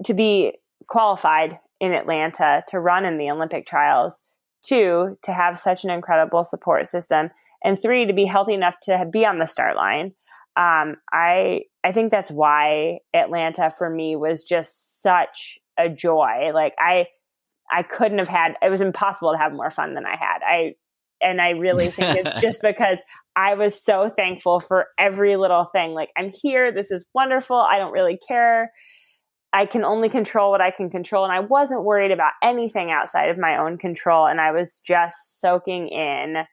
to 0.05 0.15
be 0.15 0.55
qualified 0.89 1.59
in 1.81 1.93
Atlanta 1.93 2.63
to 2.69 2.79
run 2.79 3.05
in 3.05 3.19
the 3.19 3.31
Olympic 3.31 3.67
trials, 3.67 4.21
two, 4.65 5.19
to 5.23 5.33
have 5.33 5.59
such 5.59 5.85
an 5.85 5.91
incredible 5.91 6.45
support 6.45 6.87
system, 6.87 7.31
and 7.65 7.81
three, 7.81 8.07
to 8.07 8.13
be 8.13 8.25
healthy 8.25 8.55
enough 8.55 8.75
to 8.83 9.05
be 9.13 9.27
on 9.27 9.39
the 9.39 9.47
start 9.47 9.77
line. 9.77 10.13
Um, 10.57 10.97
I 11.13 11.63
I 11.85 11.93
think 11.93 12.11
that's 12.11 12.31
why 12.31 12.99
Atlanta 13.15 13.71
for 13.71 13.89
me 13.89 14.17
was 14.17 14.45
just 14.45 15.01
such 15.03 15.59
a 15.79 15.89
joy. 15.89 16.51
Like 16.53 16.75
I 16.79 17.07
I 17.71 17.83
couldn't 17.83 18.19
have 18.19 18.29
had 18.29 18.57
it 18.63 18.71
was 18.71 18.81
impossible 18.81 19.33
to 19.33 19.39
have 19.39 19.53
more 19.53 19.71
fun 19.71 19.95
than 19.95 20.05
I 20.05 20.17
had. 20.17 20.39
I 20.47 20.75
and 21.23 21.41
I 21.41 21.51
really 21.51 21.91
think 21.91 22.19
it's 22.19 22.35
just 22.41 22.61
because 22.61 22.99
I 23.35 23.55
was 23.55 23.83
so 23.83 24.09
thankful 24.09 24.61
for 24.61 24.87
every 24.99 25.37
little 25.37 25.65
thing. 25.65 25.93
Like 25.93 26.11
I'm 26.17 26.31
here, 26.31 26.73
this 26.73 26.91
is 26.91 27.07
wonderful. 27.15 27.57
I 27.57 27.79
don't 27.79 27.93
really 27.93 28.19
care. 28.29 28.73
I 29.55 29.67
can 29.67 29.85
only 29.85 30.09
control 30.09 30.51
what 30.51 30.63
I 30.63 30.71
can 30.71 30.91
control 30.91 31.25
and 31.25 31.33
I 31.33 31.41
wasn't 31.41 31.85
worried 31.85 32.11
about 32.11 32.33
anything 32.43 32.91
outside 32.91 33.29
of 33.29 33.39
my 33.39 33.59
own 33.59 33.77
control 33.77 34.27
and 34.27 34.41
I 34.41 34.51
was 34.53 34.79
just 34.79 35.41
soaking 35.41 35.89
in 35.89 36.45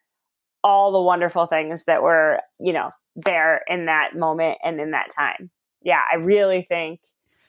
all 0.64 0.92
the 0.92 1.02
wonderful 1.02 1.46
things 1.46 1.84
that 1.86 2.04
were, 2.04 2.42
you 2.60 2.74
know, 2.74 2.90
there 3.16 3.64
in 3.68 3.86
that 3.86 4.16
moment 4.16 4.58
and 4.64 4.80
in 4.80 4.92
that 4.92 5.10
time. 5.16 5.50
Yeah, 5.82 6.02
I 6.12 6.16
really 6.18 6.62
think 6.62 7.02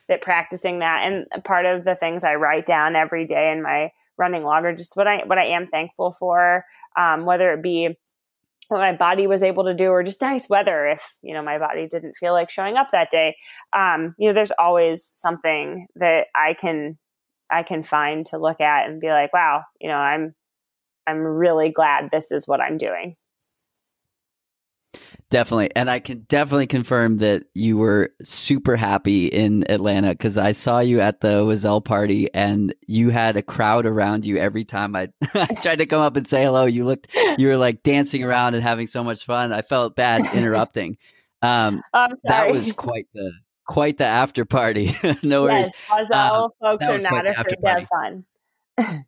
that 0.07 0.21
practicing 0.21 0.79
that 0.79 1.03
and 1.03 1.43
part 1.43 1.65
of 1.65 1.83
the 1.83 1.95
things 1.95 2.23
I 2.23 2.35
write 2.35 2.65
down 2.65 2.95
every 2.95 3.27
day 3.27 3.51
in 3.51 3.61
my 3.61 3.91
running 4.17 4.43
log 4.43 4.65
are 4.65 4.75
just 4.75 4.95
what 4.95 5.07
I 5.07 5.23
what 5.25 5.37
I 5.37 5.47
am 5.47 5.67
thankful 5.67 6.11
for, 6.11 6.65
um, 6.97 7.25
whether 7.25 7.53
it 7.53 7.61
be 7.61 7.97
what 8.71 8.79
my 8.79 8.93
body 8.93 9.27
was 9.27 9.43
able 9.43 9.65
to 9.65 9.73
do 9.73 9.89
or 9.89 10.01
just 10.01 10.21
nice 10.21 10.47
weather 10.47 10.87
if 10.87 11.17
you 11.21 11.33
know 11.33 11.43
my 11.43 11.57
body 11.57 11.89
didn't 11.89 12.15
feel 12.15 12.31
like 12.31 12.49
showing 12.49 12.77
up 12.77 12.87
that 12.91 13.09
day 13.11 13.35
um, 13.73 14.15
you 14.17 14.27
know 14.27 14.33
there's 14.33 14.53
always 14.57 15.03
something 15.03 15.87
that 15.95 16.27
i 16.33 16.53
can 16.53 16.97
i 17.51 17.63
can 17.63 17.83
find 17.83 18.25
to 18.25 18.37
look 18.37 18.61
at 18.61 18.87
and 18.87 19.01
be 19.01 19.09
like 19.09 19.33
wow 19.33 19.63
you 19.81 19.89
know 19.89 19.95
i'm 19.95 20.33
i'm 21.07 21.19
really 21.19 21.69
glad 21.69 22.09
this 22.11 22.31
is 22.31 22.47
what 22.47 22.61
i'm 22.61 22.77
doing 22.77 23.15
Definitely. 25.31 25.73
And 25.77 25.89
I 25.89 25.99
can 25.99 26.25
definitely 26.27 26.67
confirm 26.67 27.19
that 27.19 27.43
you 27.53 27.77
were 27.77 28.09
super 28.21 28.75
happy 28.75 29.27
in 29.27 29.63
Atlanta 29.71 30.09
because 30.09 30.37
I 30.37 30.51
saw 30.51 30.79
you 30.79 30.99
at 30.99 31.21
the 31.21 31.41
Oiselle 31.41 31.79
party 31.79 32.31
and 32.33 32.75
you 32.85 33.11
had 33.11 33.37
a 33.37 33.41
crowd 33.41 33.85
around 33.85 34.25
you 34.25 34.37
every 34.37 34.65
time 34.65 34.93
I, 34.93 35.07
I 35.33 35.45
tried 35.45 35.77
to 35.77 35.85
come 35.85 36.01
up 36.01 36.17
and 36.17 36.27
say 36.27 36.43
hello. 36.43 36.65
You 36.65 36.83
looked, 36.83 37.07
you 37.37 37.47
were 37.47 37.55
like 37.55 37.81
dancing 37.81 38.25
around 38.25 38.55
and 38.55 38.63
having 38.63 38.87
so 38.87 39.05
much 39.05 39.25
fun. 39.25 39.53
I 39.53 39.61
felt 39.61 39.95
bad 39.95 40.27
interrupting. 40.35 40.97
Um, 41.41 41.81
that 41.93 42.51
was 42.51 42.73
quite 42.73 43.07
the, 43.13 43.31
quite 43.65 43.97
the 43.99 44.05
after 44.05 44.43
party. 44.43 44.97
no 45.23 45.43
worries. 45.43 45.71
Yes, 45.89 46.09
Oiselle 46.11 46.43
um, 46.43 46.51
folks 46.59 46.85
are 46.87 46.99
not 46.99 47.25
afraid 47.25 47.55
to 47.63 47.69
have 47.69 47.87
fun. 47.87 49.05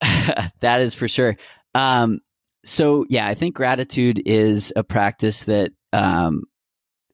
that 0.60 0.80
is 0.80 0.94
for 0.94 1.08
sure. 1.08 1.36
Um, 1.74 2.20
so 2.64 3.06
yeah, 3.08 3.26
I 3.26 3.34
think 3.34 3.54
gratitude 3.54 4.22
is 4.26 4.72
a 4.76 4.82
practice 4.82 5.44
that 5.44 5.70
um, 5.92 6.42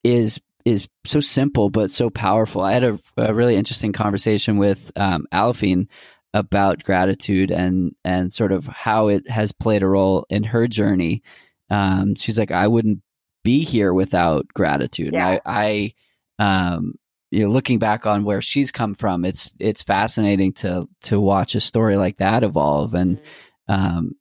is 0.02 0.40
is 0.64 0.88
so 1.04 1.20
simple 1.20 1.70
but 1.70 1.90
so 1.90 2.08
powerful. 2.08 2.62
I 2.62 2.72
had 2.72 2.84
a, 2.84 2.98
a 3.16 3.34
really 3.34 3.56
interesting 3.56 3.92
conversation 3.92 4.56
with 4.56 4.92
um, 4.96 5.26
Aliphine 5.32 5.88
about 6.34 6.82
gratitude 6.84 7.50
and 7.50 7.94
and 8.04 8.32
sort 8.32 8.52
of 8.52 8.66
how 8.66 9.08
it 9.08 9.28
has 9.28 9.52
played 9.52 9.82
a 9.82 9.88
role 9.88 10.24
in 10.30 10.44
her 10.44 10.66
journey. 10.66 11.22
Um, 11.70 12.14
she's 12.14 12.38
like, 12.38 12.50
I 12.50 12.68
wouldn't 12.68 13.02
be 13.44 13.64
here 13.64 13.92
without 13.92 14.46
gratitude. 14.54 15.14
Yeah. 15.14 15.38
I, 15.44 15.92
I 16.38 16.74
um, 16.74 16.94
you 17.32 17.44
know, 17.44 17.50
looking 17.50 17.78
back 17.78 18.06
on 18.06 18.24
where 18.24 18.42
she's 18.42 18.70
come 18.70 18.94
from, 18.94 19.24
it's 19.24 19.52
it's 19.58 19.82
fascinating 19.82 20.52
to 20.54 20.88
to 21.02 21.18
watch 21.18 21.54
a 21.54 21.60
story 21.60 21.96
like 21.96 22.18
that 22.18 22.42
evolve 22.42 22.94
and. 22.94 23.18
Mm-hmm. 23.18 23.72
Um, 23.72 24.16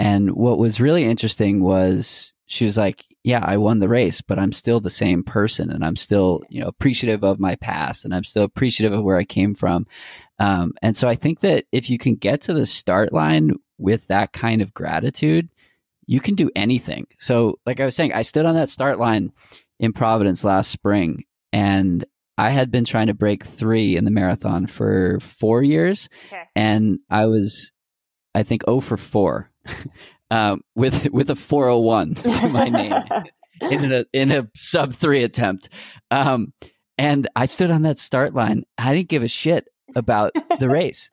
and 0.00 0.32
what 0.32 0.58
was 0.58 0.80
really 0.80 1.04
interesting 1.04 1.62
was 1.62 2.32
she 2.46 2.64
was 2.64 2.78
like, 2.78 3.04
"Yeah, 3.22 3.44
I 3.44 3.58
won 3.58 3.80
the 3.80 3.88
race, 3.88 4.22
but 4.22 4.38
I'm 4.38 4.50
still 4.50 4.80
the 4.80 4.88
same 4.88 5.22
person, 5.22 5.70
and 5.70 5.84
I'm 5.84 5.94
still, 5.94 6.40
you 6.48 6.62
know, 6.62 6.68
appreciative 6.68 7.22
of 7.22 7.38
my 7.38 7.56
past, 7.56 8.06
and 8.06 8.14
I'm 8.14 8.24
still 8.24 8.44
appreciative 8.44 8.98
of 8.98 9.04
where 9.04 9.18
I 9.18 9.24
came 9.24 9.54
from." 9.54 9.86
Um, 10.38 10.72
and 10.80 10.96
so 10.96 11.06
I 11.06 11.16
think 11.16 11.40
that 11.40 11.66
if 11.70 11.90
you 11.90 11.98
can 11.98 12.14
get 12.14 12.40
to 12.42 12.54
the 12.54 12.64
start 12.64 13.12
line 13.12 13.56
with 13.76 14.06
that 14.06 14.32
kind 14.32 14.62
of 14.62 14.72
gratitude, 14.72 15.50
you 16.06 16.18
can 16.18 16.34
do 16.34 16.50
anything. 16.56 17.06
So, 17.18 17.58
like 17.66 17.78
I 17.78 17.84
was 17.84 17.94
saying, 17.94 18.14
I 18.14 18.22
stood 18.22 18.46
on 18.46 18.54
that 18.54 18.70
start 18.70 18.98
line 18.98 19.32
in 19.78 19.92
Providence 19.92 20.44
last 20.44 20.70
spring, 20.70 21.24
and 21.52 22.06
I 22.40 22.48
had 22.48 22.70
been 22.70 22.86
trying 22.86 23.08
to 23.08 23.14
break 23.14 23.44
three 23.44 23.98
in 23.98 24.06
the 24.06 24.10
marathon 24.10 24.66
for 24.66 25.20
four 25.20 25.62
years, 25.62 26.08
okay. 26.28 26.44
and 26.56 26.98
I 27.10 27.26
was, 27.26 27.70
I 28.34 28.44
think, 28.44 28.62
oh 28.66 28.80
for 28.80 28.96
four, 28.96 29.50
um, 30.30 30.62
with 30.74 31.10
with 31.10 31.28
a 31.28 31.36
four 31.36 31.68
hundred 31.68 31.80
one 31.80 32.14
to 32.14 32.48
my 32.48 32.70
name 32.70 32.94
in 33.70 33.92
a 33.92 34.06
in 34.14 34.32
a 34.32 34.48
sub 34.56 34.94
three 34.94 35.22
attempt, 35.22 35.68
um, 36.10 36.54
and 36.96 37.28
I 37.36 37.44
stood 37.44 37.70
on 37.70 37.82
that 37.82 37.98
start 37.98 38.32
line. 38.32 38.64
I 38.78 38.94
didn't 38.94 39.10
give 39.10 39.22
a 39.22 39.28
shit 39.28 39.68
about 39.94 40.32
the 40.58 40.70
race 40.70 41.10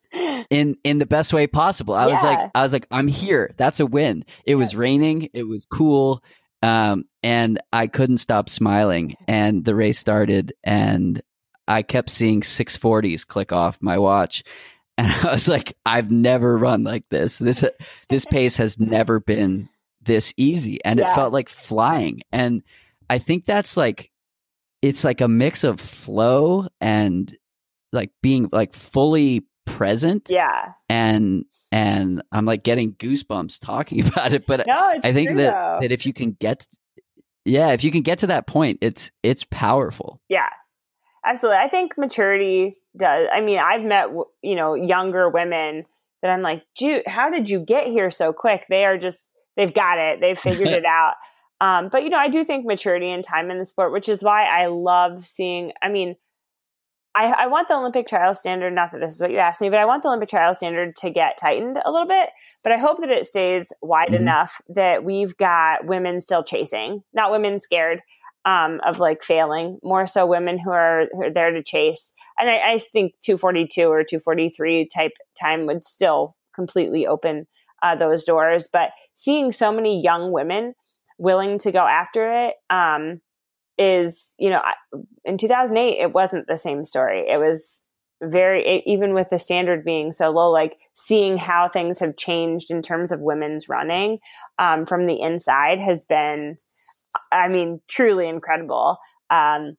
in 0.50 0.78
in 0.86 1.00
the 1.00 1.06
best 1.06 1.34
way 1.34 1.46
possible. 1.46 1.94
I 1.94 2.08
yeah. 2.08 2.14
was 2.14 2.24
like 2.24 2.52
I 2.56 2.64
was 2.64 2.72
like 2.72 2.88
I'm 2.90 3.10
here. 3.10 3.54
That's 3.58 3.82
a 3.82 3.86
win. 3.86 4.24
It 4.46 4.56
was 4.56 4.78
raining, 4.78 5.30
it 5.34 5.44
was 5.44 5.66
cool, 5.66 6.24
um 6.64 7.06
and 7.24 7.60
I 7.74 7.88
couldn't 7.88 8.18
stop 8.18 8.50
smiling 8.50 9.16
and 9.28 9.64
the 9.64 9.76
race 9.76 10.00
started 10.00 10.54
and 10.64 11.22
I 11.68 11.82
kept 11.84 12.10
seeing 12.10 12.42
640s 12.42 13.26
click 13.28 13.52
off 13.52 13.78
my 13.82 13.98
watch 13.98 14.44
and 14.98 15.12
I 15.12 15.32
was 15.32 15.48
like 15.48 15.78
I've 15.86 16.12
never 16.12 16.58
run 16.58 16.84
like 16.84 17.06
this. 17.10 17.38
This 17.38 17.64
this 18.10 18.26
pace 18.32 18.58
has 18.58 18.80
never 18.80 19.20
been 19.20 19.70
this 20.02 20.34
easy 20.38 20.84
and 20.84 21.00
yeah. 21.00 21.12
it 21.12 21.16
felt 21.16 21.34
like 21.34 21.50
flying 21.50 22.22
and 22.32 22.64
I 23.10 23.20
think 23.20 23.46
that's 23.46 23.78
like 23.78 24.12
it's 24.82 25.04
like 25.04 25.22
a 25.22 25.28
mix 25.28 25.64
of 25.64 25.80
flow 25.80 26.68
and 26.80 27.36
like 27.92 28.12
being 28.22 28.50
like 28.52 28.76
fully 28.76 29.46
present. 29.66 30.28
Yeah. 30.30 30.74
And 30.90 31.46
and 31.72 32.22
I'm 32.32 32.46
like 32.46 32.64
getting 32.64 32.94
goosebumps 32.94 33.60
talking 33.60 34.06
about 34.08 34.34
it. 34.34 34.46
But 34.46 34.68
no, 34.68 34.78
I 34.78 35.00
think 35.00 35.36
that 35.38 35.54
though. 35.54 35.78
that 35.82 35.92
if 35.92 36.06
you 36.06 36.14
can 36.14 36.38
get 36.40 36.68
yeah, 37.46 37.70
if 37.70 37.84
you 37.84 37.92
can 37.92 38.02
get 38.02 38.20
to 38.20 38.28
that 38.28 38.46
point, 38.46 38.80
it's 38.82 39.12
it's 39.24 39.46
powerful. 39.46 40.22
Yeah. 40.30 40.50
Absolutely. 41.26 41.60
I 41.60 41.68
think 41.68 41.98
maturity 41.98 42.74
does. 42.96 43.28
I 43.34 43.42
mean, 43.42 43.60
I've 43.60 43.84
met 43.84 44.10
you 44.42 44.56
know 44.56 44.76
younger 44.76 45.30
women 45.30 45.86
that 46.22 46.32
I'm 46.32 46.42
like, 46.42 46.64
"Dude, 46.78 47.08
how 47.08 47.30
did 47.30 47.50
you 47.50 47.60
get 47.60 47.88
here 47.88 48.12
so 48.12 48.34
quick?" 48.34 48.66
They 48.70 48.86
are 48.86 48.98
just 48.98 49.28
they've 49.56 49.74
got 49.74 49.98
it. 49.98 50.22
They've 50.22 50.38
figured 50.38 50.70
it 50.70 50.86
out. 50.86 51.16
Um, 51.60 51.90
but 51.90 52.04
you 52.04 52.10
know, 52.10 52.18
I 52.18 52.30
do 52.30 52.46
think 52.46 52.66
maturity 52.66 53.12
and 53.12 53.24
time 53.24 53.50
in 53.50 53.60
the 53.60 53.66
sport, 53.66 53.92
which 53.92 54.08
is 54.10 54.24
why 54.24 54.46
I 54.46 54.68
love 54.68 55.26
seeing. 55.26 55.72
I 55.82 55.90
mean, 55.90 56.16
I, 57.18 57.34
I, 57.44 57.48
want 57.48 57.68
the 57.68 57.74
Olympic 57.74 58.08
trial 58.08 58.36
standard, 58.36 58.74
not 58.74 58.92
that 58.92 59.02
this 59.02 59.16
is 59.16 59.22
what 59.22 59.32
you 59.32 59.38
asked 59.38 59.60
me, 59.60 59.70
but 59.70 59.80
I 59.80 59.86
want 59.86 60.04
the 60.04 60.10
Olympic 60.10 60.30
trial 60.30 60.54
standard 60.54 60.96
to 60.98 61.10
get 61.10 61.38
tightened 61.40 61.80
a 61.84 61.92
little 61.92 62.08
bit. 62.08 62.30
But 62.64 62.74
I 62.74 62.78
hope 62.78 63.00
that 63.02 63.10
it 63.10 63.26
stays 63.26 63.74
wide 63.82 64.10
mm-hmm. 64.10 64.22
enough 64.22 64.62
that 64.70 65.04
we've 65.04 65.36
got 65.36 65.86
women 65.86 66.22
still 66.22 66.44
chasing, 66.44 67.02
not 67.14 67.32
women 67.32 67.60
scared 67.60 68.02
um, 68.46 68.80
of 68.86 69.00
like 69.00 69.24
failing, 69.24 69.80
more 69.82 70.06
so 70.06 70.28
women 70.28 70.60
who 70.60 70.70
are, 70.70 71.08
who 71.12 71.24
are 71.24 71.34
there 71.34 71.52
to 71.52 71.64
chase. 71.64 72.14
And 72.38 72.50
I, 72.50 72.74
I, 72.74 72.78
think 72.78 73.14
242 73.24 73.82
or 73.82 74.04
243 74.04 74.88
type 74.88 75.14
time 75.40 75.66
would 75.66 75.84
still 75.84 76.36
completely 76.56 77.08
open 77.08 77.48
uh, 77.82 77.96
those 77.96 78.26
doors. 78.26 78.70
But 78.72 78.92
seeing 79.16 79.52
so 79.52 79.72
many 79.72 80.02
young 80.02 80.32
women 80.32 80.76
willing 81.18 81.58
to 81.60 81.72
go 81.72 81.80
after 81.80 82.48
it, 82.48 82.54
um, 82.70 83.22
is, 83.78 84.30
you 84.38 84.50
know, 84.50 84.62
in 85.26 85.38
2008, 85.38 86.00
it 86.00 86.14
wasn't 86.14 86.48
the 86.48 86.58
same 86.58 86.86
story. 86.86 87.26
It 87.30 87.38
was 87.38 87.82
very, 88.22 88.84
even 88.86 89.14
with 89.14 89.30
the 89.30 89.38
standard 89.38 89.86
being 89.86 90.12
so 90.12 90.30
low, 90.30 90.52
like 90.52 90.78
seeing 90.96 91.38
how 91.38 91.70
things 91.70 92.00
have 92.00 92.18
changed 92.18 92.72
in 92.72 92.82
terms 92.82 93.12
of 93.12 93.20
women's 93.20 93.70
running 93.70 94.20
um, 94.58 94.86
from 94.86 95.06
the 95.06 95.22
inside 95.22 95.80
has 95.80 96.06
been, 96.06 96.58
I 97.32 97.48
mean, 97.48 97.82
truly 97.88 98.28
incredible. 98.28 98.98
Um, 99.30 99.78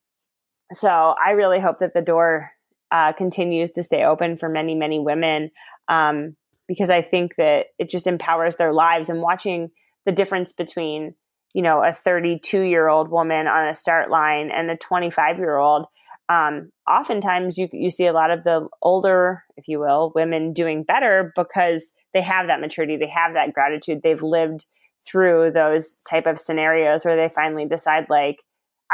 so 0.73 0.89
I 1.25 1.33
really 1.33 1.61
hope 1.61 1.79
that 1.79 1.95
the 1.95 2.03
door 2.03 2.53
uh, 2.91 3.13
continues 3.13 3.73
to 3.73 3.83
stay 3.83 4.05
open 4.05 4.37
for 4.37 4.49
many, 4.49 4.75
many 4.75 4.99
women 4.99 5.51
um, 5.89 6.37
because 6.69 6.91
I 6.91 7.03
think 7.03 7.35
that 7.37 7.67
it 7.79 7.91
just 7.91 8.07
empowers 8.07 8.57
their 8.57 8.73
lives 8.73 9.09
and 9.09 9.21
watching 9.21 9.71
the 10.07 10.13
difference 10.13 10.53
between 10.53 11.15
you 11.59 11.65
know, 11.65 11.83
a 11.83 11.93
32 11.93 12.63
year 12.63 12.87
old 12.87 13.11
woman 13.11 13.49
on 13.49 13.67
a 13.67 13.75
start 13.75 14.11
line 14.11 14.53
and 14.53 14.71
a 14.71 14.77
25 14.77 15.39
year 15.39 15.57
old. 15.57 15.87
Um, 16.29 16.71
oftentimes 16.89 17.59
you, 17.59 17.69
you 17.73 17.91
see 17.91 18.07
a 18.07 18.13
lot 18.13 18.31
of 18.31 18.45
the 18.45 18.69
older, 18.81 19.43
if 19.57 19.67
you 19.67 19.81
will, 19.81 20.13
women 20.15 20.53
doing 20.53 20.85
better 20.85 21.33
because 21.35 21.91
they 22.15 22.21
have 22.21 22.47
that 22.47 22.61
maturity, 22.61 22.97
they 22.97 23.09
have 23.09 23.35
that 23.35 23.55
gratitude, 23.55 24.03
they've 24.05 24.23
lived 24.23 24.67
through 25.05 25.51
those 25.51 25.97
type 26.09 26.27
of 26.27 26.39
scenarios 26.39 27.05
where 27.05 27.17
they 27.17 27.35
finally 27.35 27.67
decide 27.67 28.07
like, 28.09 28.37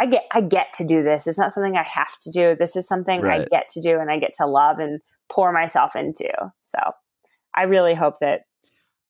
I 0.01 0.07
get, 0.07 0.25
I 0.33 0.41
get 0.41 0.73
to 0.79 0.87
do 0.87 1.03
this. 1.03 1.27
It's 1.27 1.37
not 1.37 1.53
something 1.53 1.77
I 1.77 1.83
have 1.83 2.19
to 2.21 2.31
do. 2.31 2.57
This 2.59 2.77
is 2.77 2.89
something 2.89 3.21
right. 3.21 3.43
I 3.43 3.45
get 3.45 3.69
to 3.73 3.83
do 3.83 4.01
and 4.01 4.11
I 4.11 4.19
get 4.19 4.33
to 4.39 4.47
love 4.47 4.79
and 4.79 5.01
pour 5.31 5.53
myself 5.53 5.97
into. 5.97 6.31
So 6.63 6.79
I 7.55 7.65
really 7.65 7.95
hope 7.95 8.21
that 8.21 8.47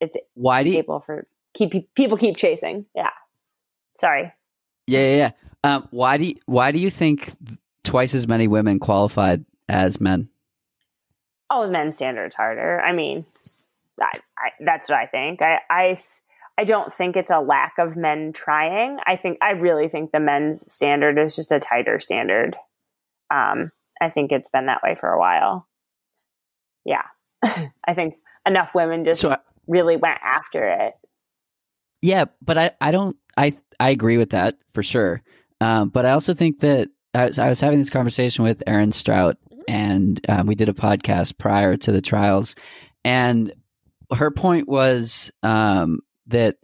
it's 0.01 0.17
why 0.35 0.65
do 0.65 0.71
you, 0.71 0.79
able 0.79 0.99
for 0.99 1.29
keep 1.55 1.95
people 1.95 2.19
keep 2.19 2.37
chasing. 2.37 2.87
Yeah. 2.97 3.11
Sorry. 3.99 4.33
Yeah, 4.87 5.01
yeah. 5.01 5.17
yeah. 5.17 5.31
Um, 5.63 5.89
why 5.91 6.19
do 6.19 6.25
you, 6.27 6.35
why 6.47 6.73
do 6.73 6.79
you 6.79 6.91
think 6.91 7.33
twice 7.85 8.15
as 8.15 8.27
many 8.27 8.49
women 8.49 8.79
qualified 8.79 9.45
as 9.69 10.01
men? 10.01 10.29
Oh, 11.51 11.69
men's 11.69 11.97
standards 11.97 12.37
harder. 12.37 12.81
I 12.81 12.93
mean, 12.93 13.25
I, 14.01 14.11
I, 14.39 14.51
that's 14.61 14.89
what 14.89 14.99
I 14.99 15.07
think. 15.07 15.41
I, 15.41 15.61
I 15.71 15.99
I 16.57 16.65
don't 16.65 16.93
think 16.93 17.17
it's 17.17 17.31
a 17.31 17.41
lack 17.41 17.75
of 17.79 17.97
men 17.97 18.33
trying. 18.33 18.99
I 19.07 19.17
think 19.17 19.39
I 19.43 19.53
really 19.53 19.89
think 19.89 20.13
the 20.13 20.21
men's 20.21 20.71
standard 20.71 21.19
is 21.19 21.35
just 21.35 21.51
a 21.51 21.59
tighter 21.59 21.99
standard. 21.99 22.57
Um, 23.33 23.73
I 24.01 24.11
think 24.11 24.31
it's 24.31 24.49
been 24.49 24.67
that 24.67 24.83
way 24.83 24.95
for 24.95 25.09
a 25.09 25.19
while. 25.19 25.67
Yeah, 26.85 27.03
I 27.43 27.95
think 27.95 28.15
enough 28.47 28.75
women 28.75 29.05
just 29.05 29.21
so 29.21 29.31
I, 29.31 29.39
really 29.67 29.97
went 29.97 30.19
after 30.23 30.65
it. 30.69 30.95
Yeah, 32.05 32.27
but 32.43 32.59
I, 32.59 32.71
I 32.83 32.91
don't 32.91 33.17
I 33.35 33.57
I 33.81 33.89
agree 33.89 34.19
with 34.19 34.31
that 34.31 34.59
for 34.75 34.83
sure. 34.83 35.23
Um, 35.63 35.89
but 35.89 36.05
I 36.05 36.11
also 36.11 36.35
think 36.35 36.61
that 36.61 36.89
I 37.15 37.25
was, 37.25 37.39
I 37.39 37.49
was 37.49 37.61
having 37.61 37.79
this 37.79 37.89
conversation 37.89 38.45
with 38.45 38.63
Erin 38.67 38.93
Strout, 38.93 39.39
mm-hmm. 39.51 39.63
and 39.69 40.21
um, 40.29 40.47
we 40.47 40.55
did 40.55 40.69
a 40.69 40.75
podcast 40.75 41.39
prior 41.39 41.79
to 41.79 41.93
the 41.93 42.03
trials, 42.03 42.57
and 43.07 43.55
her 44.13 44.31
point 44.31 44.69
was 44.69 45.33
um, 45.43 46.01
that 46.27 46.57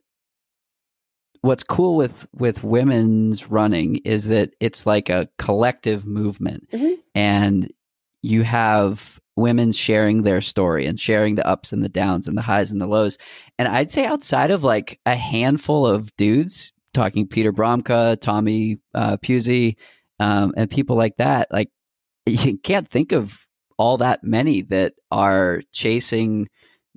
what's 1.41 1.63
cool 1.63 1.97
with 1.97 2.27
with 2.35 2.63
women's 2.63 3.51
running 3.51 3.97
is 4.05 4.27
that 4.27 4.53
it's 4.61 4.85
like 4.85 5.09
a 5.09 5.31
collective 5.39 6.05
movement, 6.05 6.69
mm-hmm. 6.71 7.01
and 7.15 7.73
you 8.21 8.43
have 8.43 9.19
women 9.37 9.73
sharing 9.73 10.23
their 10.23 10.41
story 10.41 10.87
and 10.87 10.99
sharing 10.99 11.35
the 11.35 11.47
ups 11.47 11.73
and 11.73 11.83
the 11.83 11.89
downs 11.89 12.29
and 12.29 12.37
the 12.37 12.43
highs 12.43 12.73
and 12.73 12.81
the 12.81 12.87
lows. 12.87 13.19
And 13.59 13.69
I'd 13.69 13.93
say 13.93 14.05
outside 14.05 14.51
of 14.51 14.65
like 14.65 15.01
a 15.07 15.17
handful 15.17 15.87
of 15.87 16.15
dudes, 16.17 16.73
talking 16.95 17.27
Peter 17.27 17.53
Bromka, 17.53 18.21
Tommy 18.21 18.79
uh, 18.95 19.17
Puzey, 19.19 19.77
um, 20.19 20.53
and 20.57 20.69
people 20.69 20.97
like 20.97 21.17
that, 21.17 21.49
like 21.51 21.71
you 22.27 22.59
can't 22.59 22.89
think 22.89 23.13
of 23.13 23.47
all 23.79 23.97
that 23.99 24.23
many 24.23 24.63
that 24.63 24.93
are 25.11 25.63
chasing 25.73 26.49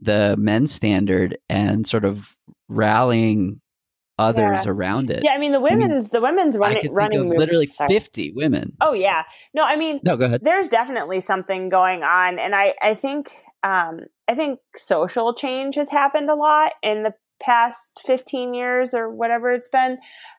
the 0.02 0.36
men's 0.38 0.74
standard 0.74 1.38
and 1.48 1.88
sort 1.88 2.04
of 2.04 2.36
rallying 2.68 3.62
others 4.18 4.66
yeah. 4.66 4.72
around 4.72 5.10
it. 5.10 5.22
Yeah, 5.24 5.32
I 5.32 5.38
mean 5.38 5.52
the 5.52 5.62
women's 5.62 5.92
I 5.92 5.96
mean, 5.96 6.10
the 6.12 6.22
women's 6.22 6.58
running 6.58 6.94
running 6.94 7.28
literally 7.28 7.68
Sorry. 7.68 7.88
fifty 7.88 8.32
women. 8.32 8.74
Oh 8.82 8.94
yeah, 8.94 9.24
no, 9.54 9.64
I 9.64 9.76
mean 9.76 10.00
no, 10.04 10.18
go 10.18 10.26
ahead. 10.26 10.42
There's 10.44 10.68
definitely 10.68 11.20
something 11.20 11.70
going 11.70 12.04
on, 12.04 12.40
and 12.40 12.56
I 12.56 12.74
I 12.82 12.96
think 12.96 13.32
um, 13.64 14.02
I 14.28 14.36
think 14.36 14.60
social 14.76 15.34
change 15.34 15.76
has 15.76 15.90
happened 15.90 16.30
a 16.30 16.36
lot 16.36 16.74
in 16.82 17.04
the 17.04 17.14
past 17.42 18.00
15 18.06 18.54
years 18.54 18.94
or 18.94 19.10
whatever 19.10 19.52
it's 19.52 19.68
been 19.68 19.98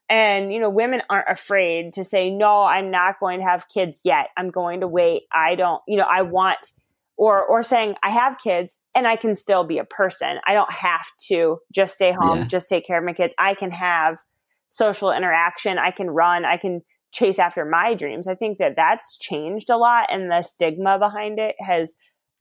and 0.08 0.52
you 0.52 0.58
know 0.58 0.70
women 0.70 1.02
aren't 1.10 1.28
afraid 1.28 1.92
to 1.92 2.02
say 2.02 2.30
no 2.30 2.62
i'm 2.62 2.90
not 2.90 3.20
going 3.20 3.40
to 3.40 3.44
have 3.44 3.68
kids 3.68 4.00
yet 4.04 4.28
i'm 4.38 4.50
going 4.50 4.80
to 4.80 4.88
wait 4.88 5.22
i 5.30 5.54
don't 5.54 5.82
you 5.86 5.98
know 5.98 6.06
i 6.10 6.22
want 6.22 6.70
or 7.16 7.42
or 7.44 7.62
saying 7.62 7.94
I 8.02 8.10
have 8.10 8.38
kids 8.42 8.76
and 8.94 9.06
I 9.06 9.16
can 9.16 9.36
still 9.36 9.64
be 9.64 9.78
a 9.78 9.84
person. 9.84 10.38
I 10.46 10.54
don't 10.54 10.72
have 10.72 11.06
to 11.28 11.58
just 11.72 11.94
stay 11.94 12.12
home, 12.12 12.38
yeah. 12.38 12.46
just 12.46 12.68
take 12.68 12.86
care 12.86 12.98
of 12.98 13.04
my 13.04 13.12
kids. 13.12 13.34
I 13.38 13.54
can 13.54 13.70
have 13.70 14.16
social 14.68 15.12
interaction. 15.12 15.78
I 15.78 15.90
can 15.90 16.10
run. 16.10 16.44
I 16.44 16.56
can 16.56 16.82
chase 17.12 17.38
after 17.38 17.64
my 17.64 17.94
dreams. 17.94 18.26
I 18.26 18.34
think 18.34 18.58
that 18.58 18.74
that's 18.76 19.16
changed 19.16 19.70
a 19.70 19.76
lot 19.76 20.08
and 20.10 20.30
the 20.30 20.42
stigma 20.42 20.98
behind 20.98 21.38
it 21.38 21.54
has 21.60 21.94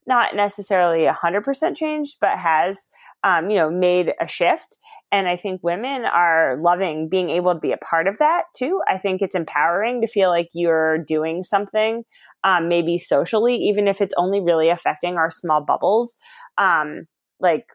not 0.07 0.35
necessarily 0.35 1.05
100% 1.05 1.75
changed, 1.75 2.17
but 2.19 2.37
has, 2.37 2.87
um, 3.23 3.49
you 3.49 3.55
know, 3.57 3.69
made 3.69 4.13
a 4.19 4.27
shift. 4.27 4.77
And 5.11 5.27
I 5.27 5.37
think 5.37 5.63
women 5.63 6.05
are 6.05 6.57
loving 6.61 7.09
being 7.09 7.29
able 7.29 7.53
to 7.53 7.59
be 7.59 7.71
a 7.71 7.77
part 7.77 8.07
of 8.07 8.17
that 8.17 8.43
too. 8.55 8.81
I 8.87 8.97
think 8.97 9.21
it's 9.21 9.35
empowering 9.35 10.01
to 10.01 10.07
feel 10.07 10.29
like 10.29 10.49
you're 10.53 10.97
doing 10.97 11.43
something, 11.43 12.03
um, 12.43 12.67
maybe 12.67 12.97
socially, 12.97 13.55
even 13.55 13.87
if 13.87 14.01
it's 14.01 14.13
only 14.17 14.41
really 14.41 14.69
affecting 14.69 15.15
our 15.17 15.31
small 15.31 15.61
bubbles, 15.61 16.15
um, 16.57 17.07
like 17.39 17.65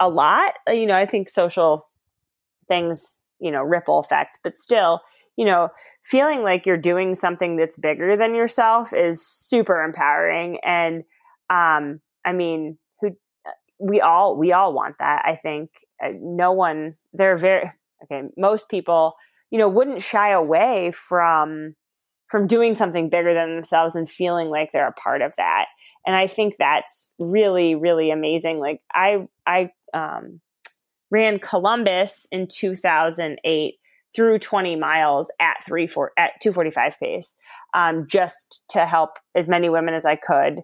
a 0.00 0.08
lot. 0.08 0.54
You 0.68 0.86
know, 0.86 0.96
I 0.96 1.06
think 1.06 1.30
social 1.30 1.86
things 2.68 3.16
you 3.40 3.50
know 3.50 3.62
ripple 3.62 3.98
effect 3.98 4.38
but 4.44 4.56
still 4.56 5.00
you 5.36 5.44
know 5.44 5.68
feeling 6.04 6.42
like 6.42 6.64
you're 6.64 6.76
doing 6.76 7.14
something 7.14 7.56
that's 7.56 7.76
bigger 7.76 8.16
than 8.16 8.34
yourself 8.34 8.92
is 8.92 9.26
super 9.26 9.82
empowering 9.82 10.58
and 10.64 11.02
um 11.52 12.00
i 12.24 12.32
mean 12.32 12.78
who 13.00 13.10
we 13.80 14.00
all 14.00 14.36
we 14.36 14.52
all 14.52 14.72
want 14.72 14.96
that 14.98 15.22
i 15.24 15.36
think. 15.36 15.70
Uh, 16.02 16.08
no 16.20 16.52
one 16.52 16.96
they're 17.12 17.36
very 17.36 17.70
okay 18.02 18.22
most 18.36 18.68
people 18.68 19.14
you 19.50 19.58
know 19.58 19.68
wouldn't 19.68 20.02
shy 20.02 20.30
away 20.30 20.90
from 20.92 21.74
from 22.32 22.46
doing 22.46 22.72
something 22.72 23.10
bigger 23.10 23.34
than 23.34 23.54
themselves 23.54 23.94
and 23.94 24.08
feeling 24.08 24.48
like 24.48 24.72
they're 24.72 24.88
a 24.88 24.92
part 24.92 25.20
of 25.20 25.34
that. 25.36 25.66
And 26.06 26.16
i 26.16 26.26
think 26.26 26.54
that's 26.58 27.12
really 27.18 27.74
really 27.74 28.10
amazing. 28.10 28.58
Like 28.58 28.80
i 28.92 29.26
i 29.46 29.70
um 29.92 30.40
ran 31.10 31.38
Columbus 31.38 32.26
in 32.32 32.48
2008 32.48 33.74
through 34.16 34.38
20 34.38 34.76
miles 34.76 35.30
at 35.40 35.62
three 35.64 35.86
four 35.86 36.12
at 36.18 36.32
245 36.42 36.98
pace, 36.98 37.34
um, 37.74 38.06
just 38.08 38.64
to 38.70 38.86
help 38.86 39.18
as 39.34 39.46
many 39.46 39.68
women 39.68 39.94
as 39.94 40.06
I 40.06 40.16
could 40.16 40.62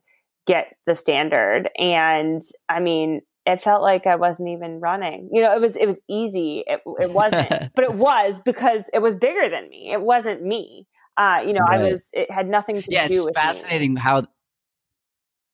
get 0.48 0.74
the 0.86 0.96
standard. 0.96 1.70
And 1.78 2.42
I 2.68 2.80
mean, 2.80 3.20
it 3.46 3.60
felt 3.60 3.82
like 3.82 4.06
I 4.06 4.16
wasn't 4.16 4.48
even 4.48 4.80
running. 4.80 5.28
You 5.30 5.42
know, 5.42 5.54
it 5.54 5.60
was 5.60 5.76
it 5.76 5.86
was 5.86 6.00
easy. 6.08 6.64
It, 6.66 6.80
it 7.00 7.12
wasn't, 7.12 7.48
but 7.74 7.84
it 7.84 7.94
was 7.94 8.40
because 8.44 8.84
it 8.92 9.00
was 9.00 9.14
bigger 9.14 9.48
than 9.48 9.68
me. 9.68 9.90
It 9.92 10.00
wasn't 10.00 10.42
me. 10.42 10.86
Uh, 11.16 11.38
you 11.46 11.52
know, 11.52 11.60
right. 11.60 11.80
I 11.80 11.90
was. 11.90 12.08
It 12.12 12.30
had 12.30 12.48
nothing 12.48 12.82
to 12.82 12.88
yeah, 12.90 13.06
do 13.06 13.24
with. 13.24 13.34
Yeah, 13.36 13.50
it's 13.50 13.60
fascinating 13.60 13.94
me. 13.94 14.00
how 14.00 14.26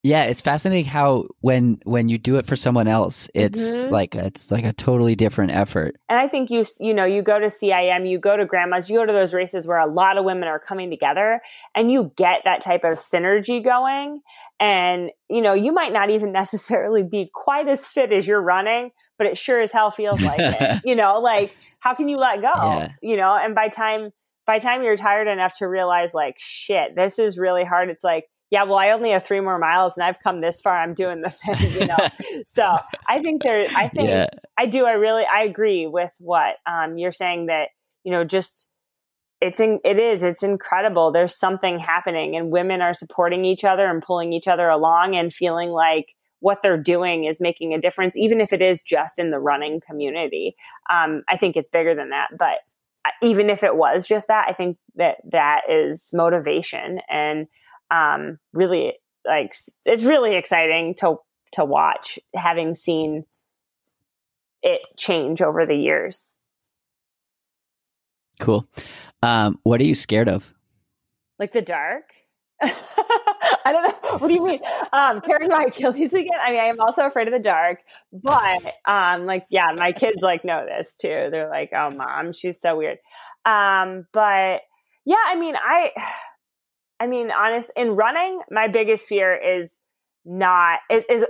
yeah, 0.05 0.25
it's 0.25 0.39
fascinating 0.39 0.85
how 0.85 1.25
when 1.41 1.79
when 1.83 2.09
you 2.09 2.19
do 2.19 2.35
it 2.35 2.45
for 2.45 2.55
someone 2.55 2.87
else, 2.87 3.27
it's 3.33 3.59
mm-hmm. 3.59 3.89
like 3.89 4.13
it's 4.13 4.51
like 4.51 4.63
a 4.63 4.71
totally 4.71 5.15
different 5.15 5.51
effort. 5.51 5.95
And 6.07 6.19
I 6.19 6.27
think 6.27 6.51
you 6.51 6.63
you 6.79 6.93
know 6.93 7.05
you 7.05 7.23
go 7.23 7.39
to 7.39 7.47
CIM, 7.47 8.07
you 8.07 8.19
go 8.19 8.37
to 8.37 8.45
Grandma's, 8.45 8.87
you 8.87 8.99
go 8.99 9.07
to 9.07 9.11
those 9.11 9.33
races 9.33 9.65
where 9.65 9.79
a 9.79 9.91
lot 9.91 10.19
of 10.19 10.23
women 10.23 10.47
are 10.47 10.59
coming 10.59 10.91
together, 10.91 11.41
and 11.73 11.91
you 11.91 12.11
get 12.15 12.41
that 12.45 12.61
type 12.61 12.83
of 12.83 12.99
synergy 12.99 13.63
going. 13.63 14.21
And 14.59 15.09
you 15.27 15.41
know 15.41 15.53
you 15.53 15.71
might 15.71 15.91
not 15.91 16.11
even 16.11 16.31
necessarily 16.31 17.01
be 17.01 17.27
quite 17.33 17.67
as 17.67 17.83
fit 17.83 18.11
as 18.11 18.27
you're 18.27 18.39
running, 18.39 18.91
but 19.17 19.25
it 19.25 19.39
sure 19.39 19.59
as 19.59 19.71
hell 19.71 19.89
feels 19.89 20.21
like 20.21 20.39
it. 20.39 20.81
You 20.85 20.95
know, 20.95 21.19
like 21.19 21.57
how 21.79 21.95
can 21.95 22.09
you 22.09 22.17
let 22.17 22.41
go? 22.41 22.53
Yeah. 22.53 22.89
You 23.01 23.17
know, 23.17 23.35
and 23.35 23.55
by 23.55 23.69
time 23.69 24.11
by 24.45 24.59
time 24.59 24.83
you're 24.83 24.97
tired 24.97 25.27
enough 25.27 25.57
to 25.57 25.67
realize 25.67 26.13
like 26.13 26.35
shit, 26.37 26.95
this 26.95 27.17
is 27.17 27.39
really 27.39 27.63
hard. 27.63 27.89
It's 27.89 28.03
like 28.03 28.25
yeah, 28.51 28.63
well, 28.63 28.77
I 28.77 28.91
only 28.91 29.11
have 29.11 29.25
three 29.25 29.41
more 29.41 29.57
miles 29.57 29.97
and 29.97 30.05
I've 30.05 30.19
come 30.21 30.41
this 30.41 30.61
far. 30.61 30.77
I'm 30.77 30.93
doing 30.93 31.21
the 31.21 31.29
thing, 31.29 31.71
you 31.73 31.87
know. 31.87 32.09
so 32.45 32.77
I 33.07 33.19
think 33.21 33.43
there, 33.43 33.65
I 33.75 33.87
think 33.89 34.09
yeah. 34.09 34.27
I 34.57 34.65
do. 34.65 34.85
I 34.85 34.93
really, 34.93 35.23
I 35.25 35.43
agree 35.43 35.87
with 35.87 36.11
what 36.19 36.55
um, 36.67 36.97
you're 36.97 37.11
saying 37.11 37.47
that 37.47 37.69
you 38.05 38.11
know, 38.11 38.23
just 38.23 38.69
it's 39.41 39.59
in, 39.59 39.79
it 39.83 39.99
is 39.99 40.23
it's 40.23 40.43
incredible. 40.43 41.11
There's 41.11 41.37
something 41.37 41.77
happening, 41.77 42.37
and 42.37 42.51
women 42.51 42.81
are 42.81 42.93
supporting 42.93 43.43
each 43.43 43.65
other 43.65 43.87
and 43.87 44.01
pulling 44.01 44.31
each 44.31 44.47
other 44.47 44.69
along, 44.69 45.15
and 45.15 45.33
feeling 45.33 45.69
like 45.69 46.05
what 46.39 46.59
they're 46.61 46.81
doing 46.81 47.25
is 47.25 47.41
making 47.41 47.73
a 47.73 47.81
difference, 47.81 48.15
even 48.15 48.39
if 48.39 48.53
it 48.53 48.61
is 48.61 48.81
just 48.81 49.19
in 49.19 49.31
the 49.31 49.39
running 49.39 49.81
community. 49.85 50.55
Um, 50.89 51.23
I 51.27 51.35
think 51.35 51.57
it's 51.57 51.69
bigger 51.69 51.95
than 51.95 52.11
that, 52.11 52.29
but 52.37 52.59
uh, 53.05 53.09
even 53.23 53.49
if 53.49 53.63
it 53.63 53.75
was 53.75 54.07
just 54.07 54.27
that, 54.27 54.45
I 54.47 54.53
think 54.53 54.77
that 54.95 55.17
that 55.31 55.61
is 55.67 56.11
motivation 56.13 56.99
and 57.09 57.47
um, 57.91 58.39
really 58.53 58.93
like 59.25 59.55
it's 59.85 60.03
really 60.03 60.35
exciting 60.35 60.95
to 60.95 61.17
to 61.53 61.65
watch 61.65 62.19
having 62.35 62.75
seen 62.75 63.25
it 64.61 64.81
change 64.97 65.41
over 65.41 65.65
the 65.65 65.75
years 65.75 66.33
cool 68.39 68.67
um, 69.23 69.59
what 69.63 69.79
are 69.79 69.85
you 69.85 69.95
scared 69.95 70.29
of 70.29 70.53
like 71.39 71.53
the 71.53 71.61
dark 71.61 72.11
I 72.61 73.71
don't 73.71 73.83
know. 73.83 74.17
What 74.19 74.27
do 74.27 74.33
you 74.33 74.45
mean? 74.45 74.59
Um, 74.93 75.21
tearing 75.21 75.49
my 75.49 75.65
Achilles 75.67 76.13
again? 76.13 76.29
I 76.41 76.51
mean, 76.51 76.59
I 76.59 76.65
am 76.65 76.79
also 76.79 77.05
afraid 77.05 77.27
of 77.27 77.33
the 77.33 77.39
dark, 77.39 77.79
but 78.13 78.61
um, 78.85 79.25
like, 79.25 79.45
yeah, 79.49 79.71
my 79.75 79.91
kids 79.91 80.21
like 80.21 80.45
know 80.45 80.65
this 80.65 80.95
too. 80.95 81.27
They're 81.31 81.49
like, 81.49 81.71
"Oh, 81.75 81.89
mom, 81.89 82.31
she's 82.31 82.61
so 82.61 82.77
weird." 82.77 82.99
Um, 83.43 84.05
but 84.13 84.61
yeah, 85.05 85.23
I 85.25 85.35
mean, 85.37 85.55
I 85.57 85.91
I 86.99 87.07
mean, 87.07 87.31
honest 87.31 87.71
in 87.75 87.95
running, 87.95 88.41
my 88.49 88.67
biggest 88.67 89.07
fear 89.07 89.35
is 89.35 89.77
not 90.23 90.79
is 90.89 91.05
is 91.09 91.25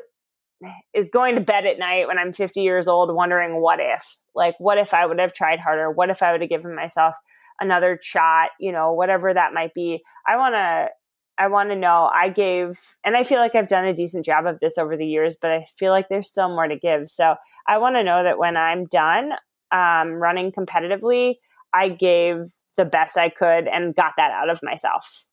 is 0.94 1.10
going 1.10 1.36
to 1.36 1.42
bed 1.42 1.66
at 1.66 1.78
night 1.78 2.08
when 2.08 2.18
I'm 2.18 2.34
50 2.34 2.62
years 2.62 2.88
old 2.88 3.14
wondering 3.14 3.62
what 3.62 3.80
if 3.82 4.18
like 4.34 4.56
what 4.60 4.78
if 4.78 4.94
I 4.94 5.06
would 5.06 5.20
have 5.20 5.34
tried 5.34 5.60
harder? 5.60 5.92
What 5.92 6.10
if 6.10 6.24
I 6.24 6.32
would 6.32 6.42
have 6.42 6.50
given 6.50 6.76
myself 6.76 7.16
another 7.60 8.00
shot? 8.02 8.50
You 8.60 8.72
know 8.72 8.94
whatever 8.94 9.34
that 9.34 9.54
might 9.54 9.74
be. 9.74 10.04
I 10.28 10.38
want 10.38 10.56
to 10.56 10.90
I 11.38 11.48
want 11.48 11.70
to 11.70 11.76
know. 11.76 12.10
I 12.14 12.30
gave 12.30 12.80
and 13.04 13.18
I 13.18 13.24
feel 13.24 13.40
like 13.40 13.56
I've 13.56 13.68
done 13.68 13.86
a 13.86 13.94
decent 13.94 14.26
job 14.26 14.46
of 14.46 14.60
this 14.60 14.78
over 14.78 14.96
the 14.96 15.06
years 15.06 15.38
but 15.42 15.52
I 15.52 15.66
feel 15.78 15.92
like 15.92 16.10
there's 16.10 16.30
still 16.30 16.50
more 16.50 16.68
to 16.68 16.78
give. 16.78 17.08
So 17.08 17.36
I 17.68 17.80
want 17.80 17.96
to 17.96 18.04
know 18.04 18.24
that 18.24 18.38
when 18.38 18.56
I'm 18.56 18.86
done 18.86 19.32
um, 19.72 20.14
running 20.14 20.52
competitively 20.52 21.36
I 21.74 21.90
gave 21.90 22.38
the 22.78 22.86
best 22.86 23.18
I 23.18 23.30
could 23.30 23.68
and 23.68 23.96
got 23.96 24.14
that 24.18 24.32
out 24.32 24.50
of 24.50 24.60
myself 24.62 25.26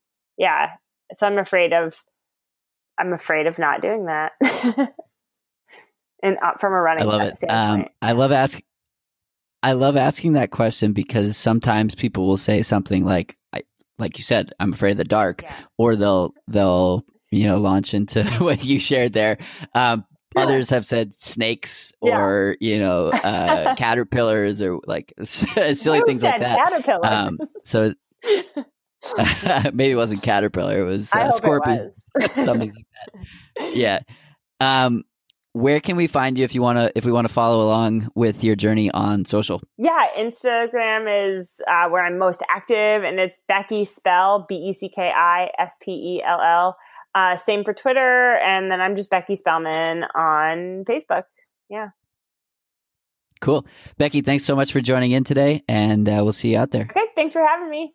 yeah. 0.43 0.71
So 1.15 1.27
I'm 1.27 1.39
afraid 1.39 1.73
of, 1.73 1.95
I'm 2.99 3.13
afraid 3.13 3.47
of 3.47 3.59
not 3.59 3.81
doing 3.81 4.07
that. 4.07 4.33
and 6.23 6.37
uh, 6.43 6.53
from 6.59 6.73
a 6.73 6.81
running, 6.81 7.05
I 7.05 7.07
love 7.07 7.23
it. 7.23 7.39
Um, 7.49 7.87
I 8.03 8.13
love 8.13 8.33
asking. 8.33 8.65
I 9.65 9.73
love 9.73 9.97
asking 9.97 10.33
that 10.33 10.51
question 10.51 10.93
because 10.93 11.37
sometimes 11.37 11.95
people 11.95 12.27
will 12.27 12.37
say 12.37 12.63
something 12.63 13.05
like, 13.05 13.37
I, 13.53 13.63
like 13.97 14.19
you 14.19 14.25
said, 14.25 14.51
I'm 14.59 14.73
afraid 14.73 14.93
of 14.93 14.97
the 14.97 15.05
dark, 15.05 15.43
yeah. 15.43 15.55
or 15.79 15.95
they'll 15.95 16.35
they'll 16.49 17.05
you 17.31 17.47
know 17.47 17.59
launch 17.59 17.95
into 17.95 18.25
what 18.39 18.65
you 18.65 18.81
shared 18.81 19.13
there. 19.13 19.39
Um, 19.75 20.05
others 20.37 20.71
have 20.71 20.85
said 20.85 21.15
snakes 21.15 21.93
or 22.01 22.57
yeah. 22.61 22.73
you 22.73 22.81
know 22.81 23.11
uh, 23.11 23.77
caterpillars 23.77 24.61
or 24.61 24.81
like 24.87 25.15
silly 25.23 26.01
Who 26.01 26.07
things 26.07 26.25
like 26.25 26.41
that. 26.41 26.59
Caterpillar. 26.59 27.07
Um, 27.07 27.39
so 27.65 27.95
Maybe 29.73 29.91
it 29.91 29.97
wasn't 29.97 30.23
caterpillar. 30.23 30.81
It 30.81 30.85
was 30.85 31.13
uh, 31.13 31.33
scorpion. 31.33 31.91
something 32.35 32.73
like 32.75 32.87
that. 33.57 33.75
Yeah. 33.75 34.01
Um, 34.61 35.05
where 35.55 35.81
can 35.81 35.97
we 35.97 36.07
find 36.07 36.39
you 36.39 36.45
if 36.45 36.55
you 36.55 36.63
want 36.63 36.79
to 36.79 36.97
if 36.97 37.05
we 37.05 37.13
want 37.13 37.29
to 37.29 37.33
follow 37.33 37.67
along 37.67 38.11
with 38.15 38.43
your 38.43 38.57
journey 38.57 38.91
on 38.91 39.25
social 39.25 39.63
yeah 39.77 40.07
instagram 40.19 41.35
is 41.35 41.61
uh, 41.69 41.89
where 41.89 42.05
i'm 42.05 42.19
most 42.19 42.43
active 42.49 43.05
and 43.05 43.21
it's 43.21 43.37
becky 43.49 43.85
spell 43.85 44.47
b-e-c-k-i-s-p-e-l-l 44.49 46.77
uh, 47.15 47.37
same 47.37 47.63
for 47.65 47.75
twitter 47.75 48.37
and 48.37 48.71
then 48.71 48.81
i'm 48.81 48.97
just 48.97 49.11
becky 49.11 49.35
spellman 49.35 50.05
on 50.15 50.87
facebook 50.87 51.25
yeah 51.69 51.89
cool 53.41 53.67
becky 53.99 54.23
thanks 54.23 54.45
so 54.45 54.57
much 54.57 54.73
for 54.73 54.81
joining 54.81 55.13
in 55.13 55.23
today 55.25 55.63
and 55.69 56.09
uh, 56.09 56.21
we'll 56.23 56.33
see 56.33 56.53
you 56.53 56.59
out 56.59 56.71
there 56.71 56.89
okay 56.91 57.05
thanks 57.15 57.35
for 57.35 57.43
having 57.43 57.69
me 57.69 57.93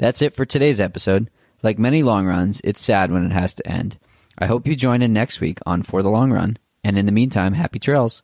that's 0.00 0.22
it 0.22 0.34
for 0.34 0.46
today's 0.46 0.80
episode. 0.80 1.30
Like 1.62 1.78
many 1.78 2.02
long 2.02 2.26
runs, 2.26 2.62
it's 2.64 2.80
sad 2.80 3.12
when 3.12 3.26
it 3.26 3.32
has 3.32 3.52
to 3.54 3.68
end. 3.68 3.98
I 4.38 4.46
hope 4.46 4.66
you 4.66 4.74
join 4.74 5.02
in 5.02 5.12
next 5.12 5.40
week 5.40 5.58
on 5.66 5.82
For 5.82 6.02
the 6.02 6.08
Long 6.08 6.32
Run. 6.32 6.56
And 6.82 6.96
in 6.96 7.04
the 7.04 7.12
meantime, 7.12 7.52
happy 7.52 7.78
trails. 7.78 8.22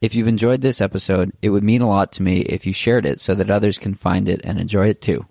If 0.00 0.14
you've 0.14 0.28
enjoyed 0.28 0.60
this 0.60 0.80
episode, 0.80 1.32
it 1.42 1.50
would 1.50 1.64
mean 1.64 1.82
a 1.82 1.88
lot 1.88 2.12
to 2.12 2.22
me 2.22 2.42
if 2.42 2.64
you 2.64 2.72
shared 2.72 3.04
it 3.04 3.20
so 3.20 3.34
that 3.34 3.50
others 3.50 3.76
can 3.76 3.94
find 3.94 4.28
it 4.28 4.40
and 4.44 4.60
enjoy 4.60 4.88
it 4.88 5.02
too. 5.02 5.26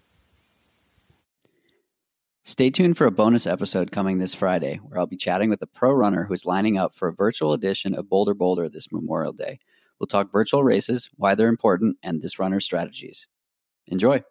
Stay 2.43 2.69
tuned 2.69 2.97
for 2.97 3.07
a 3.07 3.11
bonus 3.11 3.47
episode 3.47 3.93
coming 3.93 4.17
this 4.17 4.33
Friday, 4.33 4.81
where 4.83 4.99
I'll 4.99 5.07
be 5.07 5.15
chatting 5.15 5.49
with 5.49 5.61
a 5.61 5.67
pro 5.67 5.93
runner 5.93 6.25
who's 6.25 6.45
lining 6.45 6.77
up 6.77 6.93
for 6.93 7.07
a 7.07 7.13
virtual 7.13 7.53
edition 7.53 7.95
of 7.95 8.09
Boulder 8.09 8.33
Boulder 8.33 8.67
this 8.67 8.91
Memorial 8.91 9.31
Day. 9.31 9.59
We'll 9.97 10.07
talk 10.07 10.29
virtual 10.29 10.61
races, 10.61 11.09
why 11.15 11.35
they're 11.35 11.47
important, 11.47 11.97
and 12.03 12.21
this 12.21 12.37
runner's 12.37 12.65
strategies. 12.65 13.27
Enjoy. 13.87 14.25